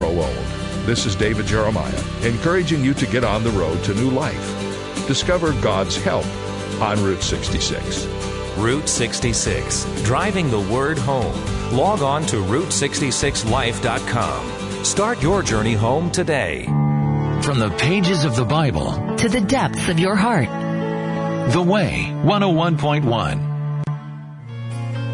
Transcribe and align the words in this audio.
grow 0.00 0.10
old. 0.10 0.36
This 0.86 1.06
is 1.06 1.16
David 1.16 1.46
Jeremiah, 1.46 2.02
encouraging 2.22 2.84
you 2.84 2.94
to 2.94 3.06
get 3.06 3.24
on 3.24 3.42
the 3.42 3.50
road 3.50 3.82
to 3.84 3.94
new 3.94 4.10
life. 4.10 5.06
Discover 5.06 5.52
God's 5.62 5.96
help 5.96 6.26
on 6.80 7.02
Route 7.02 7.22
66. 7.22 8.06
Route 8.58 8.88
66, 8.88 9.84
driving 10.02 10.50
the 10.50 10.60
word 10.60 10.98
home. 10.98 11.34
Log 11.76 12.02
on 12.02 12.24
to 12.26 12.36
Route66Life.com. 12.36 14.84
Start 14.84 15.22
your 15.22 15.42
journey 15.42 15.74
home 15.74 16.10
today. 16.10 16.64
From 17.42 17.58
the 17.58 17.74
pages 17.78 18.24
of 18.24 18.36
the 18.36 18.44
Bible 18.44 19.16
to 19.16 19.28
the 19.28 19.40
depths 19.40 19.88
of 19.88 19.98
your 19.98 20.14
heart. 20.16 20.48
The 21.52 21.62
Way 21.62 22.12
101.1 22.22 23.55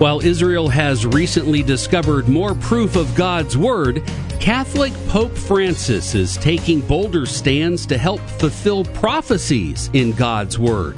While 0.00 0.24
Israel 0.24 0.66
has 0.68 1.04
recently 1.04 1.62
discovered 1.62 2.26
more 2.26 2.54
proof 2.54 2.96
of 2.96 3.14
God's 3.14 3.58
Word, 3.58 4.02
Catholic 4.40 4.94
Pope 5.08 5.36
Francis 5.36 6.14
is 6.14 6.38
taking 6.38 6.80
bolder 6.80 7.26
stands 7.26 7.84
to 7.84 7.98
help 7.98 8.18
fulfill 8.20 8.86
prophecies 8.86 9.90
in 9.92 10.12
God's 10.12 10.58
Word. 10.58 10.96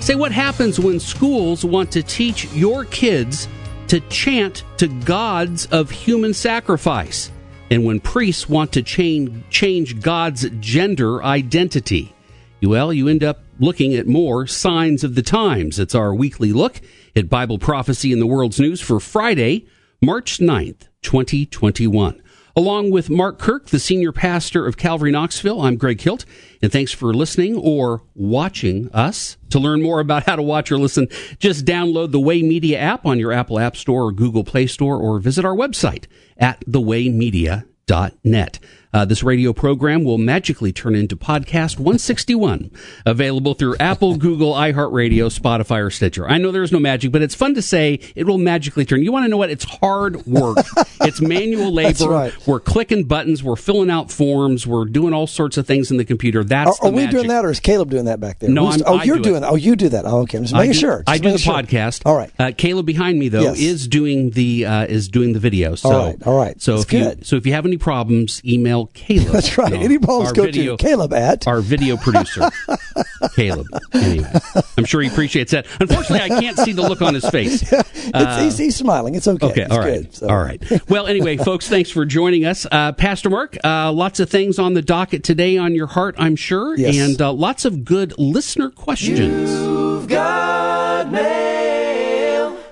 Say 0.00 0.14
what 0.14 0.30
happens 0.30 0.78
when 0.78 1.00
schools 1.00 1.64
want 1.64 1.90
to 1.92 2.02
teach 2.02 2.44
your 2.52 2.84
kids 2.84 3.48
to 3.88 4.00
chant 4.10 4.62
to 4.76 4.88
gods 4.88 5.64
of 5.72 5.90
human 5.90 6.34
sacrifice, 6.34 7.32
and 7.70 7.82
when 7.82 7.98
priests 7.98 8.46
want 8.46 8.72
to 8.72 8.82
change, 8.82 9.42
change 9.48 10.02
God's 10.02 10.50
gender 10.60 11.24
identity. 11.24 12.14
Well, 12.62 12.92
you 12.92 13.08
end 13.08 13.24
up 13.24 13.40
looking 13.58 13.94
at 13.94 14.06
more 14.06 14.46
signs 14.46 15.02
of 15.02 15.14
the 15.14 15.22
times. 15.22 15.78
It's 15.78 15.94
our 15.94 16.14
weekly 16.14 16.52
look 16.52 16.82
at 17.16 17.28
Bible 17.28 17.58
prophecy 17.58 18.12
in 18.12 18.18
the 18.18 18.26
world's 18.26 18.58
news 18.60 18.80
for 18.80 18.98
Friday, 19.00 19.66
March 20.02 20.38
9th, 20.38 20.88
2021. 21.02 22.20
Along 22.56 22.90
with 22.92 23.10
Mark 23.10 23.40
Kirk, 23.40 23.66
the 23.66 23.80
senior 23.80 24.12
pastor 24.12 24.64
of 24.64 24.76
Calvary 24.76 25.10
Knoxville, 25.10 25.60
I'm 25.60 25.76
Greg 25.76 26.00
Hilt, 26.00 26.24
and 26.62 26.70
thanks 26.70 26.92
for 26.92 27.12
listening 27.12 27.56
or 27.56 28.02
watching 28.14 28.88
us. 28.92 29.36
To 29.50 29.58
learn 29.58 29.82
more 29.82 30.00
about 30.00 30.24
how 30.24 30.36
to 30.36 30.42
watch 30.42 30.70
or 30.72 30.78
listen, 30.78 31.08
just 31.38 31.64
download 31.64 32.12
the 32.12 32.20
Way 32.20 32.42
Media 32.42 32.78
app 32.78 33.06
on 33.06 33.18
your 33.18 33.32
Apple 33.32 33.58
App 33.58 33.76
Store 33.76 34.04
or 34.04 34.12
Google 34.12 34.44
Play 34.44 34.66
Store 34.66 34.98
or 34.98 35.18
visit 35.18 35.44
our 35.44 35.54
website 35.54 36.06
at 36.36 36.60
thewaymedia.net. 36.66 38.58
Uh, 38.94 39.04
this 39.04 39.24
radio 39.24 39.52
program 39.52 40.04
will 40.04 40.18
magically 40.18 40.72
turn 40.72 40.94
into 40.94 41.16
podcast 41.16 41.78
161, 41.78 42.70
available 43.04 43.52
through 43.54 43.74
Apple, 43.80 44.16
Google, 44.18 44.52
iHeartRadio, 44.54 45.36
Spotify, 45.36 45.84
or 45.84 45.90
Stitcher. 45.90 46.28
I 46.28 46.38
know 46.38 46.52
there's 46.52 46.70
no 46.70 46.78
magic, 46.78 47.10
but 47.10 47.20
it's 47.20 47.34
fun 47.34 47.54
to 47.54 47.62
say 47.62 47.98
it 48.14 48.24
will 48.24 48.38
magically 48.38 48.84
turn. 48.84 49.02
You 49.02 49.10
want 49.10 49.24
to 49.24 49.28
know 49.28 49.36
what? 49.36 49.50
It's 49.50 49.64
hard 49.64 50.24
work. 50.26 50.58
it's 51.00 51.20
manual 51.20 51.72
labor. 51.72 52.08
Right. 52.08 52.46
We're 52.46 52.60
clicking 52.60 53.02
buttons. 53.04 53.42
We're 53.42 53.56
filling 53.56 53.90
out 53.90 54.12
forms. 54.12 54.64
We're 54.64 54.84
doing 54.84 55.12
all 55.12 55.26
sorts 55.26 55.56
of 55.56 55.66
things 55.66 55.90
in 55.90 55.96
the 55.96 56.04
computer. 56.04 56.44
That's 56.44 56.78
are, 56.80 56.86
are 56.86 56.90
we 56.92 56.98
magic. 57.04 57.10
doing 57.10 57.28
that, 57.28 57.44
or 57.44 57.50
is 57.50 57.58
Caleb 57.58 57.90
doing 57.90 58.04
that 58.04 58.20
back 58.20 58.38
there? 58.38 58.48
No, 58.48 58.66
Who's, 58.66 58.76
I'm, 58.80 58.82
oh, 58.86 58.98
I 58.98 59.02
you're 59.02 59.16
do 59.16 59.22
doing. 59.22 59.42
it. 59.42 59.46
Oh, 59.46 59.56
you 59.56 59.74
do 59.74 59.88
that. 59.88 60.04
Oh, 60.06 60.20
okay. 60.20 60.38
I'm 60.38 60.44
just 60.44 60.54
making 60.54 60.70
I 60.70 60.72
do, 60.72 60.78
sure. 60.78 60.98
Just 60.98 61.08
I 61.08 61.18
do 61.18 61.32
the 61.32 61.38
sure. 61.38 61.54
podcast. 61.54 62.02
All 62.06 62.16
right. 62.16 62.30
Uh, 62.38 62.52
Caleb 62.56 62.86
behind 62.86 63.18
me 63.18 63.28
though 63.28 63.42
Yes. 63.42 63.58
is 63.58 63.88
doing 63.88 64.30
the 64.30 64.66
uh, 64.66 64.86
is 64.86 65.08
doing 65.08 65.32
the 65.32 65.40
video. 65.40 65.74
So, 65.74 65.90
All 65.90 66.06
right, 66.06 66.22
all 66.26 66.38
right. 66.38 66.62
So 66.62 66.76
That's 66.78 66.84
if 66.84 66.92
you 66.92 67.24
so 67.24 67.34
if 67.34 67.44
you 67.44 67.54
have 67.54 67.66
any 67.66 67.76
problems, 67.76 68.40
email 68.44 68.83
Caleb. 68.94 69.32
That's 69.32 69.56
right. 69.58 69.72
No, 69.72 69.80
Any 69.80 69.98
problems, 69.98 70.32
go 70.32 70.42
video, 70.44 70.76
to 70.76 70.82
Caleb 70.84 71.12
at. 71.12 71.46
our 71.46 71.60
video 71.60 71.96
producer, 71.96 72.50
Caleb. 73.36 73.66
Anyway, 73.92 74.30
I'm 74.76 74.84
sure 74.84 75.00
he 75.00 75.08
appreciates 75.08 75.52
that. 75.52 75.66
Unfortunately, 75.80 76.20
I 76.20 76.40
can't 76.40 76.56
see 76.58 76.72
the 76.72 76.82
look 76.82 77.02
on 77.02 77.14
his 77.14 77.28
face. 77.28 77.62
it's, 77.72 78.40
he's, 78.42 78.58
he's 78.58 78.76
smiling. 78.76 79.14
It's 79.14 79.26
okay. 79.28 79.46
Okay, 79.46 79.62
It's 79.62 79.72
all 79.72 79.78
right, 79.78 80.02
good. 80.02 80.14
So- 80.14 80.28
all 80.28 80.42
right. 80.42 80.62
Well, 80.88 81.06
anyway, 81.06 81.36
folks, 81.36 81.68
thanks 81.68 81.90
for 81.90 82.04
joining 82.04 82.44
us, 82.44 82.66
uh, 82.70 82.92
Pastor 82.92 83.30
Mark. 83.30 83.56
Uh, 83.64 83.92
lots 83.92 84.20
of 84.20 84.28
things 84.30 84.58
on 84.58 84.74
the 84.74 84.82
docket 84.82 85.24
today 85.24 85.56
on 85.56 85.74
your 85.74 85.86
heart, 85.86 86.14
I'm 86.18 86.36
sure, 86.36 86.76
Yes. 86.76 86.96
and 86.98 87.20
uh, 87.20 87.32
lots 87.32 87.64
of 87.64 87.84
good 87.84 88.14
listener 88.18 88.70
questions. 88.70 89.50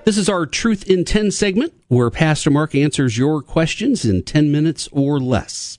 This 0.05 0.19
is 0.19 0.29
our 0.29 0.47
Truth 0.47 0.91
in 0.91 1.05
10 1.05 1.31
segment 1.31 1.73
where 1.87 2.11
Pastor 2.11 2.51
Mark 2.51 2.75
answers 2.75 3.17
your 3.17 3.41
questions 3.41 4.05
in 4.05 4.25
10 4.25 4.51
minutes 4.51 4.89
or 4.91 5.21
less. 5.21 5.79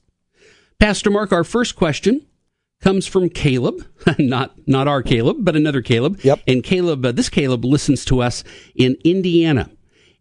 Pastor 0.83 1.09
Mark, 1.09 1.31
our 1.31 1.45
first 1.45 1.77
question 1.77 2.25
comes 2.81 3.07
from 3.07 3.29
Caleb, 3.29 3.88
not 4.19 4.51
not 4.67 4.85
our 4.85 5.01
Caleb, 5.01 5.38
but 5.39 5.55
another 5.55 5.81
Caleb. 5.81 6.19
Yep. 6.23 6.41
And 6.45 6.61
Caleb, 6.61 7.05
uh, 7.05 7.13
this 7.13 7.29
Caleb 7.29 7.63
listens 7.63 8.03
to 8.03 8.21
us 8.21 8.44
in 8.75 8.97
Indiana, 9.05 9.69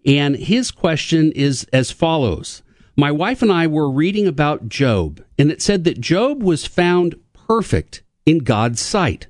and 0.06 0.36
his 0.36 0.70
question 0.70 1.32
is 1.32 1.66
as 1.72 1.90
follows: 1.90 2.62
My 2.96 3.10
wife 3.10 3.42
and 3.42 3.50
I 3.50 3.66
were 3.66 3.90
reading 3.90 4.28
about 4.28 4.68
Job, 4.68 5.20
and 5.36 5.50
it 5.50 5.60
said 5.60 5.82
that 5.82 6.00
Job 6.00 6.44
was 6.44 6.64
found 6.64 7.16
perfect 7.32 8.04
in 8.24 8.38
God's 8.38 8.80
sight. 8.80 9.26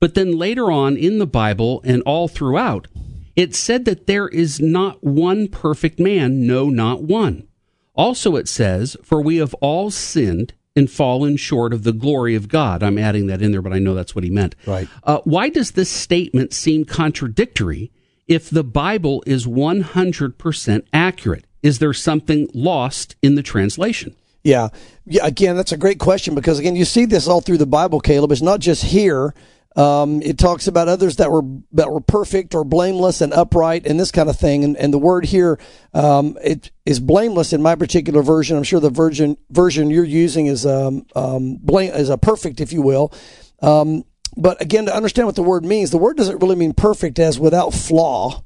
But 0.00 0.14
then 0.14 0.38
later 0.38 0.72
on 0.72 0.96
in 0.96 1.18
the 1.18 1.26
Bible 1.26 1.82
and 1.84 2.02
all 2.04 2.28
throughout, 2.28 2.88
it 3.36 3.54
said 3.54 3.84
that 3.84 4.06
there 4.06 4.26
is 4.26 4.58
not 4.58 5.04
one 5.04 5.48
perfect 5.48 6.00
man, 6.00 6.46
no, 6.46 6.70
not 6.70 7.02
one. 7.02 7.46
Also, 7.94 8.36
it 8.36 8.48
says, 8.48 8.96
For 9.02 9.20
we 9.20 9.36
have 9.36 9.52
all 9.60 9.90
sinned 9.90 10.54
and 10.74 10.90
fallen 10.90 11.36
short 11.36 11.72
of 11.72 11.82
the 11.82 11.92
glory 11.92 12.34
of 12.34 12.48
God. 12.48 12.82
I'm 12.82 12.98
adding 12.98 13.26
that 13.26 13.42
in 13.42 13.52
there, 13.52 13.62
but 13.62 13.72
I 13.72 13.78
know 13.78 13.94
that's 13.94 14.14
what 14.14 14.24
he 14.24 14.30
meant. 14.30 14.54
Right. 14.66 14.88
Uh, 15.04 15.20
why 15.24 15.48
does 15.48 15.72
this 15.72 15.90
statement 15.90 16.52
seem 16.52 16.84
contradictory 16.84 17.90
if 18.26 18.48
the 18.48 18.64
Bible 18.64 19.22
is 19.26 19.46
100% 19.46 20.86
accurate? 20.92 21.46
Is 21.62 21.78
there 21.78 21.92
something 21.92 22.48
lost 22.54 23.16
in 23.22 23.34
the 23.34 23.42
translation? 23.42 24.16
Yeah. 24.42 24.68
Yeah. 25.06 25.26
Again, 25.26 25.56
that's 25.56 25.72
a 25.72 25.76
great 25.76 25.98
question 25.98 26.34
because 26.34 26.58
again, 26.58 26.74
you 26.74 26.84
see 26.84 27.04
this 27.04 27.28
all 27.28 27.40
through 27.40 27.58
the 27.58 27.66
Bible, 27.66 28.00
Caleb. 28.00 28.32
It's 28.32 28.42
not 28.42 28.60
just 28.60 28.84
here. 28.84 29.34
Um, 29.74 30.20
it 30.20 30.38
talks 30.38 30.66
about 30.66 30.88
others 30.88 31.16
that 31.16 31.30
were 31.30 31.42
that 31.72 31.90
were 31.90 32.00
perfect 32.00 32.54
or 32.54 32.64
blameless 32.64 33.20
and 33.20 33.32
upright 33.32 33.86
and 33.86 33.98
this 33.98 34.10
kind 34.10 34.28
of 34.28 34.38
thing. 34.38 34.64
And, 34.64 34.76
and 34.76 34.92
the 34.92 34.98
word 34.98 35.24
here 35.24 35.58
um, 35.94 36.36
it 36.44 36.70
is 36.84 37.00
blameless 37.00 37.52
in 37.52 37.62
my 37.62 37.74
particular 37.74 38.22
version. 38.22 38.56
I'm 38.56 38.64
sure 38.64 38.80
the 38.80 38.90
version 38.90 39.38
version 39.50 39.90
you're 39.90 40.04
using 40.04 40.46
is 40.46 40.66
um, 40.66 41.06
um, 41.16 41.56
blame 41.56 41.92
is 41.92 42.10
a 42.10 42.18
perfect, 42.18 42.60
if 42.60 42.72
you 42.72 42.82
will. 42.82 43.12
Um, 43.60 44.04
but 44.36 44.60
again, 44.60 44.86
to 44.86 44.94
understand 44.94 45.26
what 45.26 45.36
the 45.36 45.42
word 45.42 45.64
means, 45.64 45.90
the 45.90 45.98
word 45.98 46.16
doesn't 46.16 46.40
really 46.40 46.56
mean 46.56 46.74
perfect 46.74 47.18
as 47.18 47.38
without 47.38 47.72
flaw. 47.72 48.44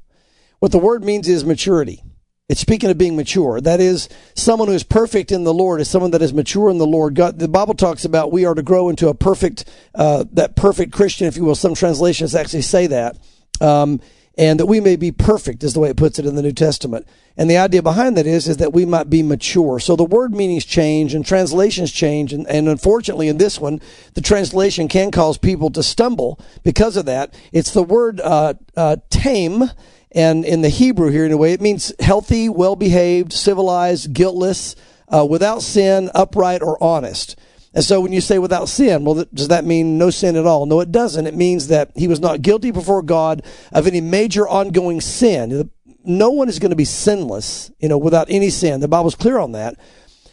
What 0.59 0.71
the 0.71 0.79
word 0.79 1.03
means 1.03 1.27
is 1.27 1.45
maturity. 1.45 2.03
It's 2.49 2.61
speaking 2.61 2.89
of 2.89 2.97
being 2.97 3.17
mature. 3.17 3.59
That 3.59 3.81
is, 3.81 4.07
someone 4.33 4.69
who 4.69 4.73
is 4.73 4.83
perfect 4.83 5.33
in 5.33 5.43
the 5.43 5.53
Lord 5.53 5.81
is 5.81 5.89
someone 5.89 6.11
that 6.11 6.21
is 6.21 6.33
mature 6.33 6.69
in 6.69 6.77
the 6.77 6.87
Lord. 6.87 7.13
God, 7.13 7.39
the 7.39 7.49
Bible 7.49 7.73
talks 7.73 8.05
about 8.05 8.31
we 8.31 8.45
are 8.45 8.55
to 8.55 8.63
grow 8.63 8.87
into 8.87 9.09
a 9.09 9.13
perfect, 9.13 9.65
uh, 9.93 10.23
that 10.31 10.55
perfect 10.55 10.93
Christian, 10.93 11.27
if 11.27 11.35
you 11.35 11.43
will. 11.43 11.55
Some 11.55 11.75
translations 11.75 12.35
actually 12.35 12.61
say 12.61 12.87
that. 12.87 13.17
Um, 13.59 13.99
and 14.37 14.59
that 14.59 14.67
we 14.67 14.79
may 14.79 14.95
be 14.95 15.11
perfect 15.11 15.63
is 15.63 15.73
the 15.73 15.81
way 15.81 15.89
it 15.89 15.97
puts 15.97 16.19
it 16.19 16.25
in 16.25 16.35
the 16.35 16.41
New 16.41 16.53
Testament. 16.53 17.05
And 17.35 17.49
the 17.49 17.57
idea 17.57 17.81
behind 17.81 18.15
that 18.15 18.27
is, 18.27 18.47
is 18.47 18.57
that 18.57 18.71
we 18.71 18.85
might 18.85 19.09
be 19.09 19.23
mature. 19.23 19.79
So 19.79 19.97
the 19.97 20.05
word 20.05 20.33
meanings 20.33 20.63
change 20.63 21.13
and 21.13 21.25
translations 21.25 21.91
change. 21.91 22.31
And, 22.31 22.47
and 22.47 22.69
unfortunately 22.69 23.27
in 23.27 23.39
this 23.39 23.59
one, 23.59 23.81
the 24.13 24.21
translation 24.21 24.87
can 24.87 25.11
cause 25.11 25.37
people 25.37 25.69
to 25.71 25.83
stumble 25.83 26.39
because 26.63 26.95
of 26.95 27.07
that. 27.07 27.33
It's 27.51 27.71
the 27.71 27.83
word, 27.83 28.21
uh, 28.21 28.53
uh, 28.77 28.97
tam 29.09 29.71
and 30.11 30.45
in 30.45 30.61
the 30.61 30.69
Hebrew 30.69 31.09
here, 31.09 31.25
in 31.25 31.31
a 31.31 31.37
way, 31.37 31.53
it 31.53 31.61
means 31.61 31.93
healthy, 31.99 32.49
well 32.49 32.75
behaved, 32.75 33.33
civilized, 33.33 34.13
guiltless, 34.13 34.75
uh, 35.13 35.25
without 35.25 35.61
sin, 35.61 36.09
upright, 36.15 36.61
or 36.61 36.81
honest. 36.81 37.37
And 37.73 37.83
so 37.83 38.01
when 38.01 38.13
you 38.13 38.21
say 38.21 38.39
without 38.39 38.69
sin, 38.69 39.05
well, 39.05 39.25
does 39.33 39.49
that 39.49 39.65
mean 39.65 39.97
no 39.97 40.09
sin 40.09 40.35
at 40.35 40.45
all? 40.45 40.65
No, 40.65 40.79
it 40.79 40.91
doesn't. 40.91 41.27
It 41.27 41.35
means 41.35 41.67
that 41.67 41.91
he 41.95 42.07
was 42.07 42.19
not 42.19 42.41
guilty 42.41 42.71
before 42.71 43.01
God 43.03 43.43
of 43.71 43.85
any 43.85 44.01
major 44.01 44.47
ongoing 44.47 45.01
sin. 45.01 45.69
No 46.03 46.31
one 46.31 46.49
is 46.49 46.59
going 46.59 46.71
to 46.71 46.75
be 46.75 46.85
sinless, 46.85 47.69
you 47.79 47.89
know, 47.89 47.97
without 47.97 48.27
any 48.29 48.49
sin. 48.49 48.79
The 48.79 48.87
Bible's 48.87 49.15
clear 49.15 49.37
on 49.37 49.51
that. 49.51 49.77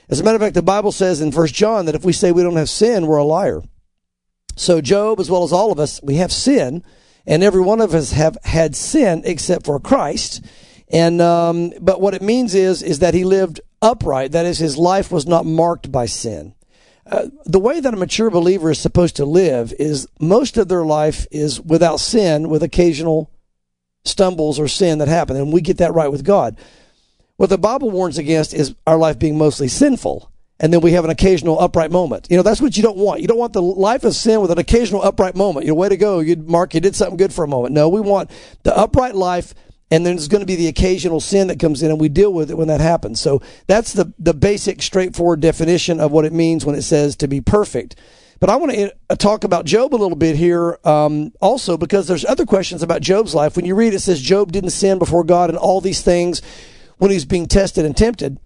As 0.08 0.20
a 0.20 0.24
matter 0.24 0.36
of 0.36 0.42
fact, 0.42 0.54
the 0.54 0.62
Bible 0.62 0.92
says 0.92 1.20
in 1.20 1.32
First 1.32 1.54
John 1.54 1.86
that 1.86 1.94
if 1.94 2.04
we 2.04 2.12
say 2.12 2.30
we 2.30 2.42
don't 2.42 2.56
have 2.56 2.70
sin, 2.70 3.06
we're 3.06 3.18
a 3.18 3.24
liar. 3.24 3.62
So 4.56 4.80
Job, 4.80 5.18
as 5.18 5.30
well 5.30 5.44
as 5.44 5.52
all 5.52 5.72
of 5.72 5.80
us, 5.80 6.00
we 6.02 6.16
have 6.16 6.32
sin, 6.32 6.84
and 7.26 7.42
every 7.42 7.62
one 7.62 7.80
of 7.80 7.94
us 7.94 8.12
have 8.12 8.36
had 8.44 8.76
sin 8.76 9.22
except 9.24 9.64
for 9.64 9.80
Christ. 9.80 10.44
And 10.90 11.20
um, 11.20 11.72
but 11.80 12.00
what 12.00 12.14
it 12.14 12.22
means 12.22 12.54
is 12.54 12.82
is 12.82 12.98
that 12.98 13.14
he 13.14 13.24
lived 13.24 13.60
upright. 13.80 14.32
That 14.32 14.46
is, 14.46 14.58
his 14.58 14.76
life 14.76 15.10
was 15.10 15.26
not 15.26 15.46
marked 15.46 15.90
by 15.90 16.06
sin. 16.06 16.54
Uh, 17.06 17.26
the 17.44 17.60
way 17.60 17.80
that 17.80 17.92
a 17.92 17.98
mature 17.98 18.30
believer 18.30 18.70
is 18.70 18.78
supposed 18.78 19.16
to 19.16 19.26
live 19.26 19.74
is 19.78 20.08
most 20.20 20.56
of 20.56 20.68
their 20.68 20.84
life 20.84 21.26
is 21.30 21.60
without 21.60 22.00
sin, 22.00 22.48
with 22.48 22.62
occasional 22.62 23.30
stumbles 24.04 24.58
or 24.58 24.68
sin 24.68 24.98
that 24.98 25.08
happen, 25.08 25.36
and 25.36 25.52
we 25.52 25.60
get 25.60 25.78
that 25.78 25.94
right 25.94 26.10
with 26.10 26.24
God. 26.24 26.56
What 27.36 27.50
the 27.50 27.58
Bible 27.58 27.90
warns 27.90 28.16
against 28.16 28.54
is 28.54 28.74
our 28.86 28.96
life 28.96 29.18
being 29.18 29.36
mostly 29.36 29.68
sinful, 29.68 30.30
and 30.60 30.72
then 30.72 30.80
we 30.80 30.92
have 30.92 31.04
an 31.04 31.10
occasional 31.10 31.58
upright 31.60 31.90
moment. 31.90 32.28
You 32.30 32.36
know, 32.36 32.42
that's 32.42 32.60
what 32.60 32.76
you 32.76 32.82
don't 32.82 32.96
want. 32.96 33.20
You 33.20 33.26
don't 33.26 33.38
want 33.38 33.52
the 33.52 33.62
life 33.62 34.04
of 34.04 34.14
sin 34.14 34.40
with 34.40 34.50
an 34.50 34.58
occasional 34.58 35.02
upright 35.02 35.34
moment. 35.34 35.66
You 35.66 35.72
know, 35.72 35.74
way 35.74 35.88
to 35.88 35.96
go, 35.96 36.20
you 36.20 36.36
Mark, 36.36 36.74
you 36.74 36.80
did 36.80 36.94
something 36.94 37.16
good 37.16 37.32
for 37.32 37.44
a 37.44 37.48
moment. 37.48 37.74
No, 37.74 37.88
we 37.88 38.00
want 38.00 38.30
the 38.62 38.76
upright 38.76 39.14
life 39.14 39.54
and 39.90 40.04
then 40.04 40.16
there's 40.16 40.28
going 40.28 40.40
to 40.40 40.46
be 40.46 40.56
the 40.56 40.66
occasional 40.66 41.20
sin 41.20 41.48
that 41.48 41.60
comes 41.60 41.82
in 41.82 41.90
and 41.90 42.00
we 42.00 42.08
deal 42.08 42.32
with 42.32 42.50
it 42.50 42.56
when 42.56 42.68
that 42.68 42.80
happens 42.80 43.20
so 43.20 43.40
that's 43.66 43.92
the 43.92 44.12
the 44.18 44.34
basic 44.34 44.82
straightforward 44.82 45.40
definition 45.40 46.00
of 46.00 46.10
what 46.10 46.24
it 46.24 46.32
means 46.32 46.64
when 46.64 46.74
it 46.74 46.82
says 46.82 47.16
to 47.16 47.28
be 47.28 47.40
perfect 47.40 47.96
but 48.40 48.50
i 48.50 48.56
want 48.56 48.72
to 48.72 48.94
uh, 49.10 49.14
talk 49.14 49.44
about 49.44 49.64
job 49.64 49.94
a 49.94 49.96
little 49.96 50.16
bit 50.16 50.36
here 50.36 50.78
um, 50.84 51.32
also 51.40 51.76
because 51.76 52.08
there's 52.08 52.24
other 52.24 52.46
questions 52.46 52.82
about 52.82 53.02
job's 53.02 53.34
life 53.34 53.56
when 53.56 53.64
you 53.64 53.74
read 53.74 53.94
it 53.94 54.00
says 54.00 54.20
job 54.20 54.52
didn't 54.52 54.70
sin 54.70 54.98
before 54.98 55.24
god 55.24 55.50
and 55.50 55.58
all 55.58 55.80
these 55.80 56.02
things 56.02 56.42
when 56.98 57.10
he's 57.10 57.24
being 57.24 57.46
tested 57.46 57.84
and 57.84 57.96
tempted 57.96 58.38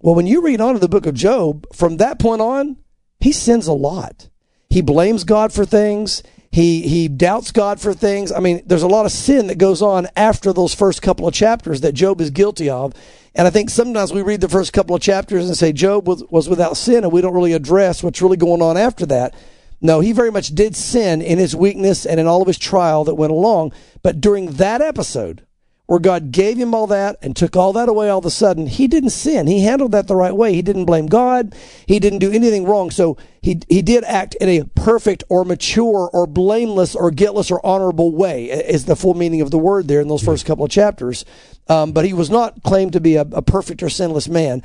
well 0.00 0.14
when 0.14 0.26
you 0.26 0.42
read 0.42 0.60
on 0.60 0.74
to 0.74 0.80
the 0.80 0.88
book 0.88 1.06
of 1.06 1.14
job 1.14 1.66
from 1.72 1.96
that 1.96 2.18
point 2.18 2.40
on 2.40 2.76
he 3.20 3.32
sins 3.32 3.66
a 3.66 3.72
lot 3.72 4.28
he 4.68 4.80
blames 4.80 5.24
god 5.24 5.52
for 5.52 5.64
things 5.64 6.22
he 6.56 6.88
he 6.88 7.08
doubts 7.08 7.52
God 7.52 7.78
for 7.80 7.92
things. 7.92 8.32
I 8.32 8.40
mean, 8.40 8.62
there's 8.64 8.82
a 8.82 8.88
lot 8.88 9.04
of 9.04 9.12
sin 9.12 9.48
that 9.48 9.58
goes 9.58 9.82
on 9.82 10.08
after 10.16 10.54
those 10.54 10.74
first 10.74 11.02
couple 11.02 11.28
of 11.28 11.34
chapters 11.34 11.82
that 11.82 11.92
Job 11.92 12.18
is 12.18 12.30
guilty 12.30 12.70
of. 12.70 12.94
And 13.34 13.46
I 13.46 13.50
think 13.50 13.68
sometimes 13.68 14.10
we 14.10 14.22
read 14.22 14.40
the 14.40 14.48
first 14.48 14.72
couple 14.72 14.96
of 14.96 15.02
chapters 15.02 15.46
and 15.46 15.54
say 15.54 15.72
Job 15.72 16.08
was, 16.08 16.24
was 16.30 16.48
without 16.48 16.78
sin, 16.78 17.04
and 17.04 17.12
we 17.12 17.20
don't 17.20 17.34
really 17.34 17.52
address 17.52 18.02
what's 18.02 18.22
really 18.22 18.38
going 18.38 18.62
on 18.62 18.78
after 18.78 19.04
that. 19.04 19.34
No, 19.82 20.00
he 20.00 20.12
very 20.12 20.32
much 20.32 20.48
did 20.48 20.74
sin 20.74 21.20
in 21.20 21.36
his 21.36 21.54
weakness 21.54 22.06
and 22.06 22.18
in 22.18 22.26
all 22.26 22.40
of 22.40 22.48
his 22.48 22.58
trial 22.58 23.04
that 23.04 23.16
went 23.16 23.32
along. 23.32 23.74
But 24.02 24.22
during 24.22 24.52
that 24.52 24.80
episode, 24.80 25.45
where 25.86 26.00
God 26.00 26.32
gave 26.32 26.56
him 26.56 26.74
all 26.74 26.86
that 26.88 27.16
and 27.22 27.36
took 27.36 27.56
all 27.56 27.72
that 27.74 27.88
away 27.88 28.08
all 28.08 28.18
of 28.18 28.26
a 28.26 28.30
sudden, 28.30 28.66
he 28.66 28.88
didn't 28.88 29.10
sin. 29.10 29.46
He 29.46 29.62
handled 29.62 29.92
that 29.92 30.08
the 30.08 30.16
right 30.16 30.34
way. 30.34 30.52
He 30.52 30.62
didn't 30.62 30.84
blame 30.84 31.06
God. 31.06 31.54
He 31.86 32.00
didn't 32.00 32.18
do 32.18 32.32
anything 32.32 32.64
wrong. 32.64 32.90
So 32.90 33.16
he, 33.40 33.60
he 33.68 33.82
did 33.82 34.02
act 34.04 34.34
in 34.36 34.48
a 34.48 34.64
perfect 34.74 35.22
or 35.28 35.44
mature 35.44 36.10
or 36.12 36.26
blameless 36.26 36.96
or 36.96 37.12
guiltless 37.12 37.50
or 37.52 37.64
honorable 37.64 38.12
way, 38.12 38.46
is 38.46 38.86
the 38.86 38.96
full 38.96 39.14
meaning 39.14 39.40
of 39.40 39.52
the 39.52 39.58
word 39.58 39.86
there 39.86 40.00
in 40.00 40.08
those 40.08 40.24
first 40.24 40.44
couple 40.44 40.64
of 40.64 40.70
chapters. 40.70 41.24
Um, 41.68 41.92
but 41.92 42.04
he 42.04 42.12
was 42.12 42.30
not 42.30 42.62
claimed 42.64 42.92
to 42.94 43.00
be 43.00 43.14
a, 43.14 43.22
a 43.22 43.42
perfect 43.42 43.82
or 43.82 43.88
sinless 43.88 44.28
man. 44.28 44.62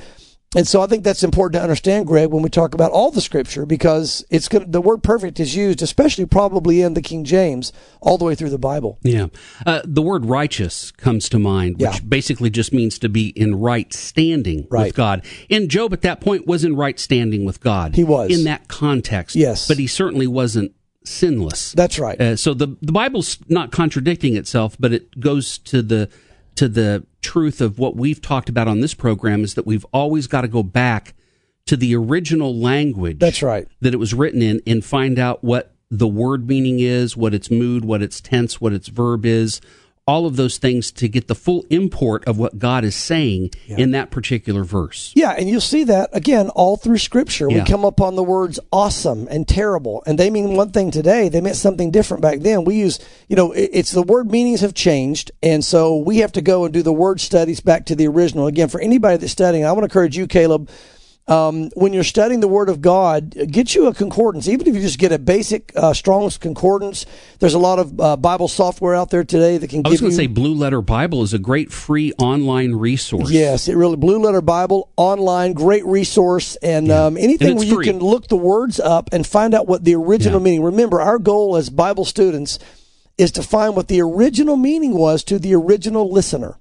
And 0.53 0.67
so 0.67 0.81
I 0.81 0.87
think 0.87 1.05
that's 1.05 1.23
important 1.23 1.53
to 1.59 1.61
understand, 1.63 2.07
Greg, 2.07 2.29
when 2.29 2.43
we 2.43 2.49
talk 2.49 2.73
about 2.73 2.91
all 2.91 3.09
the 3.09 3.21
scripture, 3.21 3.65
because 3.65 4.25
it's 4.29 4.49
good, 4.49 4.73
the 4.73 4.81
word 4.81 5.01
perfect 5.01 5.39
is 5.39 5.55
used, 5.55 5.81
especially 5.81 6.25
probably 6.25 6.81
in 6.81 6.93
the 6.93 7.01
King 7.01 7.23
James, 7.23 7.71
all 8.01 8.17
the 8.17 8.25
way 8.25 8.35
through 8.35 8.49
the 8.49 8.57
Bible. 8.57 8.99
Yeah. 9.01 9.27
Uh, 9.65 9.81
the 9.85 10.01
word 10.01 10.25
righteous 10.25 10.91
comes 10.91 11.29
to 11.29 11.39
mind, 11.39 11.75
which 11.77 11.93
Yeah. 11.95 11.99
basically 12.05 12.49
just 12.49 12.73
means 12.73 12.99
to 12.99 13.07
be 13.07 13.27
in 13.29 13.55
right 13.55 13.93
standing 13.93 14.67
Right. 14.69 14.87
with 14.87 14.95
God. 14.95 15.21
And 15.49 15.69
Job 15.69 15.93
at 15.93 16.01
that 16.01 16.19
point 16.19 16.45
was 16.45 16.65
in 16.65 16.75
right 16.75 16.99
standing 16.99 17.45
with 17.45 17.61
God. 17.61 17.95
He 17.95 18.03
was. 18.03 18.29
In 18.29 18.43
that 18.43 18.67
context. 18.67 19.37
Yes. 19.37 19.69
But 19.69 19.77
he 19.77 19.87
certainly 19.87 20.27
wasn't 20.27 20.73
sinless. 21.05 21.71
That's 21.71 21.97
right. 21.97 22.19
Uh, 22.19 22.35
so 22.35 22.53
the 22.53 22.75
the 22.81 22.91
Bible's 22.91 23.37
not 23.47 23.71
contradicting 23.71 24.35
itself, 24.35 24.75
but 24.79 24.91
it 24.91 25.17
goes 25.19 25.57
to 25.59 25.81
the 25.81 26.09
to 26.55 26.67
the 26.67 27.05
truth 27.21 27.61
of 27.61 27.79
what 27.79 27.95
we've 27.95 28.21
talked 28.21 28.49
about 28.49 28.67
on 28.67 28.81
this 28.81 28.93
program 28.93 29.43
is 29.43 29.53
that 29.55 29.65
we've 29.65 29.85
always 29.93 30.27
got 30.27 30.41
to 30.41 30.47
go 30.47 30.63
back 30.63 31.13
to 31.65 31.77
the 31.77 31.95
original 31.95 32.55
language. 32.55 33.19
That's 33.19 33.41
right. 33.41 33.67
That 33.81 33.93
it 33.93 33.97
was 33.97 34.13
written 34.13 34.41
in 34.41 34.61
and 34.65 34.83
find 34.83 35.19
out 35.19 35.43
what 35.43 35.75
the 35.89 36.07
word 36.07 36.47
meaning 36.47 36.79
is, 36.79 37.17
what 37.17 37.33
its 37.33 37.51
mood, 37.51 37.85
what 37.85 38.01
its 38.01 38.21
tense, 38.21 38.61
what 38.61 38.73
its 38.73 38.87
verb 38.87 39.25
is, 39.25 39.61
all 40.07 40.25
of 40.25 40.35
those 40.35 40.57
things 40.57 40.91
to 40.91 41.07
get 41.07 41.27
the 41.27 41.35
full 41.35 41.65
import 41.69 42.25
of 42.27 42.37
what 42.37 42.57
God 42.57 42.83
is 42.83 42.95
saying 42.95 43.51
in 43.67 43.91
that 43.91 44.11
particular 44.11 44.63
verse. 44.63 45.13
Yeah, 45.15 45.31
and 45.31 45.47
you'll 45.47 45.61
see 45.61 45.83
that 45.85 46.09
again 46.11 46.49
all 46.49 46.75
through 46.75 46.97
Scripture. 46.97 47.47
Yeah. 47.49 47.59
We 47.59 47.65
come 47.65 47.85
upon 47.85 48.15
the 48.15 48.23
words 48.23 48.59
awesome 48.71 49.27
and 49.29 49.47
terrible, 49.47 50.03
and 50.05 50.17
they 50.17 50.29
mean 50.29 50.55
one 50.55 50.71
thing 50.71 50.91
today. 50.91 51.29
They 51.29 51.41
meant 51.41 51.55
something 51.55 51.91
different 51.91 52.21
back 52.21 52.39
then. 52.39 52.63
We 52.63 52.75
use, 52.75 52.99
you 53.27 53.35
know, 53.35 53.51
it's 53.51 53.91
the 53.91 54.01
word 54.01 54.31
meanings 54.31 54.61
have 54.61 54.73
changed, 54.73 55.31
and 55.43 55.63
so 55.63 55.97
we 55.97 56.17
have 56.17 56.31
to 56.33 56.41
go 56.41 56.65
and 56.65 56.73
do 56.73 56.81
the 56.81 56.91
word 56.91 57.21
studies 57.21 57.59
back 57.59 57.85
to 57.85 57.95
the 57.95 58.07
original. 58.07 58.47
Again, 58.47 58.69
for 58.69 58.81
anybody 58.81 59.17
that's 59.17 59.31
studying, 59.31 59.65
I 59.65 59.71
want 59.71 59.81
to 59.81 59.85
encourage 59.85 60.17
you, 60.17 60.27
Caleb. 60.27 60.69
Um, 61.27 61.69
when 61.75 61.93
you're 61.93 62.03
studying 62.03 62.39
the 62.41 62.47
Word 62.47 62.67
of 62.67 62.81
God, 62.81 63.35
get 63.49 63.73
you 63.75 63.87
a 63.87 63.93
concordance. 63.93 64.47
Even 64.49 64.67
if 64.67 64.75
you 64.75 64.81
just 64.81 64.97
get 64.99 65.11
a 65.11 65.19
basic 65.19 65.71
uh, 65.75 65.93
Strong's 65.93 66.37
concordance, 66.37 67.05
there's 67.39 67.53
a 67.53 67.59
lot 67.59 67.79
of 67.79 67.99
uh, 68.01 68.17
Bible 68.17 68.47
software 68.47 68.95
out 68.95 69.11
there 69.11 69.23
today 69.23 69.57
that 69.57 69.69
can 69.69 69.83
I 69.85 69.89
was 69.89 70.01
going 70.01 70.09
to 70.09 70.15
say 70.15 70.27
Blue 70.27 70.53
Letter 70.53 70.81
Bible 70.81 71.21
is 71.21 71.33
a 71.33 71.39
great 71.39 71.71
free 71.71 72.11
online 72.17 72.73
resource. 72.73 73.29
Yes, 73.31 73.67
it 73.67 73.75
really 73.75 73.97
Blue 73.97 74.19
Letter 74.19 74.41
Bible 74.41 74.89
online, 74.97 75.53
great 75.53 75.85
resource, 75.85 76.55
and 76.57 76.91
um, 76.91 77.15
anything 77.17 77.49
And 77.49 77.59
where 77.59 77.67
you 77.67 77.79
can 77.79 77.99
look 77.99 78.27
the 78.27 78.35
words 78.35 78.79
up 78.79 79.09
and 79.13 79.25
find 79.25 79.53
out 79.53 79.67
what 79.67 79.83
the 79.83 79.95
original 79.95 80.39
Yeah. 80.39 80.45
meaning. 80.45 80.63
Remember, 80.63 80.99
our 80.99 81.19
goal 81.19 81.55
as 81.55 81.69
Bible 81.69 82.03
students 82.03 82.57
is 83.17 83.31
to 83.33 83.43
find 83.43 83.75
what 83.75 83.87
the 83.87 84.01
original 84.01 84.57
meaning 84.57 84.93
was 84.95 85.23
to 85.25 85.37
the 85.37 85.53
original 85.53 86.11
listener. 86.11 86.57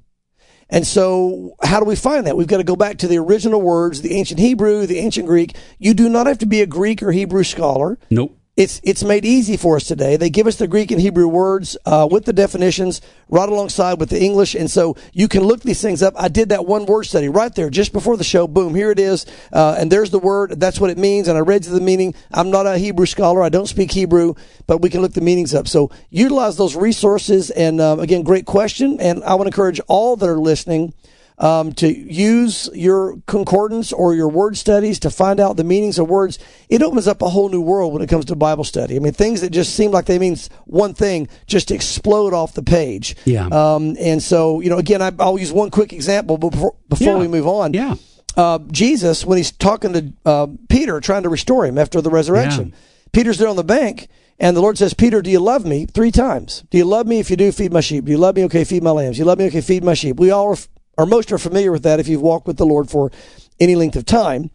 And 0.71 0.87
so, 0.87 1.57
how 1.63 1.81
do 1.81 1.85
we 1.85 1.97
find 1.97 2.27
that? 2.27 2.37
We've 2.37 2.47
got 2.47 2.59
to 2.59 2.65
go 2.65 2.77
back 2.77 2.99
to 2.99 3.09
the 3.09 3.19
original 3.19 3.61
words, 3.61 4.03
the 4.03 4.15
ancient 4.15 4.39
Hebrew, 4.41 4.87
the 4.87 4.99
ancient 4.99 5.27
Greek. 5.27 5.57
You 5.79 5.95
do 5.95 6.09
not 6.09 6.27
have 6.27 6.39
to 6.39 6.47
be 6.47 6.63
a 6.63 6.67
Greek 6.67 7.03
or 7.03 7.11
Hebrew 7.11 7.43
scholar. 7.43 7.99
Nope. 8.09 8.40
It's 8.61 8.79
it's 8.85 9.03
made 9.03 9.25
easy 9.25 9.57
for 9.57 9.77
us 9.77 9.85
today. 9.85 10.19
They 10.19 10.29
give 10.29 10.47
us 10.47 10.57
the 10.57 10.69
Greek 10.69 10.91
and 10.91 11.01
Hebrew 11.01 11.27
words 11.27 11.79
uh, 11.87 12.07
with 12.11 12.27
the 12.27 12.35
definitions 12.35 13.01
right 13.31 13.49
alongside 13.49 13.99
with 13.99 14.11
the 14.11 14.23
English, 14.23 14.55
and 14.55 14.71
so 14.71 14.99
you 15.15 15.29
can 15.29 15.45
look 15.45 15.63
these 15.63 15.81
things 15.81 16.03
up. 16.03 16.13
I 16.15 16.29
did 16.29 16.51
that 16.51 16.67
one 16.67 16.85
word 16.85 17.05
study 17.05 17.31
right 17.31 17.55
there 17.55 17.71
just 17.71 17.91
before 17.91 18.19
the 18.19 18.23
show. 18.23 18.47
Boom, 18.47 18.75
here 18.75 18.91
it 18.91 18.99
is, 18.99 19.25
uh, 19.51 19.77
and 19.79 19.91
there's 19.91 20.11
the 20.11 20.19
word. 20.19 20.61
That's 20.61 20.79
what 20.79 20.91
it 20.91 20.99
means, 20.99 21.27
and 21.27 21.39
I 21.39 21.41
read 21.41 21.65
you 21.65 21.73
the 21.73 21.81
meaning. 21.81 22.15
I'm 22.33 22.51
not 22.51 22.67
a 22.67 22.77
Hebrew 22.77 23.07
scholar. 23.07 23.43
I 23.43 23.49
don't 23.49 23.67
speak 23.67 23.93
Hebrew, 23.93 24.35
but 24.67 24.83
we 24.83 24.91
can 24.91 25.01
look 25.01 25.15
the 25.15 25.23
meanings 25.23 25.55
up. 25.55 25.67
So 25.67 25.91
utilize 26.11 26.59
those 26.59 26.77
resources. 26.77 27.49
And 27.49 27.81
um, 27.81 27.99
again, 27.99 28.25
great 28.25 28.45
question. 28.45 29.01
And 29.01 29.25
I 29.25 29.37
want 29.37 29.45
to 29.45 29.55
encourage 29.55 29.81
all 29.89 30.17
that 30.17 30.29
are 30.29 30.39
listening 30.39 30.93
um, 31.41 31.73
to 31.73 31.89
use 31.89 32.69
your 32.75 33.17
concordance 33.27 33.93
or 33.93 34.15
your 34.15 34.29
word 34.29 34.57
studies 34.57 34.99
to 35.01 35.11
find 35.11 35.41
out 35.41 35.57
the 35.57 35.65
meanings 35.65 35.99
of 35.99 36.09
words. 36.09 36.39
It 36.69 36.83
opens 36.83 37.09
up 37.09 37.23
a 37.23 37.29
whole 37.31 37.49
new 37.49 37.61
world 37.63 37.93
when 37.93 38.03
it 38.03 38.09
comes 38.09 38.27
to 38.27 38.37
Bible 38.37 38.63
study. 38.65 38.95
I 38.95 38.99
mean, 38.99 39.13
things 39.15 39.41
that 39.41 39.51
just 39.51 39.75
seem 39.75 39.91
like 39.91 40.05
they 40.07 40.19
mean 40.19 40.37
one 40.67 40.95
thing 40.95 41.29
just 41.47 41.71
explode 41.71 42.33
off 42.35 42.53
the 42.55 42.63
page. 42.63 43.17
Yeah. 43.25 43.47
Um, 43.47 43.97
and 43.99 44.23
so, 44.23 44.61
you 44.61 44.69
know, 44.71 44.79
again, 44.79 45.01
I, 45.03 45.13
I'll 45.19 45.39
use 45.39 45.53
one 45.53 45.71
quick 45.71 45.93
example 45.93 46.37
before 46.39 46.75
before 46.89 47.07
Yeah. 47.15 47.19
we 47.19 47.27
move 47.29 47.47
on. 47.47 47.73
Yeah. 47.73 47.95
Uh, 48.37 48.59
Jesus, 48.71 49.25
when 49.27 49.39
he's 49.39 49.51
talking 49.51 49.93
to 49.93 50.13
uh, 50.25 50.47
Peter, 50.69 51.01
trying 51.01 51.25
to 51.25 51.29
restore 51.29 51.67
him 51.67 51.79
after 51.79 52.01
the 52.01 52.11
resurrection, 52.11 52.73
Peter's 53.13 53.39
there 53.39 53.49
on 53.49 53.57
the 53.57 53.65
bank, 53.65 54.09
and 54.39 54.57
the 54.57 54.61
Lord 54.61 54.79
says, 54.79 54.95
Peter, 54.95 55.21
do 55.21 55.31
you 55.31 55.41
love 55.41 55.65
me? 55.67 55.85
Three 55.87 56.13
times. 56.13 56.63
Do 56.71 56.79
you 56.79 56.85
love 56.85 57.07
me? 57.07 57.19
If 57.19 57.29
you 57.29 57.37
do, 57.37 57.51
feed 57.51 57.73
my 57.73 57.81
sheep. 57.81 58.05
Do 58.05 58.13
you 58.13 58.19
love 58.19 58.37
me? 58.37 58.45
Okay, 58.45 58.63
feed 58.65 58.83
my 58.85 58.93
lambs. 58.93 59.19
You 59.19 59.25
love 59.25 59.39
me? 59.39 59.47
Okay, 59.47 59.61
feed 59.61 59.83
my 59.83 59.95
sheep. 59.95 60.17
We 60.21 60.31
all 60.31 60.55
are, 60.55 60.57
or 61.01 61.07
most 61.07 61.33
are 61.33 61.39
familiar 61.39 61.73
with 61.73 61.83
that 61.85 61.99
if 61.99 62.09
you've 62.09 62.21
walked 62.21 62.47
with 62.47 62.59
the 62.59 62.67
Lord 62.67 62.91
for 62.91 63.11
any 63.59 63.75
length 63.75 63.97
of 63.97 64.05
time. 64.05 64.51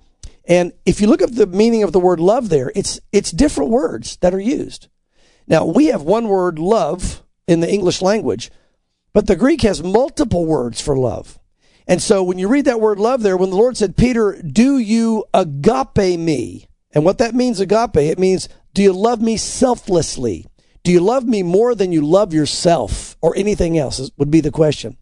And 0.48 0.74
if 0.86 1.02
you 1.02 1.08
look 1.08 1.24
at 1.24 1.34
the 1.34 1.48
meaning 1.48 1.82
of 1.82 1.92
the 1.92 2.00
word 2.00 2.20
love 2.20 2.50
there, 2.50 2.72
it's 2.76 3.00
it's 3.12 3.32
different 3.32 3.72
words 3.72 4.18
that 4.18 4.34
are 4.34 4.40
used. 4.40 4.90
Now, 5.48 5.66
we 5.66 5.88
have 5.88 6.04
one 6.04 6.28
word, 6.28 6.60
love, 6.60 7.24
in 7.48 7.62
the 7.62 7.72
English 7.72 8.02
language, 8.02 8.52
but 9.12 9.26
the 9.26 9.36
Greek 9.36 9.64
has 9.64 9.82
multiple 9.82 10.46
words 10.46 10.80
for 10.80 10.96
love. 10.96 11.40
And 11.88 12.02
so 12.02 12.24
when 12.24 12.38
you 12.38 12.48
read 12.48 12.66
that 12.66 12.82
word 12.82 13.00
love 13.00 13.24
there, 13.24 13.38
when 13.38 13.50
the 13.50 13.56
Lord 13.56 13.76
said, 13.78 13.98
Peter, 13.98 14.40
do 14.42 14.78
you 14.78 15.26
agape 15.34 16.20
me? 16.20 16.68
And 16.92 17.06
what 17.06 17.18
that 17.18 17.36
means, 17.36 17.60
agape, 17.60 17.98
it 17.98 18.20
means, 18.20 18.50
do 18.74 18.84
you 18.84 18.94
love 18.94 19.20
me 19.22 19.38
selflessly? 19.38 20.46
Do 20.84 20.92
you 20.92 21.00
love 21.00 21.26
me 21.26 21.42
more 21.42 21.74
than 21.74 21.92
you 21.92 22.06
love 22.06 22.34
yourself 22.34 23.18
or 23.22 23.36
anything 23.36 23.78
else? 23.78 24.12
Would 24.18 24.30
be 24.30 24.42
the 24.42 24.52
question. 24.52 24.98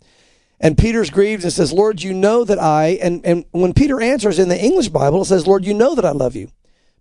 And 0.64 0.78
Peter's 0.78 1.10
grieved 1.10 1.44
and 1.44 1.52
says, 1.52 1.74
Lord, 1.74 2.02
you 2.02 2.14
know 2.14 2.46
that 2.46 2.58
I, 2.58 2.98
and, 3.02 3.24
and 3.26 3.44
when 3.52 3.74
Peter 3.74 4.00
answers 4.00 4.40
in 4.40 4.48
the 4.48 4.60
English 4.60 4.88
Bible, 4.88 5.22
it 5.22 5.26
says, 5.26 5.46
Lord, 5.46 5.66
you 5.66 5.74
know 5.74 5.94
that 5.94 6.06
I 6.06 6.12
love 6.12 6.38
you. 6.38 6.50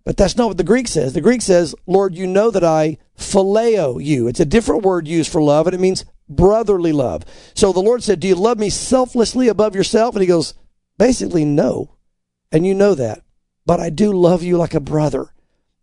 But 0.03 0.17
that's 0.17 0.35
not 0.35 0.49
what 0.49 0.57
the 0.57 0.65
Greek 0.65 0.89
says. 0.89 1.13
The 1.13 1.21
Greek 1.21 1.41
says, 1.41 1.73
Lord, 1.87 2.13
you 2.13 2.27
know 2.27 2.51
that 2.51 2.65
I 2.65 2.97
phileo 3.17 4.03
you. 4.03 4.27
It's 4.27 4.41
a 4.41 4.45
different 4.45 4.83
word 4.83 5.07
used 5.07 5.31
for 5.31 5.41
love, 5.41 5.65
and 5.65 5.73
it 5.73 5.79
means 5.79 6.03
brotherly 6.27 6.91
love. 6.91 7.23
So 7.55 7.71
the 7.71 7.79
Lord 7.79 8.03
said, 8.03 8.19
Do 8.19 8.27
you 8.27 8.35
love 8.35 8.59
me 8.59 8.69
selflessly 8.69 9.47
above 9.47 9.75
yourself? 9.75 10.13
And 10.13 10.21
he 10.21 10.27
goes, 10.27 10.55
Basically, 10.97 11.45
no. 11.45 11.95
And 12.51 12.67
you 12.67 12.73
know 12.73 12.95
that. 12.95 13.21
But 13.65 13.79
I 13.79 13.89
do 13.89 14.11
love 14.11 14.43
you 14.43 14.57
like 14.57 14.73
a 14.73 14.81
brother. 14.81 15.33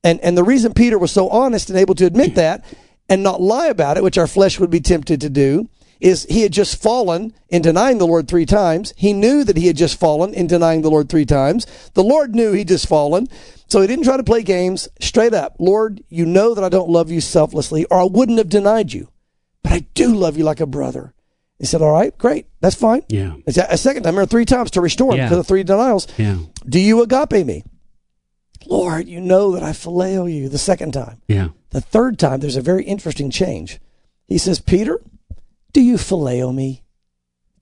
And 0.04 0.20
and 0.20 0.36
the 0.36 0.44
reason 0.44 0.74
Peter 0.74 0.98
was 0.98 1.10
so 1.12 1.30
honest 1.30 1.70
and 1.70 1.78
able 1.78 1.94
to 1.94 2.06
admit 2.06 2.34
that 2.34 2.64
and 3.08 3.22
not 3.22 3.40
lie 3.40 3.68
about 3.68 3.96
it, 3.96 4.02
which 4.02 4.18
our 4.18 4.26
flesh 4.26 4.60
would 4.60 4.70
be 4.70 4.80
tempted 4.80 5.22
to 5.22 5.30
do, 5.30 5.68
is 6.00 6.24
he 6.30 6.42
had 6.42 6.52
just 6.52 6.80
fallen 6.82 7.32
in 7.48 7.62
denying 7.62 7.98
the 7.98 8.06
Lord 8.06 8.26
three 8.26 8.46
times. 8.46 8.94
He 8.96 9.12
knew 9.12 9.44
that 9.44 9.56
he 9.56 9.66
had 9.66 9.76
just 9.76 9.98
fallen 10.00 10.32
in 10.34 10.46
denying 10.46 10.82
the 10.82 10.90
Lord 10.90 11.08
three 11.08 11.26
times. 11.26 11.66
The 11.94 12.02
Lord 12.04 12.34
knew 12.34 12.52
he'd 12.52 12.68
just 12.68 12.88
fallen. 12.88 13.28
So 13.68 13.80
he 13.80 13.86
didn't 13.86 14.04
try 14.04 14.16
to 14.16 14.24
play 14.24 14.42
games. 14.42 14.88
Straight 15.00 15.34
up, 15.34 15.56
Lord, 15.58 16.02
you 16.08 16.26
know 16.26 16.54
that 16.54 16.64
I 16.64 16.68
don't 16.68 16.88
love 16.90 17.10
you 17.10 17.20
selflessly, 17.20 17.84
or 17.86 18.00
I 18.00 18.04
wouldn't 18.04 18.38
have 18.38 18.48
denied 18.48 18.92
you. 18.92 19.08
But 19.62 19.72
I 19.72 19.80
do 19.94 20.14
love 20.14 20.36
you 20.36 20.44
like 20.44 20.60
a 20.60 20.66
brother. 20.66 21.14
He 21.58 21.66
said, 21.66 21.82
All 21.82 21.92
right, 21.92 22.16
great. 22.16 22.46
That's 22.60 22.74
fine. 22.74 23.02
Yeah. 23.08 23.34
It's 23.46 23.58
a 23.58 23.76
second 23.76 24.04
time, 24.04 24.18
or 24.18 24.24
three 24.26 24.46
times 24.46 24.70
to 24.72 24.80
restore 24.80 25.12
him 25.12 25.18
Yeah. 25.18 25.26
because 25.26 25.38
of 25.40 25.46
three 25.46 25.62
denials. 25.62 26.08
Yeah. 26.16 26.38
Do 26.66 26.80
you 26.80 27.02
agape 27.02 27.46
me? 27.46 27.62
Lord, 28.66 29.08
you 29.08 29.20
know 29.20 29.52
that 29.52 29.62
I 29.62 29.70
phileo 29.70 30.32
you 30.32 30.48
the 30.48 30.58
second 30.58 30.92
time. 30.92 31.20
Yeah. 31.28 31.48
The 31.70 31.80
third 31.80 32.18
time, 32.18 32.40
there's 32.40 32.56
a 32.56 32.62
very 32.62 32.84
interesting 32.84 33.30
change. 33.30 33.78
He 34.26 34.38
says, 34.38 34.60
Peter, 34.60 35.00
do 35.72 35.80
you 35.80 35.96
phileo 35.96 36.54
me? 36.54 36.82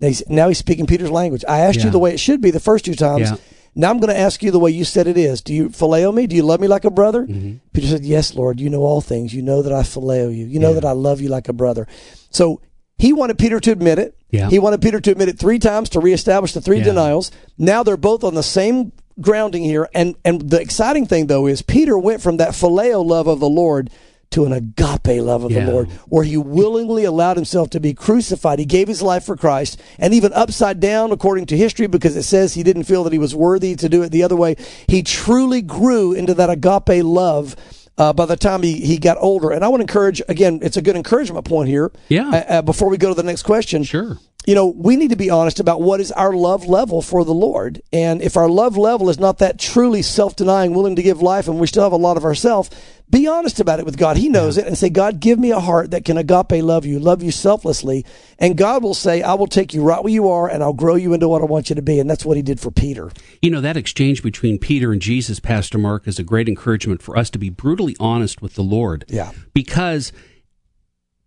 Now 0.01 0.09
he's, 0.09 0.23
now 0.29 0.49
he's 0.49 0.59
speaking 0.59 0.87
Peter's 0.87 1.11
language. 1.11 1.45
I 1.49 1.61
asked 1.61 1.79
Yeah. 1.81 1.87
you 1.87 1.91
the 1.91 1.99
way 1.99 2.13
it 2.13 2.21
should 2.21 2.41
be 2.41 2.51
the 2.51 2.61
first 2.61 2.85
two 2.85 2.95
times. 2.95 3.31
Yeah. 3.31 3.37
Now 3.75 3.91
I'm 3.91 3.99
going 3.99 4.13
to 4.15 4.19
ask 4.19 4.43
you 4.43 4.51
the 4.51 4.59
way 4.59 4.71
you 4.71 4.85
said 4.85 5.07
it 5.07 5.17
is. 5.19 5.41
Do 5.43 5.53
you 5.55 5.69
phileo 5.69 6.13
me? 6.15 6.27
Do 6.27 6.35
you 6.37 6.43
love 6.43 6.61
me 6.61 6.69
like 6.69 6.85
a 6.85 6.91
brother? 6.91 7.25
Mm-hmm. 7.27 7.57
Peter 7.73 7.87
said, 7.87 8.05
Yes, 8.05 8.35
Lord. 8.35 8.61
You 8.61 8.71
know 8.71 8.83
all 8.83 9.01
things. 9.01 9.35
You 9.35 9.43
know 9.43 9.63
that 9.63 9.73
I 9.73 9.83
phileo 9.83 10.35
you. 10.37 10.47
You 10.47 10.59
know 10.61 10.69
Yeah. 10.71 10.75
that 10.81 10.85
I 10.85 10.93
love 10.93 11.21
you 11.21 11.29
like 11.29 11.49
a 11.49 11.53
brother. 11.53 11.87
So 12.31 12.61
he 12.97 13.13
wanted 13.13 13.39
Peter 13.39 13.61
to 13.61 13.71
admit 13.73 13.99
it. 13.99 14.17
Yeah. 14.31 14.49
He 14.51 14.59
wanted 14.59 14.83
Peter 14.83 15.01
to 15.01 15.11
admit 15.13 15.29
it 15.29 15.39
three 15.39 15.59
times 15.59 15.89
to 15.91 16.01
reestablish 16.01 16.53
the 16.53 16.61
three 16.61 16.79
Yeah. 16.79 16.85
denials. 16.85 17.31
Now 17.57 17.83
they're 17.83 17.97
both 17.97 18.25
on 18.25 18.35
the 18.35 18.43
same 18.43 18.93
grounding 19.21 19.65
here. 19.65 19.89
And 19.95 20.15
and 20.25 20.49
the 20.49 20.61
exciting 20.61 21.07
thing 21.07 21.27
though 21.27 21.47
is 21.47 21.63
Peter 21.63 21.99
went 21.99 22.23
from 22.23 22.37
that 22.39 22.51
phileo 22.51 23.05
love 23.05 23.27
of 23.27 23.41
the 23.41 23.49
Lord 23.49 23.91
to 24.31 24.45
an 24.45 24.53
agape 24.53 25.23
love 25.23 25.45
of 25.45 25.51
Yeah. 25.51 25.65
the 25.65 25.73
Lord, 25.73 25.89
where 26.09 26.25
he 26.25 26.37
willingly 26.37 27.05
allowed 27.05 27.37
himself 27.37 27.71
to 27.71 27.81
be 27.81 27.95
crucified. 27.95 28.59
He 28.59 28.65
gave 28.67 28.87
his 28.89 29.01
life 29.03 29.25
for 29.25 29.37
Christ, 29.37 29.81
and 29.99 30.13
even 30.13 30.33
upside 30.35 30.81
down, 30.81 31.13
according 31.13 31.47
to 31.47 31.57
history, 31.57 31.87
because 31.87 32.15
it 32.17 32.25
says 32.25 32.55
he 32.55 32.63
didn't 32.63 32.85
feel 32.85 33.05
that 33.05 33.13
he 33.13 33.19
was 33.19 33.35
worthy 33.35 33.75
to 33.77 33.89
do 33.89 34.03
it 34.03 34.11
the 34.13 34.23
other 34.23 34.37
way. 34.37 34.57
He 34.87 35.03
truly 35.03 35.63
grew 35.63 36.13
into 36.13 36.35
that 36.35 36.51
agape 36.51 37.03
love. 37.05 37.57
Uh, 37.97 38.13
by 38.13 38.27
the 38.27 38.37
time 38.37 38.63
he, 38.63 38.75
he 38.81 38.97
got 38.97 39.17
older, 39.19 39.51
and 39.51 39.65
I 39.65 39.69
want 39.69 39.81
to 39.81 39.83
encourage 39.83 40.23
again, 40.29 40.61
it's 40.63 40.77
a 40.77 40.83
good 40.83 40.95
encouragement 40.95 41.45
point 41.45 41.69
here. 41.69 41.91
Yeah. 42.09 42.29
Uh, 42.29 42.45
uh, 42.59 42.63
before 42.63 42.89
we 42.91 42.97
go 42.97 43.09
to 43.09 43.15
the 43.15 43.25
next 43.25 43.43
question, 43.43 43.83
Sure. 43.83 44.19
You 44.49 44.55
know, 44.55 44.69
we 44.69 44.97
need 44.97 45.11
to 45.11 45.17
be 45.17 45.29
honest 45.29 45.61
about 45.61 45.83
what 45.83 46.01
is 46.01 46.11
our 46.11 46.33
love 46.33 46.65
level 46.65 47.03
for 47.03 47.23
the 47.23 47.35
Lord. 47.35 47.83
And 47.93 48.23
if 48.23 48.35
our 48.35 48.49
love 48.49 48.79
level 48.79 49.11
is 49.11 49.19
not 49.19 49.41
that 49.41 49.59
truly 49.59 50.01
self 50.01 50.37
denying, 50.37 50.73
willing 50.73 50.97
to 50.97 51.03
give 51.03 51.21
life, 51.21 51.49
and 51.49 51.61
we 51.61 51.67
still 51.67 51.83
have 51.83 51.93
a 51.93 51.97
lot 51.97 52.17
of 52.17 52.25
ourselves, 52.25 52.71
be 53.11 53.27
honest 53.27 53.61
about 53.61 53.79
it 53.79 53.85
with 53.85 53.99
God. 53.99 54.17
He 54.17 54.31
knows 54.31 54.57
it 54.57 54.67
and 54.67 54.79
say, 54.79 54.89
God, 54.89 55.21
give 55.21 55.39
me 55.39 55.51
a 55.51 55.61
heart 55.61 55.91
that 55.91 56.07
can 56.07 56.17
agape 56.17 56.65
love 56.65 56.87
you, 56.87 56.99
love 56.99 57.23
you 57.23 57.31
selflessly. 57.31 58.07
And 58.39 58.57
God 58.57 58.83
will 58.83 58.95
say, 58.95 59.21
I 59.21 59.35
will 59.35 59.49
take 59.49 59.75
you 59.75 59.83
right 59.83 60.03
where 60.03 60.11
you 60.11 60.31
are 60.31 60.49
and 60.49 60.63
I'll 60.63 60.73
grow 60.73 60.95
you 60.95 61.13
into 61.13 61.29
what 61.29 61.43
I 61.43 61.45
want 61.45 61.69
you 61.69 61.77
to 61.77 61.83
be. 61.83 62.01
And 62.01 62.09
that's 62.09 62.25
what 62.25 62.39
he 62.39 62.43
did 62.43 62.59
for 62.59 62.71
Peter. 62.71 63.11
You 63.43 63.51
know, 63.51 63.61
that 63.61 63.77
exchange 63.77 64.23
between 64.23 64.59
Peter 64.59 64.93
and 64.93 65.03
Jesus, 65.03 65.41
Pastor 65.41 65.77
Mark, 65.77 66.09
is 66.09 66.19
a 66.19 66.25
great 66.25 66.49
encouragement 66.49 67.03
for 67.03 67.19
us 67.19 67.29
to 67.31 67.39
be 67.39 67.51
brutally 67.51 67.97
honest 68.01 68.41
with 68.41 68.55
the 68.55 68.63
Lord. 68.63 69.05
Yeah. 69.09 69.33
Because 69.53 70.11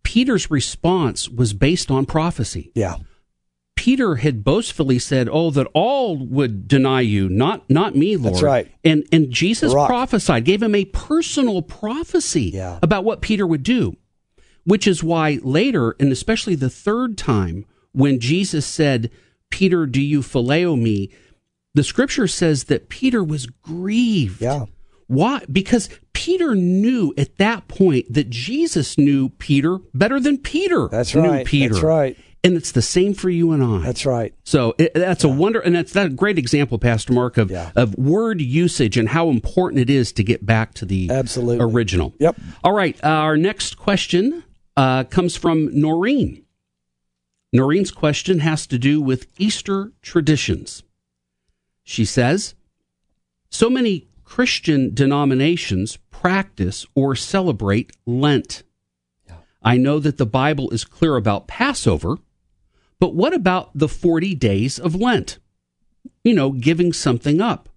Peter's 0.01 0.49
response 0.49 1.29
was 1.29 1.53
based 1.53 1.91
on 1.91 2.07
prophecy. 2.07 2.71
Yeah. 2.73 2.95
Peter 3.81 4.17
had 4.17 4.43
boastfully 4.43 4.99
said, 4.99 5.27
"Oh, 5.31 5.49
that 5.49 5.65
all 5.73 6.15
would 6.15 6.67
deny 6.67 7.01
you, 7.01 7.27
not 7.27 7.67
not 7.67 7.95
me, 7.95 8.15
Lord." 8.15 8.35
That's 8.35 8.43
right. 8.43 8.67
And 8.83 9.03
and 9.11 9.31
Jesus 9.31 9.73
rock. 9.73 9.87
prophesied, 9.87 10.45
gave 10.45 10.61
him 10.61 10.75
a 10.75 10.85
personal 10.85 11.63
prophecy 11.63 12.51
Yeah. 12.53 12.77
about 12.83 13.03
what 13.03 13.21
Peter 13.21 13.47
would 13.47 13.63
do, 13.63 13.95
which 14.65 14.85
is 14.85 15.03
why 15.03 15.39
later, 15.41 15.95
and 15.99 16.11
especially 16.11 16.53
the 16.53 16.69
third 16.69 17.17
time, 17.17 17.65
when 17.91 18.19
Jesus 18.19 18.67
said, 18.67 19.09
"Peter, 19.49 19.87
do 19.87 19.99
you 19.99 20.19
phileo 20.21 20.79
me?" 20.79 21.09
The 21.73 21.83
Scripture 21.83 22.27
says 22.27 22.65
that 22.65 22.87
Peter 22.87 23.23
was 23.23 23.47
grieved. 23.47 24.43
Yeah. 24.43 24.65
Why? 25.07 25.41
Because 25.51 25.89
Peter 26.13 26.53
knew 26.55 27.15
at 27.17 27.37
that 27.37 27.67
point 27.67 28.13
that 28.13 28.29
Jesus 28.29 28.95
knew 28.95 29.29
Peter 29.29 29.79
better 29.91 30.19
than 30.19 30.37
Peter 30.37 30.87
That's 30.91 31.15
knew 31.15 31.21
right. 31.23 31.45
Peter. 31.47 31.73
That's 31.73 31.83
right. 31.83 32.17
And 32.43 32.57
it's 32.57 32.71
the 32.71 32.81
same 32.81 33.13
for 33.13 33.29
you 33.29 33.51
and 33.51 33.61
I. 33.63 33.79
That's 33.85 34.03
right. 34.03 34.33
So 34.43 34.73
it, 34.79 34.93
that's 34.95 35.23
a 35.23 35.29
wonder, 35.29 35.59
and 35.59 35.75
that's 35.75 35.93
that 35.93 36.07
a 36.07 36.09
great 36.09 36.39
example, 36.39 36.79
Pastor 36.79 37.13
Mark, 37.13 37.37
of 37.37 37.51
Yeah. 37.51 37.71
of 37.75 37.95
word 37.95 38.41
usage 38.41 38.97
and 38.97 39.09
how 39.09 39.29
important 39.29 39.79
it 39.79 39.91
is 39.91 40.11
to 40.13 40.23
get 40.23 40.43
back 40.43 40.73
to 40.75 40.85
the 40.85 41.09
Absolutely. 41.11 41.63
original. 41.63 42.15
Yep. 42.19 42.39
All 42.63 42.73
right, 42.73 42.97
uh, 43.03 43.07
our 43.07 43.37
next 43.37 43.77
question 43.77 44.43
uh, 44.75 45.03
comes 45.03 45.35
from 45.35 45.69
Noreen. 45.79 46.43
Noreen's 47.53 47.91
question 47.91 48.39
has 48.39 48.65
to 48.67 48.79
do 48.79 48.99
with 49.01 49.27
Easter 49.37 49.91
traditions. 50.01 50.81
She 51.83 52.05
says, 52.05 52.55
"So 53.51 53.69
many 53.69 54.07
Christian 54.23 54.95
denominations 54.95 55.97
practice 56.09 56.87
or 56.95 57.15
celebrate 57.15 57.91
Lent. 58.07 58.63
I 59.61 59.77
know 59.77 59.99
that 59.99 60.17
the 60.17 60.25
Bible 60.25 60.71
is 60.71 60.83
clear 60.85 61.17
about 61.17 61.47
Passover." 61.47 62.17
But 63.01 63.15
what 63.15 63.33
about 63.33 63.71
the 63.73 63.89
40 63.89 64.35
days 64.35 64.77
of 64.77 64.93
Lent? 64.93 65.39
You 66.23 66.35
know, 66.35 66.51
giving 66.51 66.93
something 66.93 67.41
up. 67.41 67.67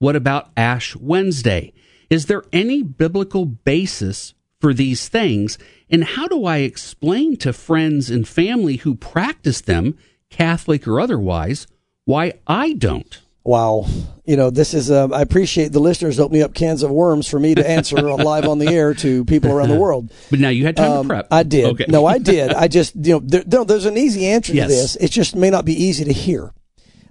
What 0.00 0.16
about 0.16 0.50
Ash 0.56 0.96
Wednesday? 0.96 1.72
Is 2.10 2.26
there 2.26 2.42
any 2.52 2.82
biblical 2.82 3.46
basis 3.46 4.34
for 4.60 4.74
these 4.74 5.08
things? 5.08 5.56
And 5.88 6.02
how 6.02 6.26
do 6.26 6.44
I 6.46 6.58
explain 6.58 7.36
to 7.38 7.52
friends 7.52 8.10
and 8.10 8.26
family 8.26 8.78
who 8.78 8.96
practice 8.96 9.60
them, 9.60 9.96
Catholic 10.30 10.88
or 10.88 10.98
otherwise, 10.98 11.68
why 12.04 12.32
I 12.48 12.72
don't? 12.72 13.20
Wow. 13.44 13.86
You 14.24 14.36
know, 14.36 14.50
this 14.50 14.72
is, 14.72 14.90
um, 14.90 15.12
I 15.12 15.20
appreciate 15.20 15.72
the 15.72 15.80
listeners 15.80 16.20
opening 16.20 16.42
up 16.42 16.54
cans 16.54 16.84
of 16.84 16.90
worms 16.92 17.28
for 17.28 17.40
me 17.40 17.56
to 17.56 17.68
answer 17.68 17.96
live 18.16 18.46
on 18.46 18.58
the 18.60 18.68
air 18.68 18.94
to 18.94 19.24
people 19.24 19.50
around 19.50 19.68
the 19.70 19.78
world. 19.78 20.12
But 20.30 20.38
now 20.38 20.48
you 20.50 20.64
had 20.64 20.76
time 20.76 20.92
Um, 20.92 21.02
to 21.04 21.08
prep. 21.08 21.28
I 21.32 21.42
did. 21.42 21.64
Okay. 21.72 21.86
No, 21.88 22.06
I 22.06 22.18
did. 22.18 22.52
I 22.54 22.68
just, 22.68 22.94
you 22.94 23.14
know, 23.14 23.20
there, 23.24 23.42
no, 23.46 23.64
there's 23.64 23.84
an 23.86 23.96
easy 23.96 24.26
answer 24.26 24.52
Yes. 24.54 24.68
to 24.68 24.74
this. 24.74 24.96
It 24.96 25.10
just 25.10 25.34
may 25.34 25.50
not 25.50 25.64
be 25.64 25.72
easy 25.74 26.04
to 26.04 26.12
hear. 26.12 26.52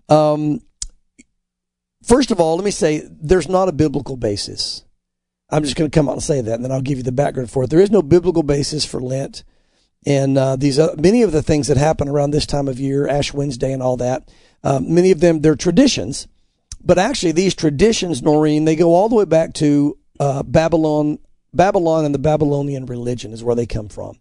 Um, 0.08 0.62
first 2.04 2.32
of 2.32 2.40
all, 2.40 2.56
let 2.56 2.64
me 2.64 2.72
say 2.72 3.04
there's 3.10 3.50
not 3.50 3.68
a 3.68 3.74
biblical 3.74 4.16
basis. 4.16 4.86
I'm 5.50 5.64
just 5.64 5.76
going 5.76 5.92
to 5.92 5.94
come 5.94 6.08
out 6.08 6.14
and 6.14 6.24
say 6.24 6.40
that, 6.40 6.54
and 6.54 6.64
then 6.64 6.72
I'll 6.72 6.82
give 6.82 6.98
you 6.98 7.04
the 7.04 7.12
background 7.12 7.52
for 7.52 7.64
it. 7.66 7.70
There 7.70 7.82
is 7.82 7.92
no 7.92 8.02
biblical 8.02 8.42
basis 8.44 8.86
for 8.86 9.02
Lent, 9.02 9.44
and 10.06 10.38
uh, 10.38 10.56
these 10.56 10.80
uh, 10.80 10.96
many 10.98 11.22
of 11.22 11.32
the 11.32 11.42
things 11.42 11.68
that 11.68 11.78
happen 11.78 12.08
around 12.08 12.32
this 12.32 12.46
time 12.46 12.68
of 12.68 12.80
year, 12.80 13.08
Ash 13.08 13.34
Wednesday, 13.34 13.72
and 13.72 13.84
all 13.84 13.98
that. 13.98 14.30
Um, 14.64 14.94
many 14.94 15.12
of 15.12 15.20
them 15.20 15.42
they're 15.42 15.56
traditions, 15.56 16.28
but 16.84 16.98
actually 16.98 17.32
these 17.34 17.56
traditions, 17.56 18.22
Noreen, 18.22 18.66
they 18.66 18.76
go 18.76 18.94
all 18.94 19.10
the 19.10 19.16
way 19.16 19.26
back 19.26 19.54
to 19.56 19.98
uh, 20.20 20.44
Babylon. 20.44 21.20
Babylon 21.54 22.06
and 22.06 22.16
the 22.16 22.20
Babylonian 22.20 22.86
religion 22.86 23.34
is 23.34 23.44
where 23.44 23.56
they 23.56 23.66
come 23.66 23.90
from. 23.90 24.18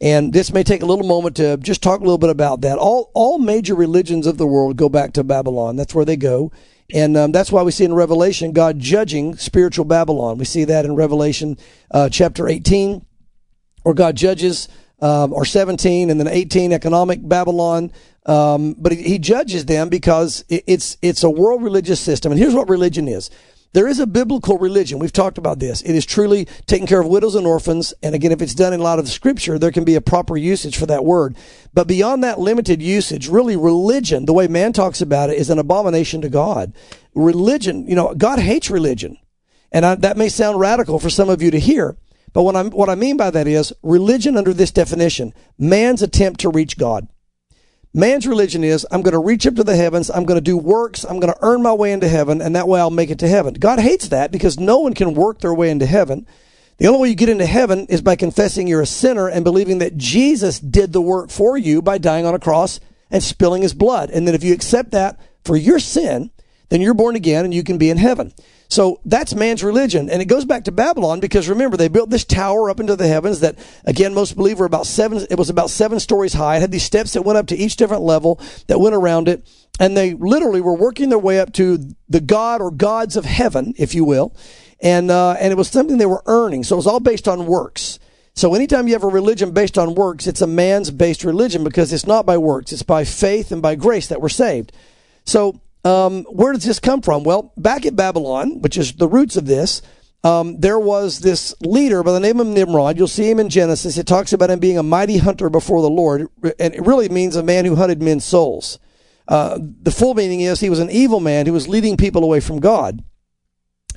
And 0.00 0.32
this 0.32 0.52
may 0.52 0.62
take 0.62 0.80
a 0.80 0.86
little 0.86 1.08
moment 1.08 1.34
to 1.38 1.56
just 1.56 1.82
talk 1.82 1.98
a 1.98 2.04
little 2.04 2.18
bit 2.18 2.30
about 2.30 2.60
that. 2.60 2.78
All 2.78 3.10
all 3.14 3.38
major 3.38 3.74
religions 3.74 4.28
of 4.28 4.38
the 4.38 4.46
world 4.46 4.76
go 4.76 4.88
back 4.88 5.12
to 5.14 5.24
Babylon. 5.24 5.74
That's 5.74 5.92
where 5.92 6.04
they 6.04 6.16
go, 6.16 6.52
and 6.94 7.16
um, 7.16 7.32
that's 7.32 7.50
why 7.50 7.62
we 7.62 7.72
see 7.72 7.84
in 7.84 7.94
Revelation 7.94 8.52
God 8.52 8.78
judging 8.78 9.34
spiritual 9.34 9.86
Babylon. 9.86 10.38
We 10.38 10.44
see 10.44 10.62
that 10.66 10.84
in 10.84 10.94
Revelation 10.94 11.58
uh, 11.90 12.08
chapter 12.10 12.46
eighteen, 12.46 13.04
where 13.82 13.92
God 13.92 14.14
judges, 14.14 14.68
um, 15.00 15.32
or 15.32 15.44
seventeen, 15.44 16.10
and 16.10 16.18
then 16.18 16.28
eighteen 16.28 16.72
economic 16.72 17.26
Babylon. 17.26 17.92
Um, 18.26 18.74
but 18.76 18.92
he, 18.92 19.18
judges 19.18 19.64
them 19.64 19.88
because 19.88 20.44
it, 20.50 20.64
it's 20.66 20.98
it's 21.00 21.22
a 21.22 21.30
world 21.30 21.62
religious 21.62 22.00
system. 22.00 22.30
And 22.30 22.38
here's 22.38 22.54
what 22.54 22.68
religion 22.68 23.08
is. 23.08 23.30
There 23.72 23.86
is 23.86 24.00
a 24.00 24.06
biblical 24.06 24.56
religion. 24.58 24.98
We've 24.98 25.12
talked 25.12 25.36
about 25.36 25.58
this. 25.58 25.82
It 25.82 25.94
is 25.94 26.06
truly 26.06 26.46
taking 26.66 26.86
care 26.86 27.00
of 27.00 27.06
widows 27.06 27.34
and 27.34 27.46
orphans. 27.46 27.92
And 28.02 28.14
again, 28.14 28.32
if 28.32 28.40
it's 28.40 28.54
done 28.54 28.72
in 28.72 28.80
light 28.80 28.98
of 28.98 29.08
scripture, 29.08 29.58
there 29.58 29.70
can 29.72 29.84
be 29.84 29.94
a 29.94 30.00
proper 30.00 30.38
usage 30.38 30.76
for 30.76 30.86
that 30.86 31.04
word. 31.04 31.36
But 31.74 31.86
beyond 31.86 32.24
that 32.24 32.40
limited 32.40 32.80
usage, 32.80 33.28
really 33.28 33.56
religion, 33.56 34.24
the 34.24 34.32
way 34.32 34.48
man 34.48 34.72
talks 34.72 35.02
about 35.02 35.28
it, 35.28 35.36
is 35.36 35.50
an 35.50 35.58
abomination 35.58 36.22
to 36.22 36.30
God. 36.30 36.72
Religion, 37.14 37.86
you 37.86 37.94
know, 37.94 38.14
God 38.14 38.38
hates 38.38 38.70
religion. 38.70 39.18
And 39.70 39.84
I, 39.84 39.94
that 39.96 40.16
may 40.16 40.30
sound 40.30 40.58
radical 40.58 40.98
for 40.98 41.10
some 41.10 41.28
of 41.28 41.42
you 41.42 41.50
to 41.50 41.60
hear. 41.60 41.96
But 42.38 42.44
what, 42.44 42.54
I'm, 42.54 42.70
what 42.70 42.88
I 42.88 42.94
mean 42.94 43.16
by 43.16 43.30
that 43.30 43.48
is 43.48 43.72
religion 43.82 44.36
under 44.36 44.54
this 44.54 44.70
definition, 44.70 45.34
man's 45.58 46.02
attempt 46.02 46.38
to 46.42 46.50
reach 46.50 46.78
God 46.78 47.08
Man's 47.98 48.28
religion 48.28 48.62
is 48.62 48.86
I'm 48.92 49.02
going 49.02 49.12
to 49.12 49.18
reach 49.18 49.44
up 49.44 49.56
to 49.56 49.64
the 49.64 49.74
heavens, 49.74 50.08
I'm 50.08 50.24
going 50.24 50.36
to 50.36 50.40
do 50.40 50.56
works, 50.56 51.04
I'm 51.04 51.18
going 51.18 51.32
to 51.32 51.38
earn 51.42 51.62
my 51.62 51.72
way 51.72 51.90
into 51.90 52.06
heaven, 52.06 52.40
and 52.40 52.54
that 52.54 52.68
way 52.68 52.78
I'll 52.78 52.90
make 52.90 53.10
it 53.10 53.18
to 53.18 53.28
heaven. 53.28 53.54
God 53.54 53.80
hates 53.80 54.06
that 54.10 54.30
because 54.30 54.56
no 54.56 54.78
one 54.78 54.94
can 54.94 55.14
work 55.14 55.40
their 55.40 55.52
way 55.52 55.68
into 55.68 55.84
heaven. 55.84 56.24
The 56.76 56.86
only 56.86 57.00
way 57.00 57.08
you 57.08 57.16
get 57.16 57.28
into 57.28 57.44
heaven 57.44 57.86
is 57.88 58.02
by 58.02 58.14
confessing 58.14 58.68
you're 58.68 58.82
a 58.82 58.86
sinner 58.86 59.26
and 59.26 59.42
believing 59.42 59.78
that 59.78 59.96
Jesus 59.96 60.60
did 60.60 60.92
the 60.92 61.00
work 61.00 61.30
for 61.30 61.58
you 61.58 61.82
by 61.82 61.98
dying 61.98 62.24
on 62.24 62.36
a 62.36 62.38
cross 62.38 62.78
and 63.10 63.20
spilling 63.20 63.62
his 63.62 63.74
blood. 63.74 64.10
And 64.10 64.28
then 64.28 64.36
if 64.36 64.44
you 64.44 64.54
accept 64.54 64.92
that 64.92 65.18
for 65.42 65.56
your 65.56 65.80
sin, 65.80 66.30
then 66.68 66.80
you're 66.80 66.94
born 66.94 67.16
again 67.16 67.44
and 67.44 67.52
you 67.52 67.64
can 67.64 67.78
be 67.78 67.90
in 67.90 67.96
heaven. 67.96 68.32
So 68.68 69.00
that's 69.06 69.34
man's 69.34 69.64
religion. 69.64 70.10
And 70.10 70.20
it 70.20 70.26
goes 70.26 70.44
back 70.44 70.64
to 70.64 70.72
Babylon 70.72 71.20
because 71.20 71.48
remember, 71.48 71.78
they 71.78 71.88
built 71.88 72.10
this 72.10 72.24
tower 72.24 72.68
up 72.68 72.80
into 72.80 72.96
the 72.96 73.08
heavens 73.08 73.40
that, 73.40 73.58
again, 73.86 74.12
most 74.12 74.36
believe 74.36 74.58
were 74.58 74.66
about 74.66 74.86
seven, 74.86 75.26
it 75.30 75.38
was 75.38 75.48
about 75.48 75.70
seven 75.70 75.98
stories 76.00 76.34
high. 76.34 76.56
It 76.56 76.60
had 76.60 76.70
these 76.70 76.82
steps 76.82 77.14
that 77.14 77.22
went 77.22 77.38
up 77.38 77.46
to 77.46 77.56
each 77.56 77.76
different 77.76 78.02
level 78.02 78.40
that 78.66 78.78
went 78.78 78.94
around 78.94 79.28
it. 79.28 79.48
And 79.80 79.96
they 79.96 80.12
literally 80.12 80.60
were 80.60 80.74
working 80.74 81.08
their 81.08 81.18
way 81.18 81.40
up 81.40 81.52
to 81.54 81.78
the 82.08 82.20
God 82.20 82.60
or 82.60 82.70
gods 82.70 83.16
of 83.16 83.24
heaven, 83.24 83.72
if 83.78 83.94
you 83.94 84.04
will. 84.04 84.36
And, 84.80 85.10
uh, 85.10 85.36
and 85.40 85.50
it 85.50 85.56
was 85.56 85.68
something 85.68 85.96
they 85.96 86.06
were 86.06 86.22
earning. 86.26 86.62
So 86.62 86.76
it 86.76 86.78
was 86.78 86.86
all 86.86 87.00
based 87.00 87.26
on 87.26 87.46
works. 87.46 87.98
So 88.34 88.54
anytime 88.54 88.86
you 88.86 88.92
have 88.92 89.02
a 89.02 89.08
religion 89.08 89.52
based 89.52 89.78
on 89.78 89.94
works, 89.94 90.26
it's 90.26 90.42
a 90.42 90.46
man's 90.46 90.90
based 90.90 91.24
religion 91.24 91.64
because 91.64 91.92
it's 91.92 92.06
not 92.06 92.26
by 92.26 92.36
works. 92.38 92.72
It's 92.72 92.82
by 92.82 93.04
faith 93.04 93.50
and 93.50 93.62
by 93.62 93.76
grace 93.76 94.08
that 94.08 94.20
we're 94.20 94.28
saved. 94.28 94.72
So 95.24 95.60
um, 95.84 96.24
where 96.24 96.52
does 96.52 96.64
this 96.64 96.80
come 96.80 97.02
from? 97.02 97.24
Well, 97.24 97.52
back 97.56 97.86
at 97.86 97.96
Babylon, 97.96 98.60
which 98.60 98.76
is 98.76 98.92
the 98.94 99.08
roots 99.08 99.36
of 99.36 99.46
this, 99.46 99.82
um, 100.24 100.58
there 100.58 100.78
was 100.78 101.20
this 101.20 101.54
leader 101.60 102.02
by 102.02 102.12
the 102.12 102.20
name 102.20 102.40
of 102.40 102.46
Nimrod. 102.46 102.98
You'll 102.98 103.06
see 103.06 103.30
him 103.30 103.38
in 103.38 103.48
Genesis. 103.48 103.96
It 103.96 104.06
talks 104.06 104.32
about 104.32 104.50
him 104.50 104.58
being 104.58 104.78
a 104.78 104.82
mighty 104.82 105.18
hunter 105.18 105.48
before 105.48 105.80
the 105.80 105.90
Lord, 105.90 106.28
and 106.58 106.74
it 106.74 106.84
really 106.84 107.08
means 107.08 107.36
a 107.36 107.42
man 107.42 107.64
who 107.64 107.76
hunted 107.76 108.02
men's 108.02 108.24
souls. 108.24 108.78
Uh, 109.28 109.58
the 109.82 109.90
full 109.90 110.14
meaning 110.14 110.40
is 110.40 110.60
he 110.60 110.70
was 110.70 110.80
an 110.80 110.90
evil 110.90 111.20
man 111.20 111.46
who 111.46 111.52
was 111.52 111.68
leading 111.68 111.96
people 111.96 112.24
away 112.24 112.40
from 112.40 112.58
God. 112.58 113.04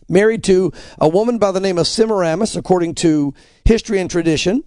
Married 0.08 0.44
to 0.44 0.74
a 1.00 1.08
woman 1.08 1.38
by 1.38 1.52
the 1.52 1.60
name 1.60 1.78
of 1.78 1.88
Semiramis, 1.88 2.56
according 2.56 2.96
to 2.96 3.34
history 3.66 4.00
and 4.00 4.10
tradition, 4.10 4.64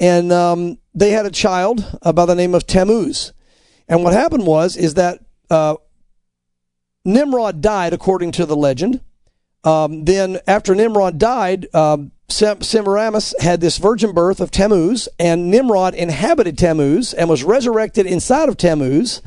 and 0.00 0.32
um, 0.32 0.78
they 0.94 1.10
had 1.10 1.24
a 1.24 1.30
child 1.30 1.98
uh, 2.02 2.12
by 2.12 2.26
the 2.26 2.34
name 2.34 2.54
of 2.54 2.66
Tammuz. 2.66 3.32
And 3.88 4.04
what 4.04 4.12
happened 4.12 4.46
was 4.46 4.76
is 4.76 4.94
that 4.94 5.20
uh, 5.50 5.76
Nimrod 7.08 7.62
died, 7.62 7.94
according 7.94 8.32
to 8.32 8.44
the 8.44 8.56
legend. 8.56 9.00
Um, 9.64 10.04
then, 10.04 10.38
after 10.46 10.74
Nimrod 10.74 11.18
died, 11.18 11.66
um, 11.74 12.12
Semiramis 12.28 13.34
had 13.40 13.60
this 13.62 13.78
virgin 13.78 14.12
birth 14.12 14.40
of 14.40 14.50
Tammuz, 14.50 15.08
and 15.18 15.50
Nimrod 15.50 15.94
inhabited 15.94 16.58
Tammuz 16.58 17.14
and 17.14 17.28
was 17.28 17.42
resurrected 17.42 18.04
inside 18.06 18.50
of 18.50 18.58
Tammuz. 18.58 19.22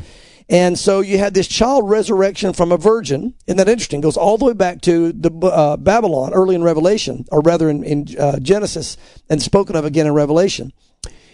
And 0.48 0.78
so 0.78 1.00
you 1.00 1.18
had 1.18 1.34
this 1.34 1.48
child 1.48 1.90
resurrection 1.90 2.54
from 2.54 2.72
a 2.72 2.78
virgin. 2.78 3.34
Isn't 3.48 3.58
that 3.58 3.70
interesting? 3.70 4.00
It 4.00 4.04
goes 4.04 4.18
all 4.18 4.38
the 4.38 4.46
way 4.46 4.54
back 4.54 4.82
to 4.82 5.12
the 5.14 5.32
uh, 5.32 5.78
Babylon, 5.78 6.34
early 6.34 6.54
in 6.54 6.62
Revelation, 6.62 7.26
or 7.32 7.42
rather 7.42 7.70
in, 7.70 7.84
in 7.84 8.08
uh, 8.20 8.40
Genesis, 8.40 8.98
and 9.30 9.42
spoken 9.42 9.76
of 9.76 9.86
again 9.86 10.06
in 10.06 10.14
Revelation. 10.14 10.72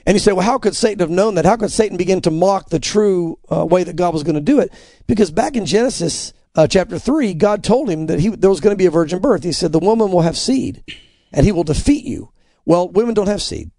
And 0.05 0.15
you 0.15 0.19
say, 0.19 0.31
well, 0.31 0.45
how 0.45 0.57
could 0.57 0.75
Satan 0.75 0.99
have 0.99 1.09
known 1.09 1.35
that? 1.35 1.45
How 1.45 1.57
could 1.57 1.71
Satan 1.71 1.97
begin 1.97 2.21
to 2.21 2.31
mock 2.31 2.69
the 2.69 2.79
true 2.79 3.39
uh, 3.51 3.65
way 3.65 3.83
that 3.83 3.97
God 3.97 4.13
was 4.13 4.23
going 4.23 4.35
to 4.35 4.41
do 4.41 4.59
it? 4.59 4.71
Because 5.05 5.31
back 5.31 5.57
in 5.57 5.65
Genesis 5.65 6.31
uh, 6.57 6.67
chapter 6.67 6.97
3, 6.97 7.35
God 7.35 7.63
told 7.63 7.89
him 7.89 8.07
that 8.07 8.19
he, 8.19 8.29
there 8.29 8.49
was 8.49 8.59
going 8.59 8.73
to 8.73 8.77
be 8.77 8.87
a 8.87 8.91
virgin 8.91 9.19
birth. 9.19 9.43
He 9.43 9.51
said, 9.51 9.71
the 9.71 9.79
woman 9.79 10.11
will 10.11 10.21
have 10.21 10.37
seed 10.37 10.83
and 11.31 11.45
he 11.45 11.51
will 11.51 11.63
defeat 11.63 12.03
you. 12.03 12.31
Well, 12.65 12.89
women 12.89 13.13
don't 13.13 13.27
have 13.27 13.43
seed. 13.43 13.69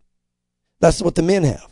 That's 0.80 1.02
what 1.02 1.16
the 1.16 1.22
men 1.22 1.42
have. 1.42 1.66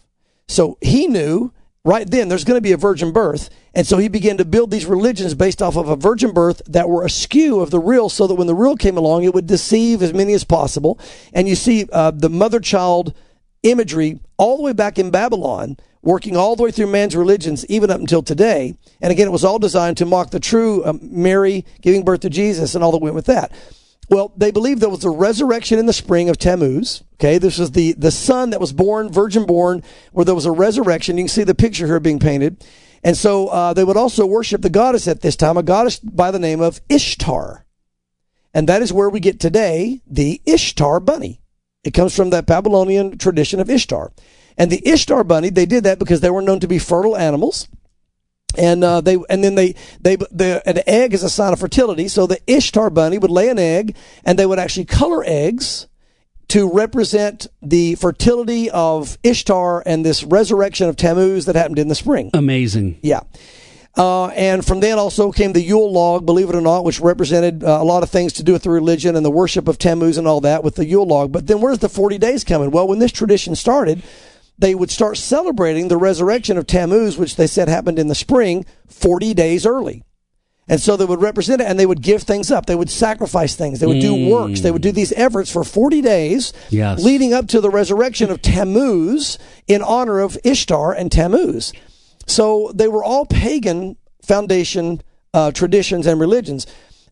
So 0.48 0.78
he 0.80 1.06
knew 1.06 1.52
right 1.84 2.10
then 2.10 2.28
there's 2.28 2.44
going 2.44 2.58
to 2.58 2.62
be 2.62 2.72
a 2.72 2.76
virgin 2.76 3.12
birth. 3.12 3.50
And 3.72 3.86
so 3.86 3.98
he 3.98 4.08
began 4.08 4.36
to 4.38 4.44
build 4.44 4.72
these 4.72 4.84
religions 4.84 5.34
based 5.34 5.62
off 5.62 5.76
of 5.76 5.88
a 5.88 5.94
virgin 5.94 6.32
birth 6.32 6.60
that 6.66 6.88
were 6.88 7.04
askew 7.04 7.60
of 7.60 7.70
the 7.70 7.78
real 7.78 8.08
so 8.08 8.26
that 8.26 8.34
when 8.34 8.48
the 8.48 8.54
real 8.54 8.76
came 8.76 8.96
along, 8.96 9.22
it 9.22 9.32
would 9.32 9.46
deceive 9.46 10.02
as 10.02 10.12
many 10.12 10.32
as 10.32 10.42
possible. 10.42 10.98
And 11.32 11.48
you 11.48 11.54
see 11.54 11.88
uh, 11.92 12.10
the 12.10 12.28
mother 12.30 12.58
child 12.58 13.14
imagery 13.62 14.18
all 14.36 14.56
the 14.56 14.64
way 14.64 14.72
back 14.72 14.98
in 14.98 15.10
Babylon, 15.10 15.76
working 16.06 16.36
all 16.36 16.54
the 16.54 16.62
way 16.62 16.70
through 16.70 16.86
man's 16.86 17.16
religions, 17.16 17.66
even 17.66 17.90
up 17.90 17.98
until 17.98 18.22
today. 18.22 18.78
And 19.02 19.10
again, 19.10 19.26
it 19.26 19.32
was 19.32 19.44
all 19.44 19.58
designed 19.58 19.96
to 19.96 20.06
mock 20.06 20.30
the 20.30 20.38
true 20.38 20.84
um, 20.86 21.00
Mary 21.02 21.66
giving 21.82 22.04
birth 22.04 22.20
to 22.20 22.30
Jesus 22.30 22.76
and 22.76 22.84
all 22.84 22.92
that 22.92 23.02
went 23.02 23.16
with 23.16 23.26
that. 23.26 23.50
Well, 24.08 24.32
they 24.36 24.52
believed 24.52 24.80
there 24.80 24.88
was 24.88 25.04
a 25.04 25.10
resurrection 25.10 25.80
in 25.80 25.86
the 25.86 25.92
spring 25.92 26.28
of 26.28 26.38
Tammuz. 26.38 27.02
Okay, 27.14 27.38
this 27.38 27.58
was 27.58 27.72
the, 27.72 27.92
the 27.94 28.12
son 28.12 28.50
that 28.50 28.60
was 28.60 28.72
born, 28.72 29.10
virgin 29.10 29.46
born, 29.46 29.82
where 30.12 30.24
there 30.24 30.36
was 30.36 30.46
a 30.46 30.52
resurrection. 30.52 31.18
You 31.18 31.24
can 31.24 31.28
see 31.28 31.42
the 31.42 31.56
picture 31.56 31.86
here 31.86 31.98
being 31.98 32.20
painted. 32.20 32.64
And 33.02 33.16
so 33.16 33.48
uh, 33.48 33.74
they 33.74 33.82
would 33.82 33.96
also 33.96 34.26
worship 34.26 34.62
the 34.62 34.70
goddess 34.70 35.08
at 35.08 35.22
this 35.22 35.34
time, 35.34 35.56
a 35.56 35.62
goddess 35.64 35.98
by 35.98 36.30
the 36.30 36.38
name 36.38 36.60
of 36.60 36.80
Ishtar. 36.88 37.66
And 38.54 38.68
that 38.68 38.80
is 38.80 38.92
where 38.92 39.10
we 39.10 39.18
get 39.18 39.40
today 39.40 40.02
the 40.06 40.40
Ishtar 40.46 41.00
bunny. 41.00 41.40
It 41.82 41.94
comes 41.94 42.14
from 42.14 42.30
that 42.30 42.46
Babylonian 42.46 43.18
tradition 43.18 43.58
of 43.58 43.68
Ishtar. 43.68 44.12
And 44.58 44.70
the 44.70 44.86
Ishtar 44.88 45.24
bunny, 45.24 45.50
they 45.50 45.66
did 45.66 45.84
that 45.84 45.98
because 45.98 46.20
they 46.20 46.30
were 46.30 46.42
known 46.42 46.60
to 46.60 46.68
be 46.68 46.78
fertile 46.78 47.16
animals. 47.16 47.68
And 48.56 48.82
uh, 48.82 49.00
they 49.02 49.18
and 49.28 49.44
then 49.44 49.54
they 49.54 49.74
they 50.00 50.16
the 50.16 50.62
an 50.64 50.80
egg 50.86 51.12
is 51.12 51.22
a 51.22 51.28
sign 51.28 51.52
of 51.52 51.60
fertility. 51.60 52.08
So 52.08 52.26
the 52.26 52.40
Ishtar 52.46 52.88
bunny 52.90 53.18
would 53.18 53.30
lay 53.30 53.48
an 53.50 53.58
egg, 53.58 53.96
and 54.24 54.38
they 54.38 54.46
would 54.46 54.58
actually 54.58 54.86
color 54.86 55.22
eggs 55.26 55.88
to 56.48 56.72
represent 56.72 57.48
the 57.60 57.96
fertility 57.96 58.70
of 58.70 59.18
Ishtar 59.22 59.82
and 59.84 60.06
this 60.06 60.22
resurrection 60.22 60.88
of 60.88 60.96
Tammuz 60.96 61.44
that 61.46 61.56
happened 61.56 61.78
in 61.78 61.88
the 61.88 61.94
spring. 61.94 62.30
Amazing. 62.32 62.98
Yeah. 63.02 63.20
Uh, 63.96 64.26
and 64.28 64.64
from 64.64 64.80
then 64.80 64.98
also 64.98 65.32
came 65.32 65.54
the 65.54 65.62
Yule 65.62 65.90
log, 65.90 66.26
believe 66.26 66.50
it 66.50 66.54
or 66.54 66.60
not, 66.60 66.84
which 66.84 67.00
represented 67.00 67.64
uh, 67.64 67.78
a 67.80 67.84
lot 67.84 68.02
of 68.02 68.10
things 68.10 68.34
to 68.34 68.42
do 68.42 68.52
with 68.52 68.62
the 68.62 68.70
religion 68.70 69.16
and 69.16 69.24
the 69.24 69.30
worship 69.30 69.68
of 69.68 69.78
Tammuz 69.78 70.18
and 70.18 70.28
all 70.28 70.42
that 70.42 70.62
with 70.62 70.74
the 70.74 70.84
Yule 70.84 71.06
log. 71.06 71.32
But 71.32 71.46
then 71.46 71.62
where's 71.62 71.78
the 71.78 71.88
40 71.88 72.18
days 72.18 72.44
coming? 72.44 72.70
Well, 72.70 72.86
when 72.86 72.98
this 72.98 73.10
tradition 73.10 73.56
started, 73.56 74.02
they 74.58 74.74
would 74.74 74.90
start 74.90 75.16
celebrating 75.16 75.88
the 75.88 75.96
resurrection 75.96 76.56
of 76.56 76.66
Tammuz, 76.66 77.18
which 77.18 77.36
they 77.36 77.46
said 77.46 77.68
happened 77.68 77.98
in 77.98 78.08
the 78.08 78.14
spring, 78.14 78.64
40 78.88 79.34
days 79.34 79.66
early. 79.66 80.02
And 80.68 80.80
so 80.80 80.96
they 80.96 81.04
would 81.04 81.22
represent 81.22 81.60
it 81.60 81.66
and 81.68 81.78
they 81.78 81.86
would 81.86 82.02
give 82.02 82.24
things 82.24 82.50
up. 82.50 82.66
They 82.66 82.74
would 82.74 82.90
sacrifice 82.90 83.54
things. 83.54 83.78
They 83.78 83.86
would 83.86 84.00
do 84.00 84.28
works. 84.28 84.60
They 84.62 84.72
would 84.72 84.82
do 84.82 84.90
these 84.90 85.12
efforts 85.12 85.50
for 85.52 85.62
40 85.62 86.00
days 86.02 86.52
Yes. 86.70 87.04
leading 87.04 87.32
up 87.32 87.46
to 87.48 87.60
the 87.60 87.70
resurrection 87.70 88.30
of 88.30 88.42
Tammuz 88.42 89.38
in 89.68 89.80
honor 89.80 90.18
of 90.18 90.36
Ishtar 90.42 90.92
and 90.92 91.12
Tammuz. 91.12 91.72
So 92.26 92.72
they 92.74 92.88
were 92.88 93.04
all 93.04 93.26
pagan 93.26 93.96
foundation 94.22 95.02
uh, 95.32 95.52
traditions 95.52 96.06
and 96.06 96.18
religions. 96.20 96.66